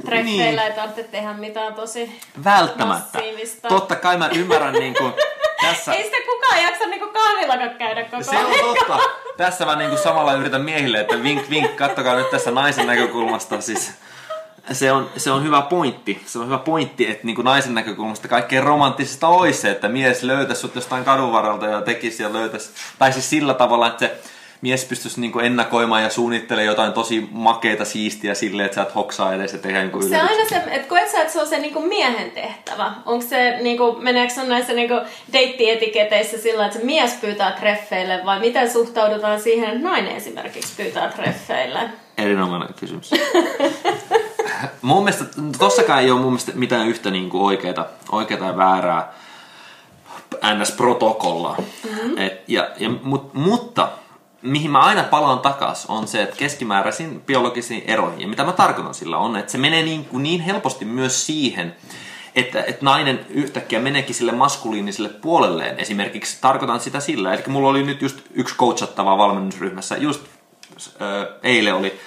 treffeillä 0.07 0.23
niin. 0.25 0.59
ei 0.59 0.73
tarvitse 0.73 1.03
tehdä 1.03 1.33
mitään 1.33 1.75
tosi 1.75 2.21
Välttämättä. 2.45 3.19
Massiivista. 3.19 3.69
Totta 3.69 3.97
kai 3.97 4.17
mä 4.17 4.29
ymmärrän 4.29 4.73
niin 4.73 4.95
kuin, 4.95 5.13
tässä... 5.69 5.95
Ei 5.95 6.05
sitä 6.05 6.17
kukaan 6.27 6.63
jaksa 6.63 6.87
niinku 6.87 7.07
kahvillakaan 7.13 7.79
käydä 7.79 8.05
koko 8.05 8.23
Se 8.23 8.39
on 8.39 8.77
totta. 8.77 8.99
Tässä 9.37 9.65
mä 9.65 9.77
niinku 9.77 9.97
samalla 9.97 10.33
yritän 10.35 10.61
miehille, 10.61 11.01
että 11.01 11.23
vink 11.23 11.51
vink, 11.51 11.77
kattokaa 11.77 12.15
nyt 12.15 12.31
tässä 12.31 12.51
naisen 12.51 12.87
näkökulmasta. 12.87 13.61
Siis 13.61 13.93
se 14.73 14.93
on, 14.93 15.11
se 15.17 15.31
on 15.31 15.45
hyvä 15.45 15.63
pointti. 15.63 16.23
Se 16.27 16.39
on 16.39 16.47
hyvä 16.47 16.59
pointti, 16.59 17.11
että 17.11 17.27
niin 17.27 17.37
kuin 17.37 17.45
naisen 17.45 17.75
näkökulmasta 17.75 18.29
kaikkein 18.29 18.63
romanttisesta 18.63 19.29
olisi 19.29 19.61
se, 19.61 19.71
että 19.71 19.89
mies 19.89 20.23
löytäisi 20.23 20.61
sut 20.61 20.75
jostain 20.75 21.05
kadun 21.05 21.33
varalta 21.33 21.67
ja 21.67 21.83
tekisi 21.83 22.23
ja 22.23 22.33
löytäisi. 22.33 22.71
Tai 22.99 23.13
siis 23.13 23.31
sillä 23.31 23.55
tavalla, 23.55 23.87
että 23.87 23.99
se 23.99 24.21
mies 24.65 24.85
pystyisi 24.85 25.21
niinku 25.21 25.39
ennakoimaan 25.39 26.03
ja 26.03 26.11
suunnittelemaan 26.11 26.67
jotain 26.67 26.93
tosi 26.93 27.29
makeita 27.31 27.85
siistiä 27.85 28.35
silleen, 28.35 28.67
että 28.67 28.75
sä 28.75 28.83
et 28.83 28.95
hoksaa 28.95 29.35
edes 29.35 29.53
ja 29.53 29.59
tehdä 29.59 29.83
niinku 29.83 30.03
Se 30.03 30.21
aina 30.21 30.49
se, 30.49 30.57
että 30.57 30.89
koet 30.89 31.11
sä, 31.11 31.21
että 31.21 31.33
se 31.33 31.41
on 31.41 31.47
se 31.47 31.59
niinku 31.59 31.81
miehen 31.81 32.31
tehtävä. 32.31 32.93
Onko 33.07 33.25
se, 33.29 33.59
niinku, 33.61 33.97
meneekö 34.01 34.35
se 34.35 34.45
näissä 34.45 34.73
niinku 34.73 34.95
deittietiketeissä 35.33 36.39
sillä, 36.39 36.67
että 36.67 36.79
se 36.79 36.85
mies 36.85 37.12
pyytää 37.12 37.53
treffeille 37.53 38.21
vai 38.25 38.41
miten 38.41 38.73
suhtaudutaan 38.73 39.41
siihen, 39.41 39.69
että 39.69 39.89
nainen 39.89 40.17
esimerkiksi 40.17 40.75
pyytää 40.77 41.09
treffeille? 41.09 41.81
Erinomainen 42.19 42.75
kysymys. 42.81 43.11
mun 44.83 45.05
mielestä, 45.05 45.25
tossakaan 45.59 46.03
ei 46.03 46.11
ole 46.11 46.21
mun 46.21 46.33
mielestä 46.33 46.53
mitään 46.55 46.89
yhtä 46.89 47.11
niinku 47.11 47.45
oikeita, 47.45 47.87
oikeita 48.12 48.45
ja 48.45 48.57
väärää 48.57 49.12
NS-protokollaa. 50.43 51.57
Mm-hmm. 51.59 52.19
Et, 52.19 52.49
ja, 52.49 52.69
ja, 52.79 52.91
mut, 53.03 53.35
mutta 53.35 53.89
mihin 54.45 54.71
mä 54.71 54.81
aina 54.81 55.03
palaan 55.03 55.39
takas, 55.39 55.87
on 55.87 56.09
se, 56.09 56.23
että 56.23 56.37
keskimääräisiin 56.37 57.21
biologisiin 57.21 57.83
eroihin, 57.87 58.21
ja 58.21 58.29
mitä 58.29 58.45
mä 58.45 58.53
tarkoitan 58.53 58.95
sillä 58.95 59.19
on, 59.19 59.37
että 59.37 59.53
se 59.53 59.59
menee 59.59 59.83
niin, 59.83 60.05
kuin 60.05 60.23
niin 60.23 60.41
helposti 60.41 60.85
myös 60.85 61.27
siihen, 61.27 61.77
että, 62.35 62.63
että 62.63 62.85
nainen 62.85 63.27
yhtäkkiä 63.31 63.81
meneekin 63.81 64.15
sille 64.15 64.33
maskuliiniselle 64.33 65.09
puolelleen. 65.09 65.79
Esimerkiksi 65.79 66.39
tarkoitan 66.41 66.81
sitä 66.81 67.01
sillä, 67.01 67.35
että 67.35 67.51
mulla 67.51 67.69
oli 67.69 67.83
nyt 67.83 68.03
just 68.03 68.21
yksi 68.35 68.57
coachattava 68.57 69.19
valmennusryhmässä, 69.19 69.97
just 69.97 70.23
äh, 70.89 71.27
eilen 71.43 71.75
oli 71.75 72.01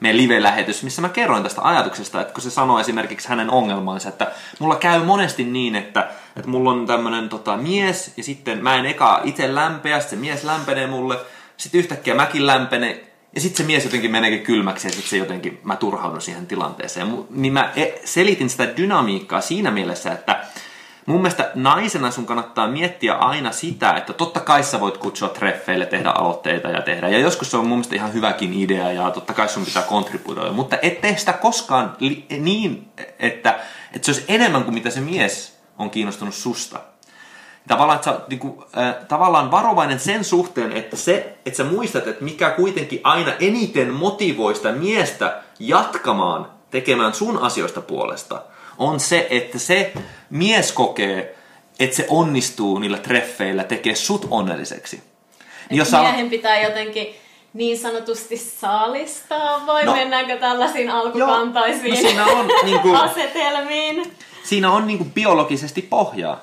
meidän 0.00 0.16
live-lähetys, 0.16 0.82
missä 0.82 1.02
mä 1.02 1.08
kerroin 1.08 1.42
tästä 1.42 1.62
ajatuksesta, 1.64 2.20
että 2.20 2.32
kun 2.34 2.42
se 2.42 2.50
sanoi 2.50 2.80
esimerkiksi 2.80 3.28
hänen 3.28 3.50
ongelmansa, 3.50 4.08
että 4.08 4.32
mulla 4.58 4.76
käy 4.76 5.04
monesti 5.04 5.44
niin, 5.44 5.76
että, 5.76 6.08
että 6.36 6.50
mulla 6.50 6.70
on 6.70 6.86
tämmönen 6.86 7.28
tota, 7.28 7.56
mies, 7.56 8.12
ja 8.16 8.24
sitten 8.24 8.62
mä 8.62 8.74
en 8.74 8.86
eka 8.86 9.20
itse 9.24 9.54
lämpeä, 9.54 10.00
se 10.00 10.16
mies 10.16 10.44
lämpenee 10.44 10.86
mulle, 10.86 11.18
sitten 11.56 11.78
yhtäkkiä 11.78 12.14
mäkin 12.14 12.46
lämpenen, 12.46 13.00
ja 13.34 13.40
sitten 13.40 13.56
se 13.56 13.72
mies 13.72 13.84
jotenkin 13.84 14.10
meneekin 14.10 14.42
kylmäksi, 14.42 14.88
ja 14.88 14.92
sitten 14.92 15.10
se 15.10 15.16
jotenkin, 15.16 15.60
mä 15.62 15.76
turhaudun 15.76 16.20
siihen 16.20 16.46
tilanteeseen. 16.46 17.24
Niin 17.30 17.52
mä 17.52 17.72
e, 17.76 17.86
selitin 18.04 18.50
sitä 18.50 18.76
dynamiikkaa 18.76 19.40
siinä 19.40 19.70
mielessä, 19.70 20.12
että 20.12 20.44
mun 21.06 21.22
mielestä 21.22 21.50
naisena 21.54 22.10
sun 22.10 22.26
kannattaa 22.26 22.68
miettiä 22.68 23.14
aina 23.14 23.52
sitä, 23.52 23.92
että 23.92 24.12
totta 24.12 24.40
kai 24.40 24.64
sä 24.64 24.80
voit 24.80 24.98
kutsua 24.98 25.28
treffeille, 25.28 25.86
tehdä 25.86 26.10
aloitteita 26.10 26.68
ja 26.68 26.82
tehdä. 26.82 27.08
Ja 27.08 27.18
joskus 27.18 27.50
se 27.50 27.56
on 27.56 27.66
mun 27.66 27.78
mielestä 27.78 27.94
ihan 27.94 28.12
hyväkin 28.12 28.52
idea 28.52 28.92
ja 28.92 29.10
totta 29.10 29.34
kai 29.34 29.48
sun 29.48 29.64
pitää 29.64 29.82
kontribuoida. 29.82 30.52
Mutta 30.52 30.78
et 30.82 31.00
tee 31.00 31.16
sitä 31.16 31.32
koskaan 31.32 31.96
li- 31.98 32.26
niin, 32.38 32.88
että, 33.18 33.58
että 33.92 34.06
se 34.06 34.10
olisi 34.10 34.24
enemmän 34.28 34.64
kuin 34.64 34.74
mitä 34.74 34.90
se 34.90 35.00
mies 35.00 35.58
on 35.78 35.90
kiinnostunut 35.90 36.34
susta 36.34 36.80
tavallaan, 37.68 37.96
että 37.96 38.10
sä 38.10 38.20
niin 38.28 38.38
kuin, 38.38 38.54
äh, 38.78 38.94
tavallaan 39.08 39.50
varovainen 39.50 40.00
sen 40.00 40.24
suhteen, 40.24 40.72
että, 40.72 40.96
se, 40.96 41.36
että 41.46 41.56
sä 41.56 41.64
muistat, 41.64 42.06
että 42.06 42.24
mikä 42.24 42.50
kuitenkin 42.50 43.00
aina 43.04 43.32
eniten 43.40 43.90
motivoi 43.90 44.54
sitä 44.54 44.72
miestä 44.72 45.42
jatkamaan 45.58 46.50
tekemään 46.70 47.14
sun 47.14 47.38
asioista 47.38 47.80
puolesta, 47.80 48.42
on 48.78 49.00
se, 49.00 49.26
että 49.30 49.58
se 49.58 49.92
mies 50.30 50.72
kokee, 50.72 51.36
että 51.80 51.96
se 51.96 52.06
onnistuu 52.08 52.78
niillä 52.78 52.98
treffeillä 52.98 53.64
tekee 53.64 53.94
sut 53.94 54.26
onnelliseksi. 54.30 55.02
Niin 55.70 55.78
jos 55.78 55.90
miehen 55.90 56.26
sä... 56.26 56.30
pitää 56.30 56.62
jotenkin 56.62 57.14
niin 57.54 57.78
sanotusti 57.78 58.36
saalistaa, 58.36 59.66
vai 59.66 59.84
no, 59.84 59.92
mennäänkö 59.92 60.36
tällaisiin 60.36 60.90
alkukantaisiin 60.90 61.94
joo, 61.94 62.02
no 62.02 62.08
siinä 62.08 62.26
on, 62.26 62.48
niin 62.64 62.80
kuin, 62.80 62.96
asetelmiin? 63.10 64.12
siinä 64.44 64.72
on 64.72 64.86
niinku 64.86 65.04
biologisesti 65.04 65.82
pohjaa. 65.82 66.40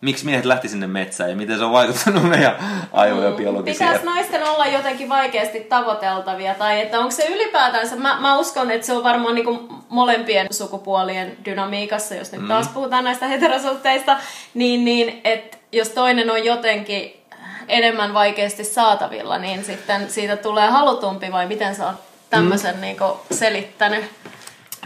Miksi 0.00 0.24
miehet 0.24 0.44
lähti 0.44 0.68
sinne 0.68 0.86
metsään 0.86 1.30
ja 1.30 1.36
miten 1.36 1.58
se 1.58 1.64
on 1.64 1.72
vaikuttanut 1.72 2.28
meidän 2.28 2.56
aivoja 2.92 3.30
biologisia. 3.30 3.86
Pitäisi 3.86 4.06
naisten 4.06 4.42
olla 4.44 4.66
jotenkin 4.66 5.08
vaikeasti 5.08 5.60
tavoiteltavia 5.60 6.54
tai 6.54 6.80
että 6.80 6.98
onko 6.98 7.10
se 7.10 7.26
ylipäätänsä, 7.26 7.96
mä, 7.96 8.20
mä 8.20 8.38
uskon, 8.38 8.70
että 8.70 8.86
se 8.86 8.92
on 8.92 9.04
varmaan 9.04 9.34
niinku 9.34 9.68
molempien 9.88 10.46
sukupuolien 10.50 11.36
dynamiikassa, 11.44 12.14
jos 12.14 12.32
nyt 12.32 12.48
taas 12.48 12.68
puhutaan 12.68 13.04
näistä 13.04 13.26
heterosuhteista, 13.26 14.16
niin, 14.54 14.84
niin 14.84 15.20
että 15.24 15.58
jos 15.72 15.88
toinen 15.88 16.30
on 16.30 16.44
jotenkin 16.44 17.24
enemmän 17.68 18.14
vaikeasti 18.14 18.64
saatavilla, 18.64 19.38
niin 19.38 19.64
sitten 19.64 20.10
siitä 20.10 20.36
tulee 20.36 20.70
halutumpi 20.70 21.32
vai 21.32 21.46
miten 21.46 21.74
sä 21.74 21.86
oot 21.86 21.96
tämmöisen 22.30 22.74
mm. 22.74 22.80
niinku 22.80 23.20
selittänyt? 23.30 24.04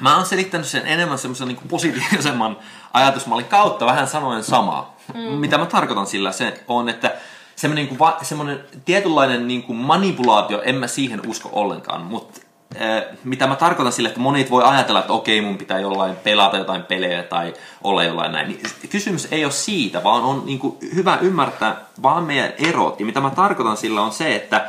Mä 0.00 0.16
oon 0.16 0.26
selittänyt 0.26 0.66
sen 0.66 0.86
enemmän 0.86 1.18
semmoisen 1.18 1.48
niin 1.48 1.68
positiivisemman 1.68 2.56
ajatusmallin 2.92 3.46
kautta 3.46 3.86
vähän 3.86 4.08
sanoen 4.08 4.44
samaa. 4.44 4.96
Mm. 5.14 5.20
Mitä 5.20 5.58
mä 5.58 5.66
tarkoitan 5.66 6.06
sillä 6.06 6.32
se 6.32 6.64
on, 6.68 6.88
että 6.88 7.14
semmoinen, 7.56 7.84
niin 7.84 7.98
kuin, 7.98 8.12
semmoinen 8.22 8.64
tietynlainen 8.84 9.48
niin 9.48 9.62
kuin 9.62 9.78
manipulaatio, 9.78 10.62
en 10.62 10.74
mä 10.74 10.86
siihen 10.86 11.20
usko 11.26 11.48
ollenkaan, 11.52 12.02
mutta 12.02 12.40
äh, 12.80 13.02
mitä 13.24 13.46
mä 13.46 13.56
tarkoitan 13.56 13.92
sillä, 13.92 14.08
että 14.08 14.20
monet 14.20 14.50
voi 14.50 14.64
ajatella, 14.64 15.00
että 15.00 15.12
okei, 15.12 15.40
mun 15.40 15.58
pitää 15.58 15.80
jollain 15.80 16.16
pelata 16.16 16.56
jotain 16.56 16.82
pelejä 16.82 17.22
tai 17.22 17.54
olla 17.82 18.04
jollain 18.04 18.32
näin. 18.32 18.48
Niin 18.48 18.60
kysymys 18.90 19.28
ei 19.30 19.44
ole 19.44 19.52
siitä, 19.52 20.04
vaan 20.04 20.22
on 20.22 20.46
niin 20.46 20.58
kuin, 20.58 20.76
hyvä 20.94 21.18
ymmärtää 21.20 21.76
vaan 22.02 22.24
meidän 22.24 22.52
erot. 22.58 23.00
Ja 23.00 23.06
mitä 23.06 23.20
mä 23.20 23.30
tarkoitan 23.30 23.76
sillä 23.76 24.02
on 24.02 24.12
se, 24.12 24.34
että, 24.34 24.68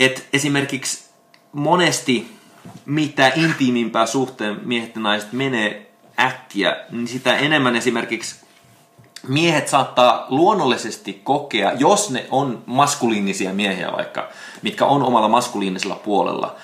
että 0.00 0.20
esimerkiksi 0.32 1.08
monesti 1.52 2.38
mitä 2.86 3.32
intiimimpää 3.36 4.06
suhteen 4.06 4.60
miehet 4.62 4.94
ja 4.94 5.00
naiset 5.00 5.32
menee 5.32 5.87
äkkiä, 6.20 6.76
niin 6.90 7.08
sitä 7.08 7.36
enemmän 7.36 7.76
esimerkiksi 7.76 8.48
miehet 9.28 9.68
saattaa 9.68 10.26
luonnollisesti 10.28 11.20
kokea, 11.24 11.72
jos 11.72 12.10
ne 12.10 12.26
on 12.30 12.62
maskuliinisia 12.66 13.52
miehiä 13.52 13.92
vaikka, 13.92 14.28
mitkä 14.62 14.86
on 14.86 15.02
omalla 15.02 15.28
maskuliinisella 15.28 15.94
puolella, 15.94 16.56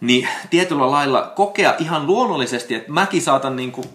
niin 0.00 0.28
tietyllä 0.50 0.90
lailla 0.90 1.22
kokea 1.22 1.74
ihan 1.78 2.06
luonnollisesti, 2.06 2.74
että 2.74 2.92
mäkin 2.92 3.22
saatan 3.22 3.56
niin 3.56 3.72
kuin, 3.72 3.88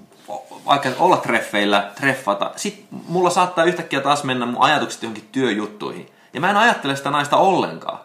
vaikka 0.65 0.89
olla 0.99 1.17
treffeillä, 1.17 1.91
treffata, 1.95 2.51
sit 2.55 2.85
mulla 3.07 3.29
saattaa 3.29 3.63
yhtäkkiä 3.63 4.01
taas 4.01 4.23
mennä 4.23 4.45
mun 4.45 4.63
ajatukset 4.63 5.03
johonkin 5.03 5.29
työjuttuihin. 5.31 6.09
Ja 6.33 6.41
mä 6.41 6.49
en 6.49 6.57
ajattele 6.57 6.95
sitä 6.95 7.11
naista 7.11 7.37
ollenkaan. 7.37 7.99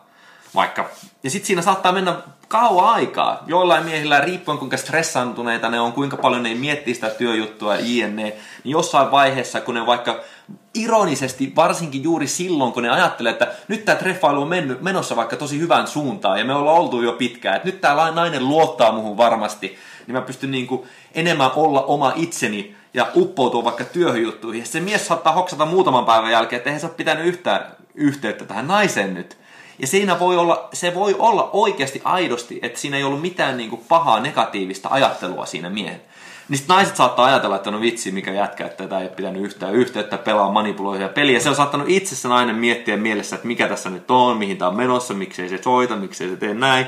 Vaikka. 0.55 0.91
Ja 1.23 1.31
sitten 1.31 1.47
siinä 1.47 1.63
saattaa 1.63 1.93
mennä 1.93 2.17
kauan 2.49 2.89
aikaa. 2.95 3.43
Joillain 3.47 3.85
miehillä, 3.85 4.21
riippuen 4.21 4.59
kuinka 4.59 4.77
stressaantuneita 4.77 5.69
ne 5.69 5.81
on, 5.81 5.93
kuinka 5.93 6.17
paljon 6.17 6.43
ne 6.43 6.55
miettii 6.55 6.95
sitä 6.95 7.11
työjuttua 7.11 7.77
jne, 7.77 8.23
niin 8.23 8.35
jossain 8.65 9.11
vaiheessa, 9.11 9.61
kun 9.61 9.75
ne 9.75 9.87
vaikka 9.87 10.21
ironisesti, 10.75 11.53
varsinkin 11.57 12.03
juuri 12.03 12.27
silloin, 12.27 12.73
kun 12.73 12.83
ne 12.83 12.91
ajattelee, 12.91 13.33
että 13.33 13.53
nyt 13.69 13.85
tämä 13.85 13.97
treffailu 13.97 14.43
on 14.43 14.49
mennyt, 14.49 14.83
menossa 14.83 15.17
vaikka 15.17 15.37
tosi 15.37 15.61
hyvän 15.61 15.87
suuntaan 15.87 16.39
ja 16.39 16.45
me 16.45 16.55
ollaan 16.55 16.79
oltu 16.79 17.03
jo 17.03 17.13
pitkään, 17.13 17.57
että 17.57 17.69
nyt 17.69 17.81
tämä 17.81 18.11
nainen 18.11 18.49
luottaa 18.49 18.93
muhun 18.93 19.17
varmasti, 19.17 19.79
niin 20.07 20.13
mä 20.13 20.21
pystyn 20.21 20.51
niinku 20.51 20.87
enemmän 21.15 21.51
olla 21.57 21.83
oma 21.83 22.13
itseni 22.17 22.77
ja 22.95 23.07
uppoutua 23.17 23.65
vaikka 23.65 23.85
työhönjuttuihin. 23.85 24.61
Ja 24.61 24.67
se 24.67 24.81
mies 24.81 25.07
saattaa 25.07 25.33
hoksata 25.33 25.67
muutaman 25.67 26.05
päivän 26.05 26.33
jälkeen, 26.33 26.59
että 26.59 26.71
eihän 26.71 26.81
se 26.81 26.87
ole 26.87 26.95
pitänyt 26.95 27.27
yhtään 27.27 27.77
yhteyttä 27.95 28.45
tähän 28.45 28.67
naiseen 28.67 29.15
nyt. 29.15 29.37
Ja 29.79 29.87
siinä 29.87 30.19
voi 30.19 30.37
olla, 30.37 30.69
se 30.73 30.95
voi 30.95 31.17
olla 31.19 31.51
oikeasti 31.53 32.03
aidosti, 32.05 32.59
että 32.63 32.81
siinä 32.81 32.97
ei 32.97 33.05
ollut 33.05 33.21
mitään 33.21 33.57
niin 33.57 33.71
kuin 33.71 33.83
pahaa 33.89 34.21
negatiivista 34.21 34.89
ajattelua 34.93 35.47
siinä 35.47 35.71
miehen. 35.71 36.01
Niin 36.49 36.61
naiset 36.69 36.97
saattaa 36.97 37.27
ajatella, 37.27 37.57
että 37.57 37.71
no 37.71 37.81
vitsi, 37.81 38.13
mikä 38.13 38.33
jätkä, 38.33 38.67
että 38.67 38.85
tätä 38.85 39.01
ei 39.01 39.09
pitänyt 39.09 39.43
yhtään 39.43 39.75
yhteyttä, 39.75 40.19
pelaa 40.19 40.53
manipuloivia 40.53 41.09
peliä. 41.09 41.41
Se 41.41 41.49
on 41.49 41.57
saattanut 41.57 41.89
itse 41.89 42.17
se 42.17 42.29
nainen 42.29 42.57
miettiä 42.57 42.97
mielessä, 42.97 43.37
että 43.37 43.49
mikä 43.49 43.69
tässä 43.69 43.91
nyt 43.91 44.11
on, 44.11 44.37
mihin 44.37 44.59
tämä 44.59 44.69
on 44.69 44.77
menossa, 44.77 45.15
miksei 45.15 45.49
se 45.49 45.59
soita, 45.63 45.97
miksei 45.97 46.29
se 46.29 46.37
tee 46.37 46.55
näin. 46.55 46.87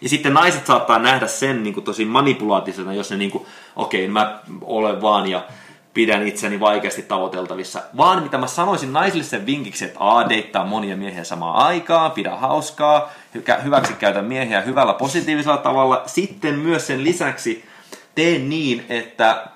Ja 0.00 0.08
sitten 0.08 0.34
naiset 0.34 0.66
saattaa 0.66 0.98
nähdä 0.98 1.26
sen 1.26 1.62
niin 1.62 1.74
kuin 1.74 1.84
tosi 1.84 2.04
manipulaattisena, 2.04 2.94
jos 2.94 3.10
ne 3.10 3.16
niin 3.16 3.30
kuin, 3.30 3.46
okei, 3.76 4.04
okay, 4.04 4.12
mä 4.12 4.38
olen 4.60 5.02
vaan 5.02 5.30
ja 5.30 5.44
pidän 5.94 6.26
itseni 6.26 6.60
vaikeasti 6.60 7.02
tavoiteltavissa, 7.02 7.82
vaan 7.96 8.22
mitä 8.22 8.38
mä 8.38 8.46
sanoisin 8.46 8.92
naisille 8.92 9.24
sen 9.24 9.46
vinkiksi, 9.46 9.84
että 9.84 9.98
a, 10.00 10.28
deittaa 10.28 10.64
monia 10.64 10.96
miehiä 10.96 11.24
samaan 11.24 11.56
aikaan, 11.56 12.10
pidä 12.10 12.30
hauskaa, 12.36 13.12
hyväksi 13.64 13.92
käytä 13.92 14.22
miehiä 14.22 14.60
hyvällä 14.60 14.94
positiivisella 14.94 15.56
tavalla. 15.56 16.02
Sitten 16.06 16.54
myös 16.54 16.86
sen 16.86 17.04
lisäksi 17.04 17.64
tee 18.14 18.38
niin, 18.38 18.86
että 18.88 19.46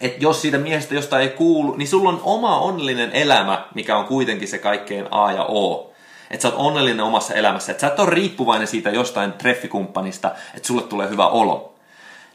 että 0.00 0.24
jos 0.24 0.42
siitä 0.42 0.58
miehestä 0.58 0.94
josta 0.94 1.20
ei 1.20 1.28
kuulu, 1.28 1.76
niin 1.76 1.88
sulla 1.88 2.08
on 2.08 2.20
oma 2.24 2.58
onnellinen 2.60 3.12
elämä, 3.12 3.64
mikä 3.74 3.96
on 3.96 4.04
kuitenkin 4.04 4.48
se 4.48 4.58
kaikkein 4.58 5.06
A 5.10 5.32
ja 5.32 5.44
O. 5.44 5.92
Että 6.30 6.42
sä 6.42 6.48
oot 6.48 6.66
onnellinen 6.66 7.04
omassa 7.04 7.34
elämässä, 7.34 7.72
että 7.72 7.80
sä 7.80 7.86
et 7.86 8.00
ole 8.00 8.10
riippuvainen 8.10 8.68
siitä 8.68 8.90
jostain 8.90 9.32
treffikumppanista, 9.32 10.30
että 10.54 10.66
sulle 10.66 10.82
tulee 10.82 11.08
hyvä 11.08 11.28
olo 11.28 11.69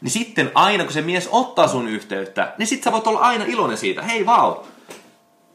niin 0.06 0.12
sitten 0.12 0.50
aina 0.54 0.84
kun 0.84 0.92
se 0.92 1.02
mies 1.02 1.28
ottaa 1.32 1.68
sun 1.68 1.88
yhteyttä, 1.88 2.52
niin 2.58 2.66
sit 2.66 2.82
sä 2.82 2.92
voit 2.92 3.06
olla 3.06 3.20
aina 3.20 3.44
iloinen 3.44 3.78
siitä. 3.78 4.02
Hei 4.02 4.26
vau, 4.26 4.54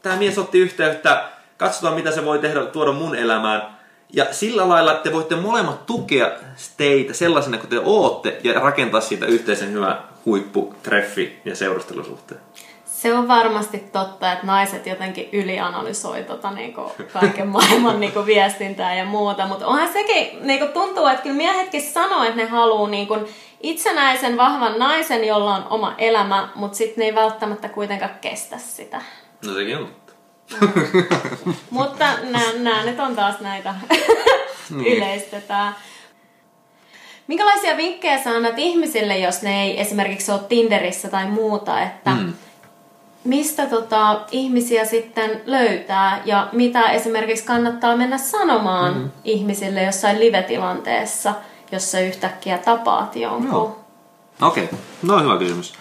tämä 0.02 0.16
mies 0.16 0.38
otti 0.38 0.58
yhteyttä, 0.58 1.28
katsotaan 1.56 1.94
mitä 1.94 2.10
se 2.10 2.24
voi 2.24 2.38
tehdä, 2.38 2.66
tuoda 2.66 2.92
mun 2.92 3.16
elämään. 3.16 3.62
Ja 4.12 4.26
sillä 4.30 4.68
lailla, 4.68 4.92
että 4.92 5.02
te 5.02 5.12
voitte 5.12 5.36
molemmat 5.36 5.86
tukea 5.86 6.30
teitä 6.76 7.14
sellaisena 7.14 7.58
kuin 7.58 7.70
te 7.70 7.80
ootte 7.84 8.40
ja 8.44 8.60
rakentaa 8.60 9.00
siitä 9.00 9.26
yhteisen 9.26 9.72
hyvän 9.72 9.98
huipputreffi 10.26 11.40
ja 11.44 11.56
seurustelusuhteen. 11.56 12.40
Se 12.84 13.14
on 13.14 13.28
varmasti 13.28 13.78
totta, 13.78 14.32
että 14.32 14.46
naiset 14.46 14.86
jotenkin 14.86 15.28
ylianalysoi 15.32 16.22
tota, 16.22 16.50
niinku, 16.50 16.92
kaiken 17.12 17.48
maailman 17.48 18.00
niinku, 18.00 18.26
viestintää 18.26 18.94
ja 18.94 19.04
muuta, 19.04 19.46
mutta 19.46 19.66
onhan 19.66 19.92
sekin, 19.92 20.46
niinku, 20.46 20.66
tuntuu, 20.66 21.06
että 21.06 21.22
kyllä 21.22 21.36
miehetkin 21.36 21.82
sanoo, 21.82 22.22
että 22.22 22.36
ne 22.36 22.44
haluaa 22.44 22.88
niinku, 22.88 23.16
itsenäisen, 23.62 24.36
vahvan 24.36 24.78
naisen, 24.78 25.24
jolla 25.24 25.54
on 25.54 25.66
oma 25.70 25.94
elämä, 25.98 26.48
mutta 26.54 26.78
sitten 26.78 27.02
ne 27.02 27.04
ei 27.04 27.14
välttämättä 27.14 27.68
kuitenkaan 27.68 28.14
kestä 28.20 28.58
sitä. 28.58 29.02
No 29.46 29.54
sekin 29.54 29.76
on 29.76 29.88
mutta 31.70 32.06
nämä 32.58 32.84
nyt 32.84 33.00
on 33.00 33.16
taas 33.16 33.40
näitä 33.40 33.74
niin. 34.76 34.96
yleistetään. 34.96 35.76
Minkälaisia 37.26 37.76
vinkkejä 37.76 38.22
sä 38.22 38.30
annat 38.30 38.58
ihmisille, 38.58 39.18
jos 39.18 39.42
ne 39.42 39.62
ei 39.62 39.80
esimerkiksi 39.80 40.32
ole 40.32 40.40
Tinderissä 40.48 41.08
tai 41.08 41.26
muuta, 41.26 41.82
että 41.82 42.10
mm. 42.10 42.32
mistä 43.24 43.66
tota, 43.66 44.20
ihmisiä 44.30 44.84
sitten 44.84 45.42
löytää 45.46 46.22
ja 46.24 46.48
mitä 46.52 46.90
esimerkiksi 46.90 47.44
kannattaa 47.44 47.96
mennä 47.96 48.18
sanomaan 48.18 48.94
mm. 48.94 49.10
ihmisille 49.24 49.82
jossain 49.82 50.20
live-tilanteessa– 50.20 51.34
jos 51.72 51.90
sä 51.90 52.00
yhtäkkiä 52.00 52.58
tapaat 52.58 53.16
jonkun? 53.16 53.50
No. 53.50 53.78
Okei, 54.48 54.64
okay. 54.64 54.78
no 55.02 55.20
hyvä 55.20 55.38
kysymys. 55.38 55.74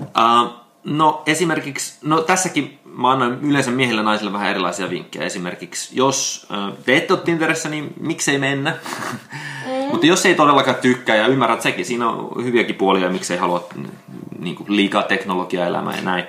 Uh, 0.00 0.50
no 0.84 1.22
esimerkiksi, 1.26 1.98
no 2.02 2.20
tässäkin 2.20 2.78
mä 2.84 3.10
annan 3.10 3.38
yleensä 3.42 3.70
miehille 3.70 4.00
ja 4.00 4.04
naisille 4.04 4.32
vähän 4.32 4.50
erilaisia 4.50 4.90
vinkkejä. 4.90 5.24
Esimerkiksi, 5.24 5.96
jos 5.96 6.46
uh, 6.50 6.78
te 6.84 6.96
ette 6.96 7.12
ole 7.12 7.22
Tinderissä, 7.22 7.68
niin 7.68 7.94
miksei 8.00 8.38
mennä? 8.38 8.76
Mm. 9.66 9.90
Mutta 9.90 10.06
jos 10.06 10.26
ei 10.26 10.34
todellakaan 10.34 10.76
tykkää 10.76 11.16
ja 11.16 11.26
ymmärrät 11.26 11.62
sekin, 11.62 11.84
siinä 11.84 12.08
on 12.08 12.44
hyviäkin 12.44 12.74
puolia, 12.74 13.10
miksei 13.10 13.36
halua 13.38 13.68
niin 14.38 14.56
kuin, 14.56 14.76
liikaa 14.76 15.02
teknologiaa 15.02 15.66
elämää 15.66 15.96
ja 15.96 16.02
näin. 16.02 16.24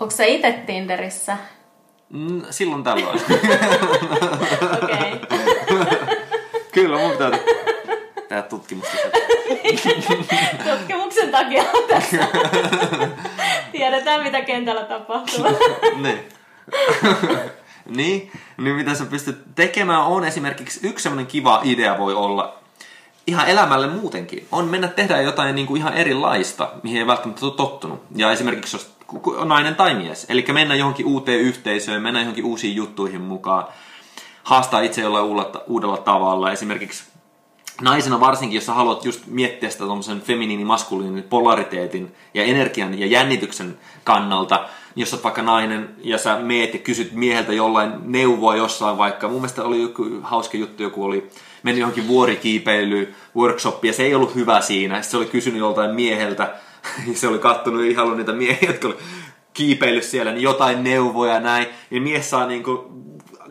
Onko 0.00 0.10
sä 0.10 0.24
itse 0.24 0.62
Tinderissä? 0.66 1.36
Mm, 2.10 2.42
silloin 2.50 2.84
tällöin. 2.84 3.20
Okei. 4.82 5.20
Kyllä, 6.72 6.98
mun 6.98 7.10
pitää 7.10 7.30
tehdä 8.30 8.42
tutkimusta. 8.42 8.96
Tutkimuksen 10.70 11.30
takia 11.30 11.64
tässä. 11.88 12.28
Tiedetään, 13.72 14.22
mitä 14.22 14.42
kentällä 14.42 14.84
tapahtuu. 14.84 15.44
niin. 16.04 16.28
niin, 17.86 18.32
niin 18.56 18.76
mitä 18.76 18.94
sä 18.94 19.04
pystyt 19.04 19.38
tekemään 19.54 20.02
on 20.02 20.24
esimerkiksi 20.24 20.80
yksi 20.88 21.02
semmoinen 21.02 21.26
kiva 21.26 21.60
idea 21.64 21.98
voi 21.98 22.14
olla 22.14 22.58
ihan 23.26 23.48
elämälle 23.48 23.86
muutenkin. 23.86 24.46
On 24.52 24.64
mennä 24.64 24.88
tehdä 24.88 25.20
jotain 25.20 25.54
niin 25.54 25.66
kuin 25.66 25.80
ihan 25.80 25.94
erilaista, 25.94 26.72
mihin 26.82 26.98
ei 26.98 27.06
välttämättä 27.06 27.46
ole 27.46 27.54
tottunut. 27.54 28.02
Ja 28.16 28.32
esimerkiksi 28.32 28.76
jos 28.76 28.94
nainen 29.44 29.74
tai 29.74 29.94
mies. 29.94 30.26
Eli 30.28 30.44
mennä 30.52 30.74
johonkin 30.74 31.06
uuteen 31.06 31.40
yhteisöön, 31.40 32.02
mennä 32.02 32.20
johonkin 32.20 32.44
uusiin 32.44 32.76
juttuihin 32.76 33.20
mukaan, 33.20 33.64
haastaa 34.42 34.80
itse 34.80 35.00
jollain 35.00 35.24
uudella, 35.24 35.64
uudella 35.66 35.96
tavalla. 35.96 36.52
Esimerkiksi 36.52 37.09
naisena 37.80 38.20
varsinkin, 38.20 38.56
jos 38.56 38.66
sä 38.66 38.72
haluat 38.72 39.04
just 39.04 39.26
miettiä 39.26 39.70
sitä 39.70 39.84
tuommoisen 39.84 40.20
feminiini-maskuliinin 40.20 41.22
polariteetin 41.22 42.14
ja 42.34 42.44
energian 42.44 42.98
ja 42.98 43.06
jännityksen 43.06 43.78
kannalta, 44.04 44.56
niin 44.94 45.02
jos 45.02 45.10
sä 45.10 45.18
vaikka 45.24 45.42
nainen 45.42 45.88
ja 46.02 46.18
sä 46.18 46.38
meet 46.38 46.74
ja 46.74 46.80
kysyt 46.80 47.12
mieheltä 47.12 47.52
jollain 47.52 47.92
neuvoa 48.04 48.56
jossain 48.56 48.98
vaikka, 48.98 49.28
mun 49.28 49.36
mielestä 49.36 49.64
oli 49.64 49.82
joku 49.82 50.04
hauska 50.22 50.56
juttu, 50.56 50.82
joku 50.82 51.04
oli 51.04 51.30
mennyt 51.62 51.80
johonkin 51.80 52.08
vuorikiipeilyyn, 52.08 53.14
workshoppiin 53.36 53.90
ja 53.90 53.96
se 53.96 54.02
ei 54.02 54.14
ollut 54.14 54.34
hyvä 54.34 54.60
siinä. 54.60 55.02
Se 55.02 55.16
oli 55.16 55.26
kysynyt 55.26 55.58
joltain 55.58 55.94
mieheltä 55.94 56.54
se 57.14 57.28
oli 57.28 57.38
kattonut 57.38 57.84
ihan 57.84 58.16
niitä 58.16 58.32
miehiä, 58.32 58.68
jotka 58.68 58.88
oli 58.88 58.96
kiipeillyt 59.52 60.04
siellä, 60.04 60.32
niin 60.32 60.42
jotain 60.42 60.84
neuvoja 60.84 61.34
ja 61.34 61.40
näin. 61.40 61.66
Ja 61.90 62.00
mies 62.00 62.30
saa 62.30 62.46
niinku, 62.46 62.90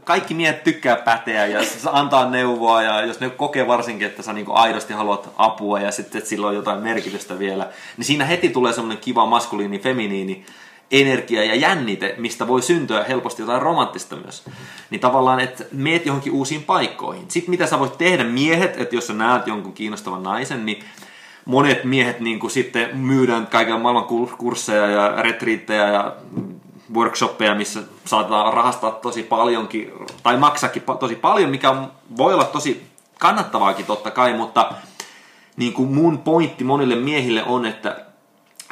kaikki 0.09 0.33
miehet 0.33 0.63
tykkää 0.63 0.95
päteä 0.95 1.45
ja 1.45 1.59
antaa 1.91 2.29
neuvoa 2.29 2.83
ja 2.83 3.05
jos 3.05 3.19
ne 3.19 3.29
kokee 3.29 3.67
varsinkin, 3.67 4.07
että 4.07 4.23
sä 4.23 4.33
niinku 4.33 4.51
aidosti 4.53 4.93
haluat 4.93 5.29
apua 5.37 5.79
ja 5.79 5.91
sitten 5.91 6.25
sillä 6.25 6.47
on 6.47 6.55
jotain 6.55 6.79
merkitystä 6.79 7.39
vielä, 7.39 7.69
niin 7.97 8.05
siinä 8.05 8.25
heti 8.25 8.49
tulee 8.49 8.73
semmoinen 8.73 9.03
kiva 9.03 9.25
maskuliini, 9.25 9.79
feminiini 9.79 10.45
energia 10.91 11.43
ja 11.43 11.55
jännite, 11.55 12.15
mistä 12.17 12.47
voi 12.47 12.61
syntyä 12.61 13.03
helposti 13.03 13.41
jotain 13.41 13.61
romanttista 13.61 14.15
myös. 14.15 14.43
Niin 14.89 15.01
tavallaan, 15.01 15.39
että 15.39 15.63
meet 15.71 16.05
johonkin 16.05 16.33
uusiin 16.33 16.63
paikkoihin. 16.63 17.25
Sitten 17.27 17.49
mitä 17.49 17.67
sä 17.67 17.79
voit 17.79 17.97
tehdä 17.97 18.23
miehet, 18.23 18.81
että 18.81 18.95
jos 18.95 19.07
sä 19.07 19.13
näet 19.13 19.47
jonkun 19.47 19.73
kiinnostavan 19.73 20.23
naisen, 20.23 20.65
niin 20.65 20.83
monet 21.45 21.83
miehet 21.83 22.19
niin 22.19 22.39
kuin 22.39 22.51
sitten 22.51 22.97
myydään 22.97 23.47
kaiken 23.47 23.81
maailman 23.81 24.27
kursseja 24.37 24.87
ja 24.87 25.21
retriittejä 25.21 25.87
ja 25.87 26.15
workshoppeja, 26.95 27.55
missä 27.55 27.79
saatetaan 28.05 28.53
rahastaa 28.53 28.91
tosi 28.91 29.23
paljonkin, 29.23 29.91
tai 30.23 30.37
maksakin 30.37 30.83
tosi 30.99 31.15
paljon, 31.15 31.49
mikä 31.49 31.75
voi 32.17 32.33
olla 32.33 32.43
tosi 32.43 32.87
kannattavaakin 33.19 33.85
totta 33.85 34.11
kai, 34.11 34.33
mutta 34.33 34.71
niin 35.57 35.73
kuin 35.73 35.93
mun 35.93 36.17
pointti 36.17 36.63
monille 36.63 36.95
miehille 36.95 37.43
on, 37.43 37.65
että, 37.65 38.05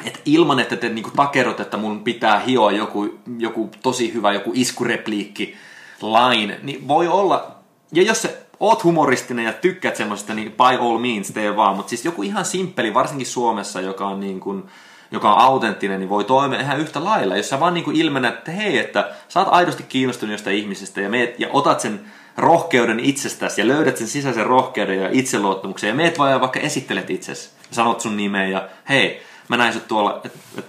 että 0.04 0.20
ilman, 0.24 0.60
että 0.60 0.76
te 0.76 0.88
niin 0.88 1.02
kuin 1.02 1.16
takerot, 1.16 1.60
että 1.60 1.76
mun 1.76 2.04
pitää 2.04 2.38
hioa 2.38 2.72
joku, 2.72 3.18
joku 3.38 3.70
tosi 3.82 4.14
hyvä, 4.14 4.32
joku 4.32 4.50
iskurepliikki, 4.54 5.56
line, 6.02 6.60
niin 6.62 6.88
voi 6.88 7.08
olla, 7.08 7.50
ja 7.92 8.02
jos 8.02 8.22
se 8.22 8.46
oot 8.60 8.84
humoristinen 8.84 9.44
ja 9.44 9.52
tykkäät 9.52 9.96
semmoista, 9.96 10.34
niin 10.34 10.52
by 10.52 10.86
all 10.86 10.98
means 10.98 11.30
tee 11.30 11.56
vaan. 11.56 11.76
Mutta 11.76 11.90
siis 11.90 12.04
joku 12.04 12.22
ihan 12.22 12.44
simppeli, 12.44 12.94
varsinkin 12.94 13.26
Suomessa, 13.26 13.80
joka 13.80 14.06
on 14.06 14.20
niin 14.20 14.40
kuin, 14.40 14.64
joka 15.10 15.32
on 15.32 15.40
autenttinen, 15.40 16.00
niin 16.00 16.08
voi 16.08 16.24
toimia 16.24 16.60
ihan 16.60 16.80
yhtä 16.80 17.04
lailla. 17.04 17.36
Jos 17.36 17.48
sä 17.48 17.60
vaan 17.60 17.74
niin 17.74 17.84
kuin 17.84 17.96
ilmenät, 17.96 18.34
että 18.34 18.50
hei, 18.50 18.78
että 18.78 19.10
sä 19.28 19.40
oot 19.40 19.48
aidosti 19.50 19.82
kiinnostunut 19.82 20.32
jostain 20.32 20.56
ihmisestä 20.56 21.00
ja, 21.00 21.08
meet, 21.08 21.40
ja 21.40 21.48
otat 21.52 21.80
sen 21.80 22.00
rohkeuden 22.36 23.00
itsestäsi 23.00 23.60
ja 23.60 23.68
löydät 23.68 23.96
sen 23.96 24.08
sisäisen 24.08 24.46
rohkeuden 24.46 24.98
ja 24.98 25.08
itseluottamuksen 25.12 25.88
ja 25.88 25.94
meet 25.94 26.18
vaan 26.18 26.40
vaikka 26.40 26.60
esittelet 26.60 27.10
itsesi, 27.10 27.50
sanot 27.70 28.00
sun 28.00 28.16
nimeä 28.16 28.46
ja 28.46 28.68
hei, 28.88 29.22
mä 29.48 29.56
näin 29.56 29.72
sut 29.72 29.88
tuolla, 29.88 30.20
että 30.24 30.38
et, 30.58 30.64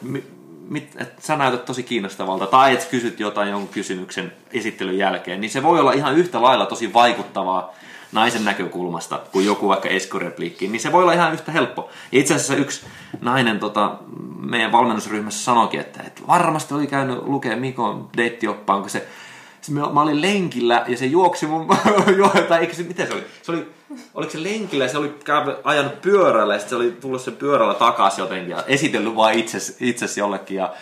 mit, 0.69 0.95
et 0.97 1.13
sä 1.19 1.35
näytät 1.35 1.65
tosi 1.65 1.83
kiinnostavalta, 1.83 2.47
tai 2.47 2.73
että 2.73 2.85
kysyt 2.91 3.19
jotain 3.19 3.49
jonkun 3.49 3.73
kysymyksen 3.73 4.31
esittelyn 4.53 4.97
jälkeen, 4.97 5.41
niin 5.41 5.51
se 5.51 5.63
voi 5.63 5.79
olla 5.79 5.91
ihan 5.91 6.15
yhtä 6.15 6.41
lailla 6.41 6.65
tosi 6.65 6.93
vaikuttavaa 6.93 7.73
naisen 8.11 8.45
näkökulmasta 8.45 9.19
kuin 9.31 9.45
joku 9.45 9.67
vaikka 9.67 9.89
eskorepliikki, 9.89 10.67
niin 10.67 10.81
se 10.81 10.91
voi 10.91 11.01
olla 11.01 11.13
ihan 11.13 11.33
yhtä 11.33 11.51
helppo. 11.51 11.89
Ja 12.11 12.19
itse 12.19 12.33
asiassa 12.33 12.55
yksi 12.55 12.85
nainen 13.21 13.59
tota, 13.59 13.95
meidän 14.39 14.71
valmennusryhmässä 14.71 15.43
sanoikin, 15.43 15.79
että, 15.79 16.03
että 16.03 16.21
varmasti 16.27 16.73
oli 16.73 16.87
käynyt 16.87 17.23
lukea 17.23 17.55
Mikon 17.55 18.09
deittioppaan, 18.17 18.81
kun 18.81 18.89
se 18.89 19.07
mä 19.71 20.01
olin 20.01 20.21
lenkillä 20.21 20.83
ja 20.87 20.97
se 20.97 21.05
juoksi 21.05 21.47
mun, 21.47 21.67
tai 22.49 22.59
eikö 22.59 22.73
se, 22.73 22.83
miten 22.83 23.07
se 23.07 23.13
oli? 23.13 23.23
Se 23.41 23.51
oli, 23.51 23.67
oliko 24.13 24.31
se 24.31 24.43
lenkillä 24.43 24.83
ja 24.85 24.89
se 24.89 24.97
oli 24.97 25.15
ajanut 25.63 26.01
pyörällä 26.01 26.53
ja 26.53 26.59
se 26.59 26.75
oli 26.75 26.91
tullut 26.91 27.21
sen 27.21 27.35
pyörällä 27.35 27.73
takaisin 27.73 28.21
jotenkin 28.21 28.49
ja 28.49 28.63
esitellyt 28.67 29.15
vaan 29.15 29.33
itses, 29.33 29.77
itses 29.79 30.17
jollekin 30.17 30.57
ja 30.57 30.73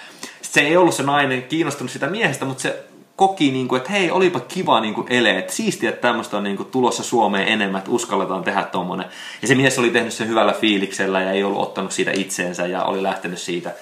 se 0.41 0.61
ei 0.61 0.78
ollut 0.78 0.95
se 0.95 1.03
nainen 1.03 1.43
kiinnostunut 1.43 1.91
sitä 1.91 2.07
miehestä, 2.07 2.45
mutta 2.45 2.61
se 2.61 2.84
koki, 3.18 3.51
niin 3.51 3.68
kuin, 3.68 3.78
että 3.78 3.91
hei, 3.91 4.11
olipa 4.11 4.39
kiva 4.39 4.80
niin 4.80 4.93
kuin 4.93 5.07
ele, 5.09 5.38
että 5.38 5.53
siistiä, 5.53 5.89
että 5.89 6.01
tämmöistä 6.01 6.38
on 6.38 6.43
niin 6.43 6.57
kuin, 6.57 6.72
tulossa 6.72 7.03
Suomeen 7.03 7.47
enemmän, 7.47 7.80
että 7.80 7.91
uskalletaan 7.91 8.43
tehdä 8.43 8.63
tommonen. 8.63 9.05
Ja 9.41 9.47
se 9.47 9.55
mies 9.55 9.80
oli 9.80 9.89
tehnyt 9.89 10.13
sen 10.13 10.28
hyvällä 10.28 10.53
fiiliksellä 10.53 11.22
ja 11.22 11.32
ei 11.32 11.43
ollut 11.43 11.61
ottanut 11.61 11.91
siitä 11.91 12.11
itseensä 12.11 12.65
ja 12.65 12.84
oli 12.84 13.03
lähtenyt 13.03 13.39
siitä. 13.39 13.74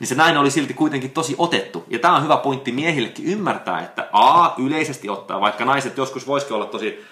Niin 0.00 0.08
se 0.08 0.14
nainen 0.14 0.40
oli 0.40 0.50
silti 0.50 0.74
kuitenkin 0.74 1.10
tosi 1.10 1.34
otettu. 1.38 1.84
Ja 1.88 1.98
tämä 1.98 2.16
on 2.16 2.22
hyvä 2.24 2.36
pointti 2.36 2.72
miehillekin 2.72 3.24
ymmärtää, 3.24 3.82
että 3.82 4.08
A, 4.12 4.54
yleisesti 4.58 5.08
ottaa, 5.08 5.40
vaikka 5.40 5.64
naiset 5.64 5.96
joskus 5.96 6.26
voisikin 6.26 6.56
olla 6.56 6.66
tosi 6.66 7.04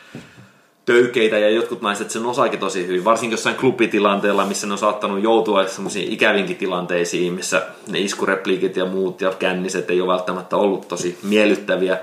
töykeitä 0.84 1.38
ja 1.38 1.50
jotkut 1.50 1.82
naiset 1.82 2.10
sen 2.10 2.26
osaakin 2.26 2.60
tosi 2.60 2.86
hyvin, 2.86 3.04
varsinkin 3.04 3.34
jossain 3.34 3.56
klubitilanteella, 3.56 4.46
missä 4.46 4.66
ne 4.66 4.72
on 4.72 4.78
saattanut 4.78 5.22
joutua 5.22 5.66
semmoisiin 5.66 6.12
ikävinkin 6.12 6.56
tilanteisiin, 6.56 7.32
missä 7.32 7.66
ne 7.88 7.98
iskurepliikit 8.00 8.76
ja 8.76 8.84
muut 8.84 9.20
ja 9.20 9.30
känniset 9.30 9.90
ei 9.90 10.00
ole 10.00 10.12
välttämättä 10.12 10.56
ollut 10.56 10.88
tosi 10.88 11.18
miellyttäviä. 11.22 11.98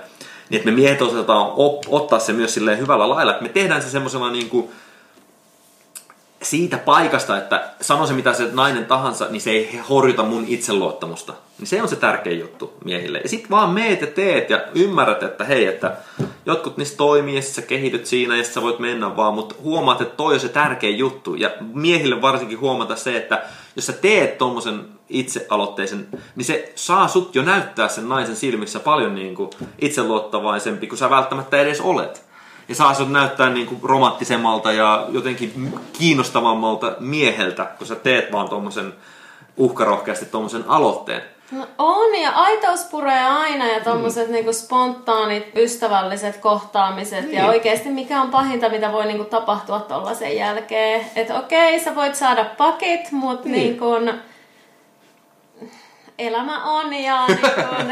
Niin 0.49 0.59
että 0.59 0.71
me 0.71 0.75
miehet 0.75 1.01
osataan 1.01 1.51
ottaa 1.87 2.19
se 2.19 2.33
myös 2.33 2.53
silleen 2.53 2.79
hyvällä 2.79 3.09
lailla, 3.09 3.31
että 3.31 3.43
me 3.43 3.49
tehdään 3.49 3.81
se 3.81 3.89
semmoisena 3.89 4.31
niin 4.31 4.49
kuin 4.49 4.69
siitä 6.41 6.77
paikasta, 6.77 7.37
että 7.37 7.69
sano 7.81 8.07
se 8.07 8.13
mitä 8.13 8.33
se 8.33 8.49
nainen 8.53 8.85
tahansa, 8.85 9.27
niin 9.29 9.41
se 9.41 9.51
ei 9.51 9.79
horjuta 9.89 10.23
mun 10.23 10.45
itseluottamusta. 10.47 11.33
Niin 11.59 11.67
se 11.67 11.81
on 11.81 11.89
se 11.89 11.95
tärkein 11.95 12.39
juttu 12.39 12.73
miehille. 12.85 13.19
Ja 13.23 13.29
sit 13.29 13.49
vaan 13.49 13.69
meet 13.69 14.01
ja 14.01 14.07
teet 14.07 14.49
ja 14.49 14.61
ymmärrät, 14.75 15.23
että 15.23 15.43
hei, 15.43 15.65
että 15.65 15.97
jotkut 16.45 16.77
niistä 16.77 16.97
toimii 16.97 17.35
ja 17.35 17.41
sä 17.41 17.61
kehityt 17.61 18.05
siinä 18.05 18.37
ja 18.37 18.43
sä 18.43 18.61
voit 18.61 18.79
mennä 18.79 19.15
vaan, 19.15 19.33
mutta 19.33 19.55
huomaat, 19.63 20.01
että 20.01 20.15
toi 20.15 20.33
on 20.33 20.39
se 20.39 20.49
tärkein 20.49 20.97
juttu. 20.97 21.35
Ja 21.35 21.51
miehille 21.73 22.21
varsinkin 22.21 22.59
huomata 22.59 22.95
se, 22.95 23.17
että 23.17 23.43
jos 23.75 23.85
sä 23.85 23.93
teet 23.93 24.37
tommosen 24.37 24.85
itsealoitteisen, 25.09 26.07
niin 26.35 26.45
se 26.45 26.71
saa 26.75 27.07
sut 27.07 27.35
jo 27.35 27.43
näyttää 27.43 27.87
sen 27.87 28.09
naisen 28.09 28.35
silmissä 28.35 28.79
paljon 28.79 29.15
niin 29.15 29.35
kuin 29.35 29.49
itseluottavaisempi 29.79 30.87
kuin 30.87 30.99
sä 30.99 31.09
välttämättä 31.09 31.57
edes 31.57 31.81
olet 31.81 32.28
ja 32.69 32.75
saa 32.75 32.93
sinut 32.93 33.11
näyttää 33.11 33.49
niin 33.49 33.67
kuin 33.67 33.79
romanttisemmalta 33.83 34.71
ja 34.71 35.05
jotenkin 35.09 35.79
kiinnostavammalta 35.93 36.95
mieheltä, 36.99 37.65
kun 37.65 37.87
sä 37.87 37.95
teet 37.95 38.31
vaan 38.31 38.49
tuommoisen 38.49 38.93
uhkarohkeasti 39.57 40.25
tuommoisen 40.25 40.63
aloitteen. 40.67 41.21
No 41.51 41.67
on, 41.77 42.15
ja 42.21 42.31
aitaus 42.31 42.83
puree 42.83 43.23
aina, 43.23 43.67
ja 43.67 43.79
tommoset 43.79 44.27
mm. 44.27 44.33
niinku 44.33 44.53
spontaanit, 44.53 45.47
ystävälliset 45.55 46.37
kohtaamiset, 46.37 47.25
niin. 47.25 47.37
ja 47.37 47.47
oikeasti 47.47 47.89
mikä 47.89 48.21
on 48.21 48.29
pahinta, 48.29 48.69
mitä 48.69 48.91
voi 48.91 49.05
niinku 49.05 49.25
tapahtua 49.25 49.79
tollasen 49.79 50.37
jälkeen. 50.37 51.05
Että 51.15 51.39
okei, 51.39 51.79
sä 51.79 51.95
voit 51.95 52.15
saada 52.15 52.45
pakit, 52.57 53.11
mutta 53.11 53.49
niin. 53.49 53.79
niinku, 53.79 53.85
elämä 56.19 56.63
on 56.63 56.93
ja 56.93 57.27
niin 57.27 57.39
kun, 57.39 57.91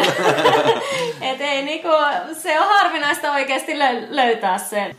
et 1.29 1.41
ei, 1.41 1.63
niin 1.63 1.81
kun, 1.81 2.35
se 2.35 2.59
on 2.59 2.67
harvinaista 2.67 3.31
oikeasti 3.31 3.79
löytää 4.09 4.57
se 4.57 4.95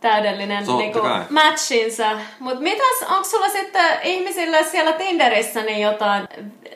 täydellinen 0.00 0.66
niin 0.78 0.92
kuin, 0.92 1.12
matchinsa. 1.30 2.10
Mutta 2.38 2.60
mitäs, 2.60 3.02
onko 3.10 3.24
sulla 3.24 3.48
sitten 3.48 3.98
ihmisille 4.02 4.64
siellä 4.64 4.92
Tinderissä 4.92 5.62
niin 5.62 5.80
jotain 5.80 6.28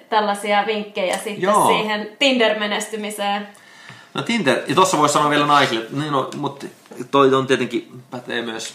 tällaisia 0.09 0.65
vinkkejä 0.67 1.15
sitten 1.15 1.43
Joo. 1.43 1.67
siihen 1.67 2.17
Tinder-menestymiseen? 2.19 3.49
No 4.15 4.23
Tinder, 4.23 4.59
ja 4.67 4.75
tuossa 4.75 4.99
voisi 4.99 5.13
sanoa 5.13 5.31
vielä 5.31 5.47
naisille, 5.47 5.85
niin 5.91 6.13
no, 6.13 6.31
mutta 6.37 6.67
toi 7.11 7.35
on 7.35 7.47
tietenkin 7.47 8.03
pätee 8.11 8.43
myös 8.43 8.75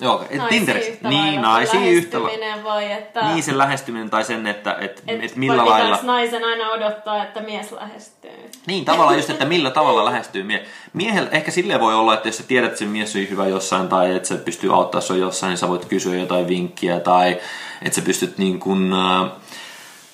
Joo, 0.00 0.24
et 0.30 0.48
Tinderissä. 0.48 1.08
Niin, 1.08 1.42
naisiin 1.42 1.84
yhtä 1.84 2.18
vai 2.64 2.92
että... 2.92 3.32
Niin, 3.32 3.42
sen 3.42 3.58
lähestyminen 3.58 4.10
tai 4.10 4.24
sen, 4.24 4.46
että 4.46 4.76
et, 4.80 5.02
et, 5.06 5.24
et 5.24 5.36
millä 5.36 5.66
lailla... 5.66 5.98
naisen 6.02 6.44
aina 6.44 6.70
odottaa, 6.70 7.24
että 7.24 7.40
mies 7.40 7.72
lähestyy. 7.72 8.50
Niin, 8.66 8.84
tavallaan 8.84 9.16
just, 9.16 9.30
että 9.30 9.44
millä 9.44 9.70
tavalla 9.70 10.04
lähestyy 10.04 10.42
mie. 10.42 10.64
Miehellä 10.92 11.30
ehkä 11.30 11.50
silleen 11.50 11.80
voi 11.80 11.94
olla, 11.94 12.14
että 12.14 12.28
jos 12.28 12.36
sä 12.36 12.42
tiedät, 12.42 12.68
että 12.68 12.78
se 12.78 12.84
mies 12.84 13.16
on 13.16 13.22
hyvä 13.30 13.46
jossain 13.46 13.88
tai 13.88 14.16
että 14.16 14.28
se 14.28 14.34
pystyy 14.34 14.74
auttaa 14.74 15.00
sua 15.00 15.16
jossain, 15.16 15.48
niin 15.48 15.58
sä 15.58 15.68
voit 15.68 15.84
kysyä 15.84 16.14
jotain 16.14 16.48
vinkkiä 16.48 17.00
tai 17.00 17.40
että 17.82 17.96
sä 17.96 18.02
pystyt 18.02 18.38
niin 18.38 18.60
kuin, 18.60 18.92
äh, 18.92 19.30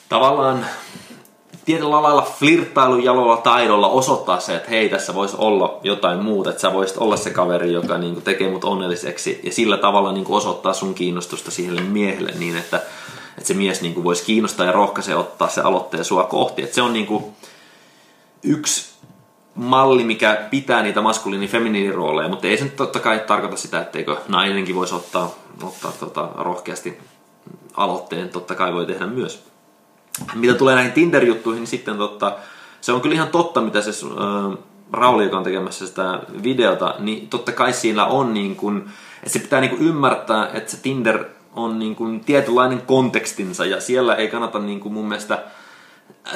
tavallaan 0.08 0.66
tietyllä 1.64 2.02
lailla 2.02 2.22
flirttailun 2.38 3.04
jalolla 3.04 3.36
taidolla 3.36 3.88
osoittaa 3.88 4.40
se, 4.40 4.56
että 4.56 4.70
hei, 4.70 4.88
tässä 4.88 5.14
voisi 5.14 5.36
olla 5.38 5.80
jotain 5.82 6.18
muuta, 6.18 6.50
että 6.50 6.62
sä 6.62 6.72
voisit 6.72 6.96
olla 6.96 7.16
se 7.16 7.30
kaveri, 7.30 7.72
joka 7.72 7.98
niin 7.98 8.12
kuin, 8.12 8.24
tekee 8.24 8.50
mut 8.50 8.64
onnelliseksi 8.64 9.40
ja 9.42 9.52
sillä 9.52 9.76
tavalla 9.76 10.12
niin 10.12 10.24
kuin, 10.24 10.36
osoittaa 10.36 10.72
sun 10.72 10.94
kiinnostusta 10.94 11.50
siihen 11.50 11.82
miehelle 11.84 12.32
niin, 12.38 12.56
että, 12.56 12.76
että 13.38 13.48
se 13.48 13.54
mies 13.54 13.82
niin 13.82 13.94
kuin, 13.94 14.04
voisi 14.04 14.24
kiinnostaa 14.24 14.66
ja 14.66 14.72
rohkaisee 14.72 15.16
ottaa 15.16 15.48
se 15.48 15.60
aloitteen 15.60 16.04
sua 16.04 16.24
kohti. 16.24 16.62
Että 16.62 16.74
se 16.74 16.82
on 16.82 16.92
niin 16.92 17.06
kuin, 17.06 17.24
yksi 18.42 18.90
malli, 19.54 20.04
mikä 20.04 20.46
pitää 20.50 20.82
niitä 20.82 21.00
maskuliini- 21.00 21.48
feminiinirooleja, 21.48 22.28
mutta 22.28 22.46
ei 22.46 22.58
se 22.58 22.64
nyt 22.64 22.76
totta 22.76 23.00
kai 23.00 23.20
tarkoita 23.26 23.56
sitä, 23.56 23.80
etteikö 23.80 24.16
nainenkin 24.28 24.74
voisi 24.74 24.94
ottaa, 24.94 25.34
ottaa 25.62 25.92
tota, 26.00 26.28
rohkeasti 26.34 26.98
aloitteen, 27.76 28.28
totta 28.28 28.54
kai 28.54 28.74
voi 28.74 28.86
tehdä 28.86 29.06
myös. 29.06 29.50
Mitä 30.34 30.54
tulee 30.54 30.74
näihin 30.74 30.92
Tinder-juttuihin, 30.92 31.60
niin 31.60 31.66
sitten 31.66 31.98
totta, 31.98 32.36
se 32.80 32.92
on 32.92 33.00
kyllä 33.00 33.14
ihan 33.14 33.28
totta, 33.28 33.60
mitä 33.60 33.80
se 33.80 33.90
äh, 34.06 34.58
Rauli, 34.92 35.24
joka 35.24 35.38
on 35.38 35.44
tekemässä 35.44 35.86
sitä 35.86 36.20
videota, 36.42 36.94
niin 36.98 37.28
totta 37.28 37.52
kai 37.52 37.72
siinä 37.72 38.04
on 38.04 38.34
niin 38.34 38.56
kuin, 38.56 38.78
että 39.16 39.30
se 39.30 39.38
pitää 39.38 39.60
niin 39.60 39.70
kuin 39.70 39.82
ymmärtää, 39.82 40.50
että 40.54 40.70
se 40.70 40.76
Tinder 40.82 41.24
on 41.56 41.78
niin 41.78 41.96
kuin 41.96 42.20
tietynlainen 42.20 42.82
kontekstinsa 42.82 43.64
ja 43.64 43.80
siellä 43.80 44.14
ei 44.14 44.28
kannata 44.28 44.58
niin 44.58 44.80
kuin 44.80 44.92
mun 44.92 45.08
mielestä 45.08 45.42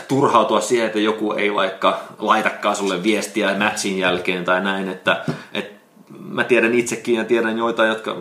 turhautua 0.09 0.61
siihen, 0.61 0.87
että 0.87 0.99
joku 0.99 1.33
ei 1.33 1.55
vaikka 1.55 2.01
laitakaan 2.19 2.77
sulle 2.77 3.03
viestiä 3.03 3.59
matchin 3.59 3.99
jälkeen 3.99 4.45
tai 4.45 4.61
näin, 4.61 4.89
että, 4.89 5.25
että 5.53 5.81
mä 6.29 6.45
tiedän 6.45 6.75
itsekin 6.75 7.15
ja 7.15 7.25
tiedän 7.25 7.59
joitain, 7.59 7.89
jotka 7.89 8.17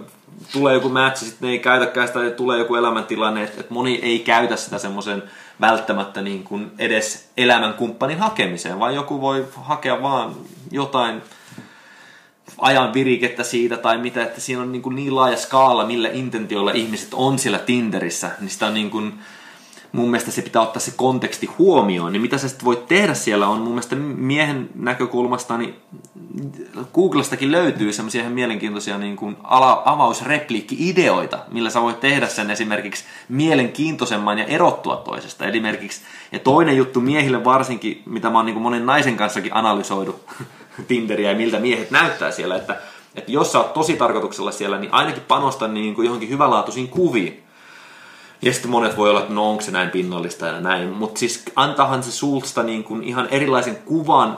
tulee 0.51 0.74
joku 0.74 0.89
match, 0.89 1.24
sitten 1.24 1.47
ne 1.47 1.51
ei 1.51 1.59
käytäkään 1.59 2.07
sitä, 2.07 2.30
tulee 2.30 2.59
joku 2.59 2.76
elämäntilanne, 2.76 3.43
että, 3.43 3.59
että 3.59 3.74
moni 3.74 3.99
ei 4.03 4.20
käytä 4.20 4.55
sitä 4.55 4.78
semmoisen 4.78 5.24
välttämättä 5.62 6.22
niin 6.22 6.43
kuin 6.43 6.72
edes 6.80 7.30
elämänkumppanin 7.38 8.20
hakemiseen, 8.20 8.80
vaan 8.80 8.95
joku 8.95 9.22
voi 9.22 9.47
hakea 9.56 10.01
vaan 10.01 10.36
jotain 10.72 11.22
ajan 12.58 12.93
virikettä 12.93 13.43
siitä 13.43 13.78
tai 13.78 13.97
mitä, 13.97 14.24
että 14.24 14.41
siinä 14.41 14.62
on 14.62 14.72
niin, 14.72 14.82
kuin 14.82 14.95
niin 14.95 15.16
laaja 15.16 15.38
skaala, 15.38 15.86
millä 15.86 16.10
intentioilla 16.10 16.72
ihmiset 16.72 17.14
on 17.14 17.39
siellä 17.39 17.60
Tinderissä, 17.60 18.32
niin 18.39 18.49
sitä 18.49 18.68
on 18.68 18.74
niin 18.74 18.89
kuin, 18.89 19.14
mun 19.93 20.11
mielestä 20.11 20.31
se 20.31 20.41
pitää 20.41 20.61
ottaa 20.61 20.79
se 20.79 20.93
konteksti 20.95 21.45
huomioon, 21.45 22.11
niin 22.11 22.21
mitä 22.21 22.37
sä 22.37 22.47
sitten 22.47 22.65
voit 22.65 22.87
tehdä 22.87 23.13
siellä 23.13 23.47
on 23.47 23.59
mun 23.59 23.69
mielestä 23.69 23.95
miehen 23.95 24.69
näkökulmasta, 24.75 25.57
niin 25.57 25.75
Googlestakin 26.93 27.51
löytyy 27.51 27.93
semmoisia 27.93 28.21
ihan 28.21 28.33
mielenkiintoisia 28.33 28.97
niin 28.97 29.15
kuin 29.15 29.37
ala, 29.43 29.81
avausrepliikki-ideoita, 29.85 31.39
millä 31.51 31.69
sä 31.69 31.81
voit 31.81 31.99
tehdä 31.99 32.27
sen 32.27 32.51
esimerkiksi 32.51 33.03
mielenkiintoisemman 33.29 34.39
ja 34.39 34.45
erottua 34.45 34.95
toisesta. 34.95 35.45
Esimerkiksi, 35.45 36.01
ja 36.31 36.39
toinen 36.39 36.77
juttu 36.77 37.01
miehille 37.01 37.43
varsinkin, 37.43 38.03
mitä 38.05 38.29
mä 38.29 38.37
oon 38.37 38.45
niin 38.45 38.53
kuin 38.53 38.63
monen 38.63 38.85
naisen 38.85 39.17
kanssakin 39.17 39.55
analysoidu 39.55 40.19
Tinderiä 40.87 41.31
ja 41.31 41.37
miltä 41.37 41.59
miehet 41.59 41.91
näyttää 41.91 42.31
siellä, 42.31 42.55
että, 42.55 42.79
että 43.15 43.31
jos 43.31 43.51
sä 43.51 43.59
oot 43.59 43.73
tosi 43.73 43.95
tarkoituksella 43.95 44.51
siellä, 44.51 44.79
niin 44.79 44.93
ainakin 44.93 45.23
panosta 45.27 45.67
niin 45.67 45.95
kuin 45.95 46.05
johonkin 46.05 46.29
hyvänlaatuisiin 46.29 46.87
kuviin. 46.87 47.42
Ja 48.43 48.53
sitten 48.53 48.71
monet 48.71 48.97
voi 48.97 49.09
olla, 49.09 49.19
että 49.19 49.33
no 49.33 49.49
onko 49.49 49.61
se 49.61 49.71
näin 49.71 49.89
pinnallista 49.89 50.45
ja 50.45 50.61
näin, 50.61 50.89
mutta 50.89 51.19
siis 51.19 51.43
antahan 51.55 52.03
se 52.03 52.11
sulsta 52.11 52.63
niin 52.63 52.83
kuin 52.83 53.03
ihan 53.03 53.27
erilaisen 53.31 53.75
kuvan, 53.75 54.37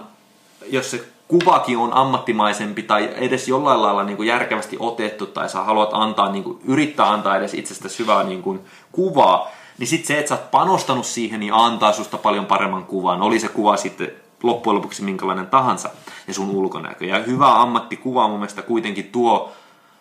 jos 0.70 0.92
se 0.92 1.04
kuvakin 1.28 1.78
on 1.78 1.94
ammattimaisempi 1.94 2.84
tai 2.84 3.10
edes 3.16 3.48
jollain 3.48 3.82
lailla 3.82 4.04
niin 4.04 4.18
kuin 4.18 4.28
järkevästi 4.28 4.78
otettu 4.80 5.26
tai 5.26 5.50
sä 5.50 5.64
haluat 5.64 5.90
antaa, 5.94 6.32
niin 6.32 6.44
kuin, 6.44 6.60
yrittää 6.66 7.12
antaa 7.12 7.38
edes 7.38 7.54
itsestäsi 7.54 8.00
hyvää 8.00 8.24
niin 8.24 8.42
kuin, 8.42 8.60
kuvaa, 8.92 9.48
niin 9.78 9.88
sitten 9.88 10.08
se, 10.08 10.20
että 10.20 10.30
sä 10.30 10.36
oot 10.36 10.52
panostanut 10.52 11.06
siihen, 11.06 11.40
niin 11.40 11.54
antaa 11.54 11.94
susta 11.94 12.18
paljon 12.18 12.46
paremman 12.46 12.86
kuvan. 12.86 13.22
Oli 13.22 13.40
se 13.40 13.48
kuva 13.48 13.78
sitten 13.78 14.12
loppujen 14.44 14.76
lopuksi 14.76 15.04
minkälainen 15.04 15.48
tahansa 15.48 15.90
ja 16.28 16.34
sun 16.34 16.50
ulkonäkö. 16.50 17.06
Ja 17.06 17.20
hyvä 17.20 17.62
ammattikuva 17.62 18.28
mun 18.28 18.40
mielestä 18.40 18.62
kuitenkin 18.62 19.10
tuo 19.12 19.52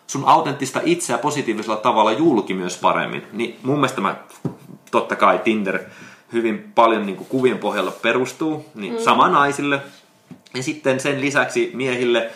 sun 0.07 0.25
autenttista 0.25 0.81
itseä 0.83 1.17
positiivisella 1.17 1.77
tavalla 1.77 2.11
julki 2.11 2.53
myös 2.53 2.77
paremmin. 2.77 3.23
Niin 3.33 3.59
mun 3.63 3.75
mielestä 3.75 4.01
mä, 4.01 4.15
totta 4.91 5.15
kai 5.15 5.39
Tinder 5.39 5.79
hyvin 6.33 6.71
paljon 6.75 7.05
niin 7.05 7.15
kuin 7.15 7.27
kuvien 7.27 7.57
pohjalla 7.57 7.91
perustuu, 7.91 8.65
niin 8.75 8.93
mm. 8.93 8.99
sama 8.99 9.29
naisille. 9.29 9.81
Ja 10.53 10.63
sitten 10.63 10.99
sen 10.99 11.21
lisäksi 11.21 11.71
miehille, 11.73 12.31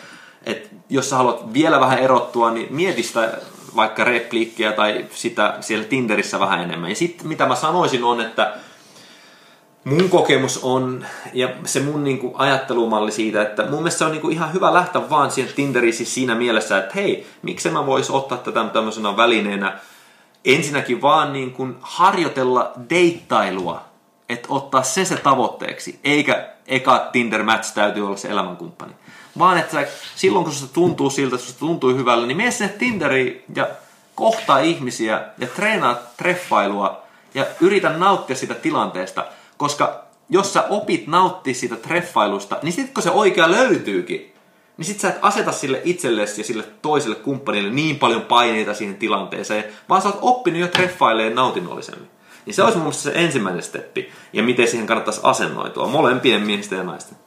että 0.46 0.68
jos 0.88 1.10
sä 1.10 1.16
haluat 1.16 1.52
vielä 1.52 1.80
vähän 1.80 1.98
erottua, 1.98 2.50
niin 2.50 2.66
mieti 2.70 3.02
sitä 3.02 3.38
vaikka 3.76 4.04
repliikkiä 4.04 4.72
tai 4.72 5.06
sitä 5.10 5.56
siellä 5.60 5.84
Tinderissä 5.84 6.40
vähän 6.40 6.60
enemmän. 6.60 6.90
Ja 6.90 6.96
sitten 6.96 7.28
mitä 7.28 7.46
mä 7.46 7.54
sanoisin 7.54 8.04
on, 8.04 8.20
että 8.20 8.54
mun 9.84 10.10
kokemus 10.10 10.60
on, 10.62 11.06
ja 11.32 11.48
se 11.64 11.80
mun 11.80 12.04
niinku 12.04 12.34
ajattelumalli 12.34 13.12
siitä, 13.12 13.42
että 13.42 13.62
mun 13.62 13.78
mielestä 13.78 13.98
se 13.98 14.04
on 14.04 14.12
niinku 14.12 14.28
ihan 14.28 14.52
hyvä 14.52 14.74
lähteä 14.74 15.10
vaan 15.10 15.30
siihen 15.30 15.54
Tinderiin 15.54 15.94
siis 15.94 16.14
siinä 16.14 16.34
mielessä, 16.34 16.78
että 16.78 16.94
hei, 16.94 17.26
miksi 17.42 17.70
mä 17.70 17.86
vois 17.86 18.10
ottaa 18.10 18.38
tätä 18.38 18.64
tämmöisenä 18.64 19.16
välineenä 19.16 19.78
ensinnäkin 20.44 21.02
vaan 21.02 21.32
niinku 21.32 21.68
harjoitella 21.80 22.72
deittailua, 22.90 23.82
että 24.28 24.48
ottaa 24.50 24.82
se 24.82 25.04
se 25.04 25.16
tavoitteeksi, 25.16 26.00
eikä 26.04 26.48
eka 26.68 27.10
Tinder-match 27.12 27.74
täytyy 27.74 28.06
olla 28.06 28.16
se 28.16 28.28
elämänkumppani. 28.28 28.92
Vaan 29.38 29.58
että 29.58 29.86
silloin 30.16 30.44
kun 30.44 30.54
se 30.54 30.72
tuntuu 30.72 31.10
siltä, 31.10 31.36
että 31.36 31.48
se 31.48 31.58
tuntuu 31.58 31.90
hyvällä, 31.90 32.26
niin 32.26 32.36
mene 32.36 32.50
sinne 32.50 32.72
Tinderiin 32.72 33.44
ja 33.54 33.68
kohtaa 34.14 34.58
ihmisiä 34.58 35.22
ja 35.38 35.46
treenaa 35.46 35.98
treffailua 36.16 37.02
ja 37.34 37.46
yritä 37.60 37.88
nauttia 37.90 38.36
sitä 38.36 38.54
tilanteesta– 38.54 39.24
koska 39.60 40.04
jos 40.28 40.52
sä 40.52 40.62
opit 40.62 41.06
nauttia 41.06 41.54
siitä 41.54 41.76
treffailusta, 41.76 42.58
niin 42.62 42.72
sitten 42.72 42.94
kun 42.94 43.02
se 43.02 43.10
oikea 43.10 43.50
löytyykin, 43.50 44.34
niin 44.76 44.86
sit 44.86 45.00
sä 45.00 45.08
et 45.08 45.18
aseta 45.22 45.52
sille 45.52 45.80
itsellesi 45.84 46.40
ja 46.40 46.44
sille 46.44 46.64
toiselle 46.82 47.16
kumppanille 47.16 47.70
niin 47.70 47.98
paljon 47.98 48.22
paineita 48.22 48.74
siihen 48.74 48.96
tilanteeseen, 48.96 49.64
vaan 49.88 50.02
sä 50.02 50.08
oot 50.08 50.18
oppinut 50.22 50.60
jo 50.60 50.68
treffailemaan 50.68 51.34
nautinnollisemmin. 51.34 52.10
Niin 52.46 52.54
se 52.54 52.62
olisi 52.62 52.76
mun 52.76 52.84
mielestä 52.84 53.02
se 53.02 53.12
ensimmäinen 53.14 53.62
steppi, 53.62 54.10
ja 54.32 54.42
miten 54.42 54.68
siihen 54.68 54.86
kannattaisi 54.86 55.20
asennoitua, 55.22 55.86
molempien 55.86 56.42
miesten 56.42 56.78
ja 56.78 56.84
naisten. 56.84 57.18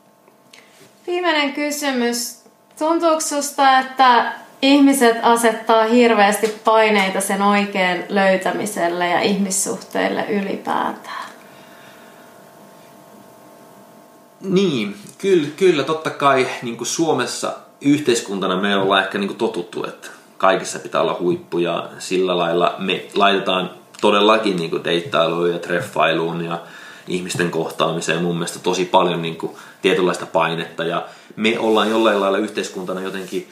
Viimeinen 1.07 1.53
kysymys. 1.53 2.43
Tuntuuko 2.79 3.19
susta, 3.19 3.79
että 3.79 4.33
ihmiset 4.61 5.17
asettaa 5.21 5.83
hirveästi 5.83 6.47
paineita 6.63 7.21
sen 7.21 7.41
oikean 7.41 7.97
löytämiselle 8.09 9.09
ja 9.09 9.19
ihmissuhteille 9.19 10.25
ylipäätään? 10.29 11.32
Niin, 14.43 14.95
kyllä, 15.17 15.47
kyllä 15.57 15.83
totta 15.83 16.09
kai 16.09 16.47
niin 16.61 16.77
kuin 16.77 16.87
Suomessa 16.87 17.53
yhteiskuntana 17.81 18.61
me 18.61 18.77
ollaan 18.77 19.03
ehkä 19.03 19.17
niin 19.17 19.27
kuin 19.27 19.37
totuttu, 19.37 19.85
että 19.85 20.07
kaikissa 20.37 20.79
pitää 20.79 21.01
olla 21.01 21.17
huippu 21.19 21.59
ja 21.59 21.89
sillä 21.99 22.37
lailla 22.37 22.75
me 22.77 23.05
laitetaan 23.15 23.71
todellakin 24.01 24.57
niin 24.57 24.69
kuin 24.69 24.83
deittailuun 24.83 25.51
ja 25.51 25.59
treffailuun 25.59 26.45
ja 26.45 26.61
ihmisten 27.07 27.51
kohtaamiseen 27.51 28.21
mun 28.21 28.35
mielestä 28.35 28.59
tosi 28.59 28.85
paljon 28.85 29.21
niin 29.21 29.35
kuin 29.35 29.51
tietynlaista 29.81 30.25
painetta. 30.25 30.83
Ja 30.83 31.05
me 31.35 31.59
ollaan 31.59 31.89
jollain 31.89 32.21
lailla 32.21 32.37
yhteiskuntana 32.37 33.01
jotenkin 33.01 33.47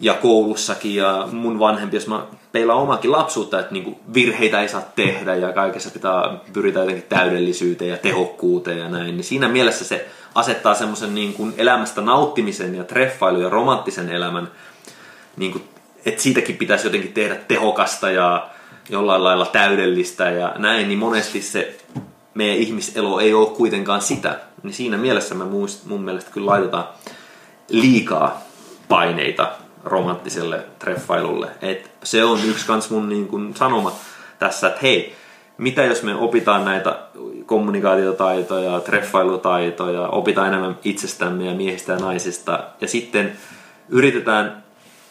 ja 0.00 0.14
koulussakin 0.14 0.94
ja 0.94 1.28
mun 1.32 1.58
vanhempi, 1.58 1.96
jos 1.96 2.06
mä 2.06 2.26
peilaan 2.52 2.78
omakin 2.78 3.12
lapsuutta, 3.12 3.60
että 3.60 3.72
niinku 3.72 3.98
virheitä 4.14 4.62
ei 4.62 4.68
saa 4.68 4.82
tehdä 4.96 5.34
ja 5.34 5.52
kaikessa 5.52 5.90
pitää 5.90 6.38
pyritä 6.52 6.78
jotenkin 6.78 7.04
täydellisyyteen 7.08 7.90
ja 7.90 7.96
tehokkuuteen 7.96 8.78
ja 8.78 8.88
näin, 8.88 9.16
niin 9.16 9.24
siinä 9.24 9.48
mielessä 9.48 9.84
se 9.84 10.08
asettaa 10.34 10.74
semmoisen 10.74 11.14
niin 11.14 11.54
elämästä 11.56 12.00
nauttimisen 12.00 12.74
ja 12.74 12.84
treffailun 12.84 13.42
ja 13.42 13.48
romanttisen 13.48 14.10
elämän, 14.10 14.48
niin 15.36 15.52
kuin, 15.52 15.64
että 16.06 16.22
siitäkin 16.22 16.56
pitäisi 16.56 16.86
jotenkin 16.86 17.12
tehdä 17.12 17.34
tehokasta 17.34 18.10
ja 18.10 18.48
jollain 18.88 19.24
lailla 19.24 19.46
täydellistä 19.46 20.30
ja 20.30 20.54
näin, 20.58 20.88
niin 20.88 20.98
monesti 20.98 21.42
se 21.42 21.78
meidän 22.34 22.56
ihmiselo 22.56 23.20
ei 23.20 23.34
ole 23.34 23.56
kuitenkaan 23.56 24.00
sitä. 24.00 24.40
Niin 24.62 24.74
siinä 24.74 24.96
mielessä 24.96 25.34
me 25.34 25.44
mun 25.84 26.02
mielestä 26.04 26.30
kyllä 26.30 26.50
laitetaan 26.50 26.88
liikaa 27.68 28.42
paineita 28.88 29.52
romanttiselle 29.86 30.60
treffailulle. 30.78 31.48
Et 31.62 31.90
se 32.02 32.24
on 32.24 32.38
yksi 32.48 32.66
kans 32.66 32.90
mun 32.90 33.08
niin 33.08 33.28
kun 33.28 33.54
sanoma 33.54 33.92
tässä, 34.38 34.66
että 34.66 34.80
hei, 34.82 35.14
mitä 35.58 35.84
jos 35.84 36.02
me 36.02 36.14
opitaan 36.14 36.64
näitä 36.64 36.98
kommunikaatiotaitoja, 37.46 38.80
treffailutaitoja, 38.80 40.08
opitaan 40.08 40.48
enemmän 40.48 40.78
itsestämme 40.84 41.44
ja 41.44 41.54
miehistä 41.54 41.92
ja 41.92 41.98
naisista, 41.98 42.64
ja 42.80 42.88
sitten 42.88 43.32
yritetään 43.88 44.64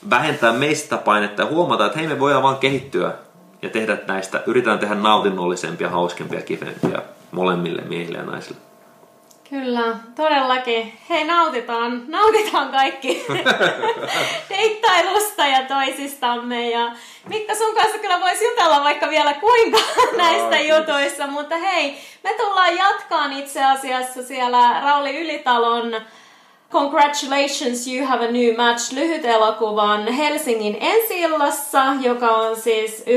vähentää 0.10 0.54
meistä 0.54 0.98
painetta 0.98 1.42
ja 1.42 1.48
huomata, 1.48 1.86
että 1.86 2.00
hei 2.00 2.08
me 2.08 2.20
voidaan 2.20 2.44
vaan 2.44 2.58
kehittyä 2.58 3.14
ja 3.62 3.70
tehdä 3.70 3.98
näistä, 4.08 4.44
yritetään 4.46 4.80
tehdä 4.80 4.96
nautinnollisempia, 4.96 5.90
hauskempia, 5.90 6.42
kivempiä 6.42 7.02
molemmille 7.32 7.82
miehille 7.82 8.18
ja 8.18 8.24
naisille. 8.24 8.65
Kyllä, 9.50 9.96
todellakin. 10.16 10.94
Hei, 11.10 11.24
nautitaan, 11.24 12.04
nautitaan 12.08 12.72
kaikki 12.72 13.26
deittailusta 14.50 15.46
ja 15.46 15.64
toisistamme. 15.64 16.70
Ja 16.70 16.92
Mikka, 17.28 17.56
sun 17.56 17.76
kanssa 17.76 17.98
kyllä 17.98 18.20
voisi 18.20 18.46
jutella 18.46 18.84
vaikka 18.84 19.10
vielä 19.10 19.34
kuinka 19.34 19.78
näistä 20.18 20.60
jutuissa, 20.60 21.28
mutta 21.28 21.58
hei, 21.58 21.98
me 22.24 22.34
tullaan 22.34 22.78
jatkaan 22.78 23.34
itse 23.34 23.66
asiassa 23.66 24.24
siellä 24.24 24.82
Rauli 24.82 25.18
Ylitalon 25.18 25.96
Congratulations, 26.72 27.88
you 27.88 28.06
have 28.06 28.26
a 28.26 28.32
new 28.32 28.56
match 28.56 28.94
lyhyt 28.94 29.26
elokuvan 29.26 30.08
Helsingin 30.08 30.78
ensi 30.80 31.22
joka 32.02 32.32
on 32.32 32.56
siis 32.56 33.04
9.12. 33.08 33.14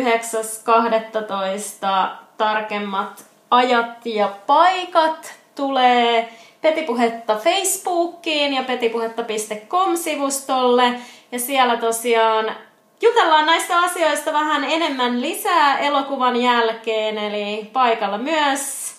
tarkemmat 2.37 3.25
ajat 3.51 4.07
ja 4.07 4.29
paikat 4.47 5.35
tulee 5.59 6.29
Petipuhetta 6.61 7.37
Facebookiin 7.37 8.53
ja 8.53 8.63
petipuhetta.com-sivustolle. 8.63 10.95
Ja 11.33 11.39
siellä 11.39 11.77
tosiaan 11.77 12.57
jutellaan 13.03 13.47
näistä 13.47 13.79
asioista 13.79 14.33
vähän 14.33 14.65
enemmän 14.65 15.21
lisää 15.21 15.79
elokuvan 15.79 16.43
jälkeen. 16.43 17.19
Eli 17.19 17.71
paikalla 17.73 18.19
myös 18.19 18.95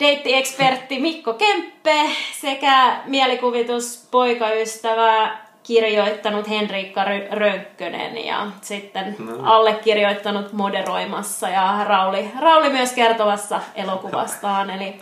deittiekspertti 0.00 1.00
Mikko 1.00 1.34
Kemppe 1.34 2.10
sekä 2.40 2.96
mielikuvituspoikaystävä 3.04 5.36
kirjoittanut 5.62 6.48
Henriikka 6.48 7.04
Rönkkönen 7.30 8.26
ja 8.26 8.46
sitten 8.60 9.16
no. 9.18 9.32
allekirjoittanut 9.42 10.52
moderoimassa 10.52 11.48
ja 11.48 11.84
Rauli, 11.84 12.30
Rauli 12.40 12.70
myös 12.70 12.92
kertovassa 12.92 13.60
elokuvastaan. 13.74 14.70
Eli 14.70 15.00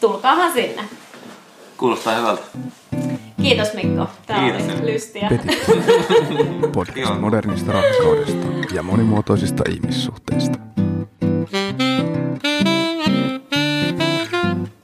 tulkaahan 0.00 0.52
sinne. 0.52 0.82
Kuulostaa 1.76 2.14
hyvältä. 2.14 2.42
Kiitos 3.42 3.74
Mikko. 3.74 4.06
Tämä 4.26 4.40
Kiitos. 4.40 4.78
oli 4.78 4.92
lystiä. 4.92 5.30
Podcast 6.72 7.20
modernista 7.20 7.72
rakkaudesta 7.72 8.74
ja 8.74 8.82
monimuotoisista 8.82 9.62
ihmissuhteista. 9.70 10.58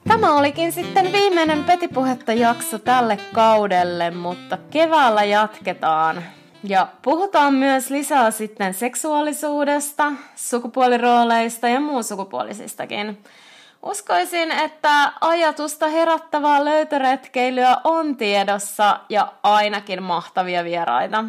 Tämä 0.08 0.34
olikin 0.34 0.72
sitten 0.72 1.12
viimeinen 1.12 1.64
Petipuhetta 1.64 2.32
jakso 2.32 2.78
tälle 2.78 3.18
kaudelle, 3.32 4.10
mutta 4.10 4.58
keväällä 4.70 5.24
jatketaan. 5.24 6.22
Ja 6.64 6.86
puhutaan 7.02 7.54
myös 7.54 7.90
lisää 7.90 8.30
sitten 8.30 8.74
seksuaalisuudesta, 8.74 10.12
sukupuolirooleista 10.36 11.68
ja 11.68 11.80
muun 11.80 12.04
sukupuolisistakin. 12.04 13.18
Uskoisin, 13.82 14.52
että 14.52 15.12
ajatusta 15.20 15.88
herättävää 15.88 16.64
löytöretkeilyä 16.64 17.76
on 17.84 18.16
tiedossa 18.16 19.00
ja 19.08 19.32
ainakin 19.42 20.02
mahtavia 20.02 20.64
vieraita. 20.64 21.24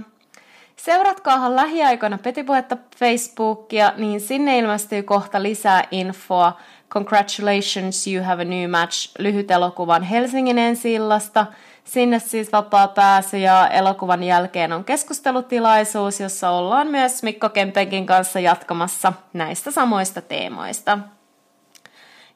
Seuratkaahan 0.75 1.55
lähiaikoina 1.55 2.17
Petipuhetta 2.17 2.77
Facebookia, 2.97 3.93
niin 3.97 4.21
sinne 4.21 4.57
ilmestyy 4.57 5.03
kohta 5.03 5.43
lisää 5.43 5.83
infoa 5.91 6.57
Congratulations, 6.89 8.07
you 8.07 8.23
have 8.23 8.41
a 8.41 8.45
new 8.45 8.69
match 8.69 9.11
lyhyt 9.19 9.51
elokuvan 9.51 10.03
Helsingin 10.03 10.57
ensi 10.57 10.93
illasta. 10.93 11.45
Sinne 11.83 12.19
siis 12.19 12.51
vapaa 12.51 12.87
pääsy 12.87 13.37
ja 13.37 13.67
elokuvan 13.67 14.23
jälkeen 14.23 14.73
on 14.73 14.83
keskustelutilaisuus, 14.83 16.19
jossa 16.19 16.49
ollaan 16.49 16.87
myös 16.87 17.23
Mikko 17.23 17.49
Kempenkin 17.49 18.05
kanssa 18.05 18.39
jatkamassa 18.39 19.13
näistä 19.33 19.71
samoista 19.71 20.21
teemoista. 20.21 20.99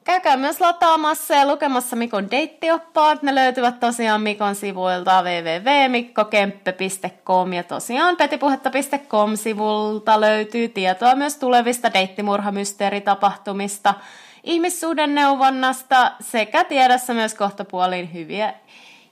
Käykää 0.08 0.38
myös 0.38 0.62
lataamassa 0.62 1.34
ja 1.34 1.48
lukemassa 1.48 1.96
Mikon 1.96 2.32
deittioppaat. 2.32 3.24
Ne 3.24 3.36
löytyvät 3.36 3.80
tosiaan 3.80 4.22
Mikon 4.22 4.56
sivuilta 4.56 5.22
www.mikkokemppe.com 5.22 7.54
ja 7.54 7.64
tosiaan 7.64 8.18
petipuhetta.com-sivulta 8.18 10.22
löytyy 10.22 10.70
tietoa 10.70 11.16
myös 11.16 11.38
tulevista 11.38 11.94
deittimurhamysteeritapahtumista, 11.94 13.94
ihmissuhdenneuvonnasta 14.44 16.12
sekä 16.20 16.64
tiedossa 16.64 17.14
myös 17.14 17.34
kohtapuoliin 17.34 18.14
hyviä 18.14 18.54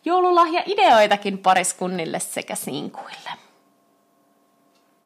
joululahja-ideoitakin 0.05 1.37
pariskunnille 1.37 2.19
sekä 2.19 2.55
sinkuille. 2.55 3.44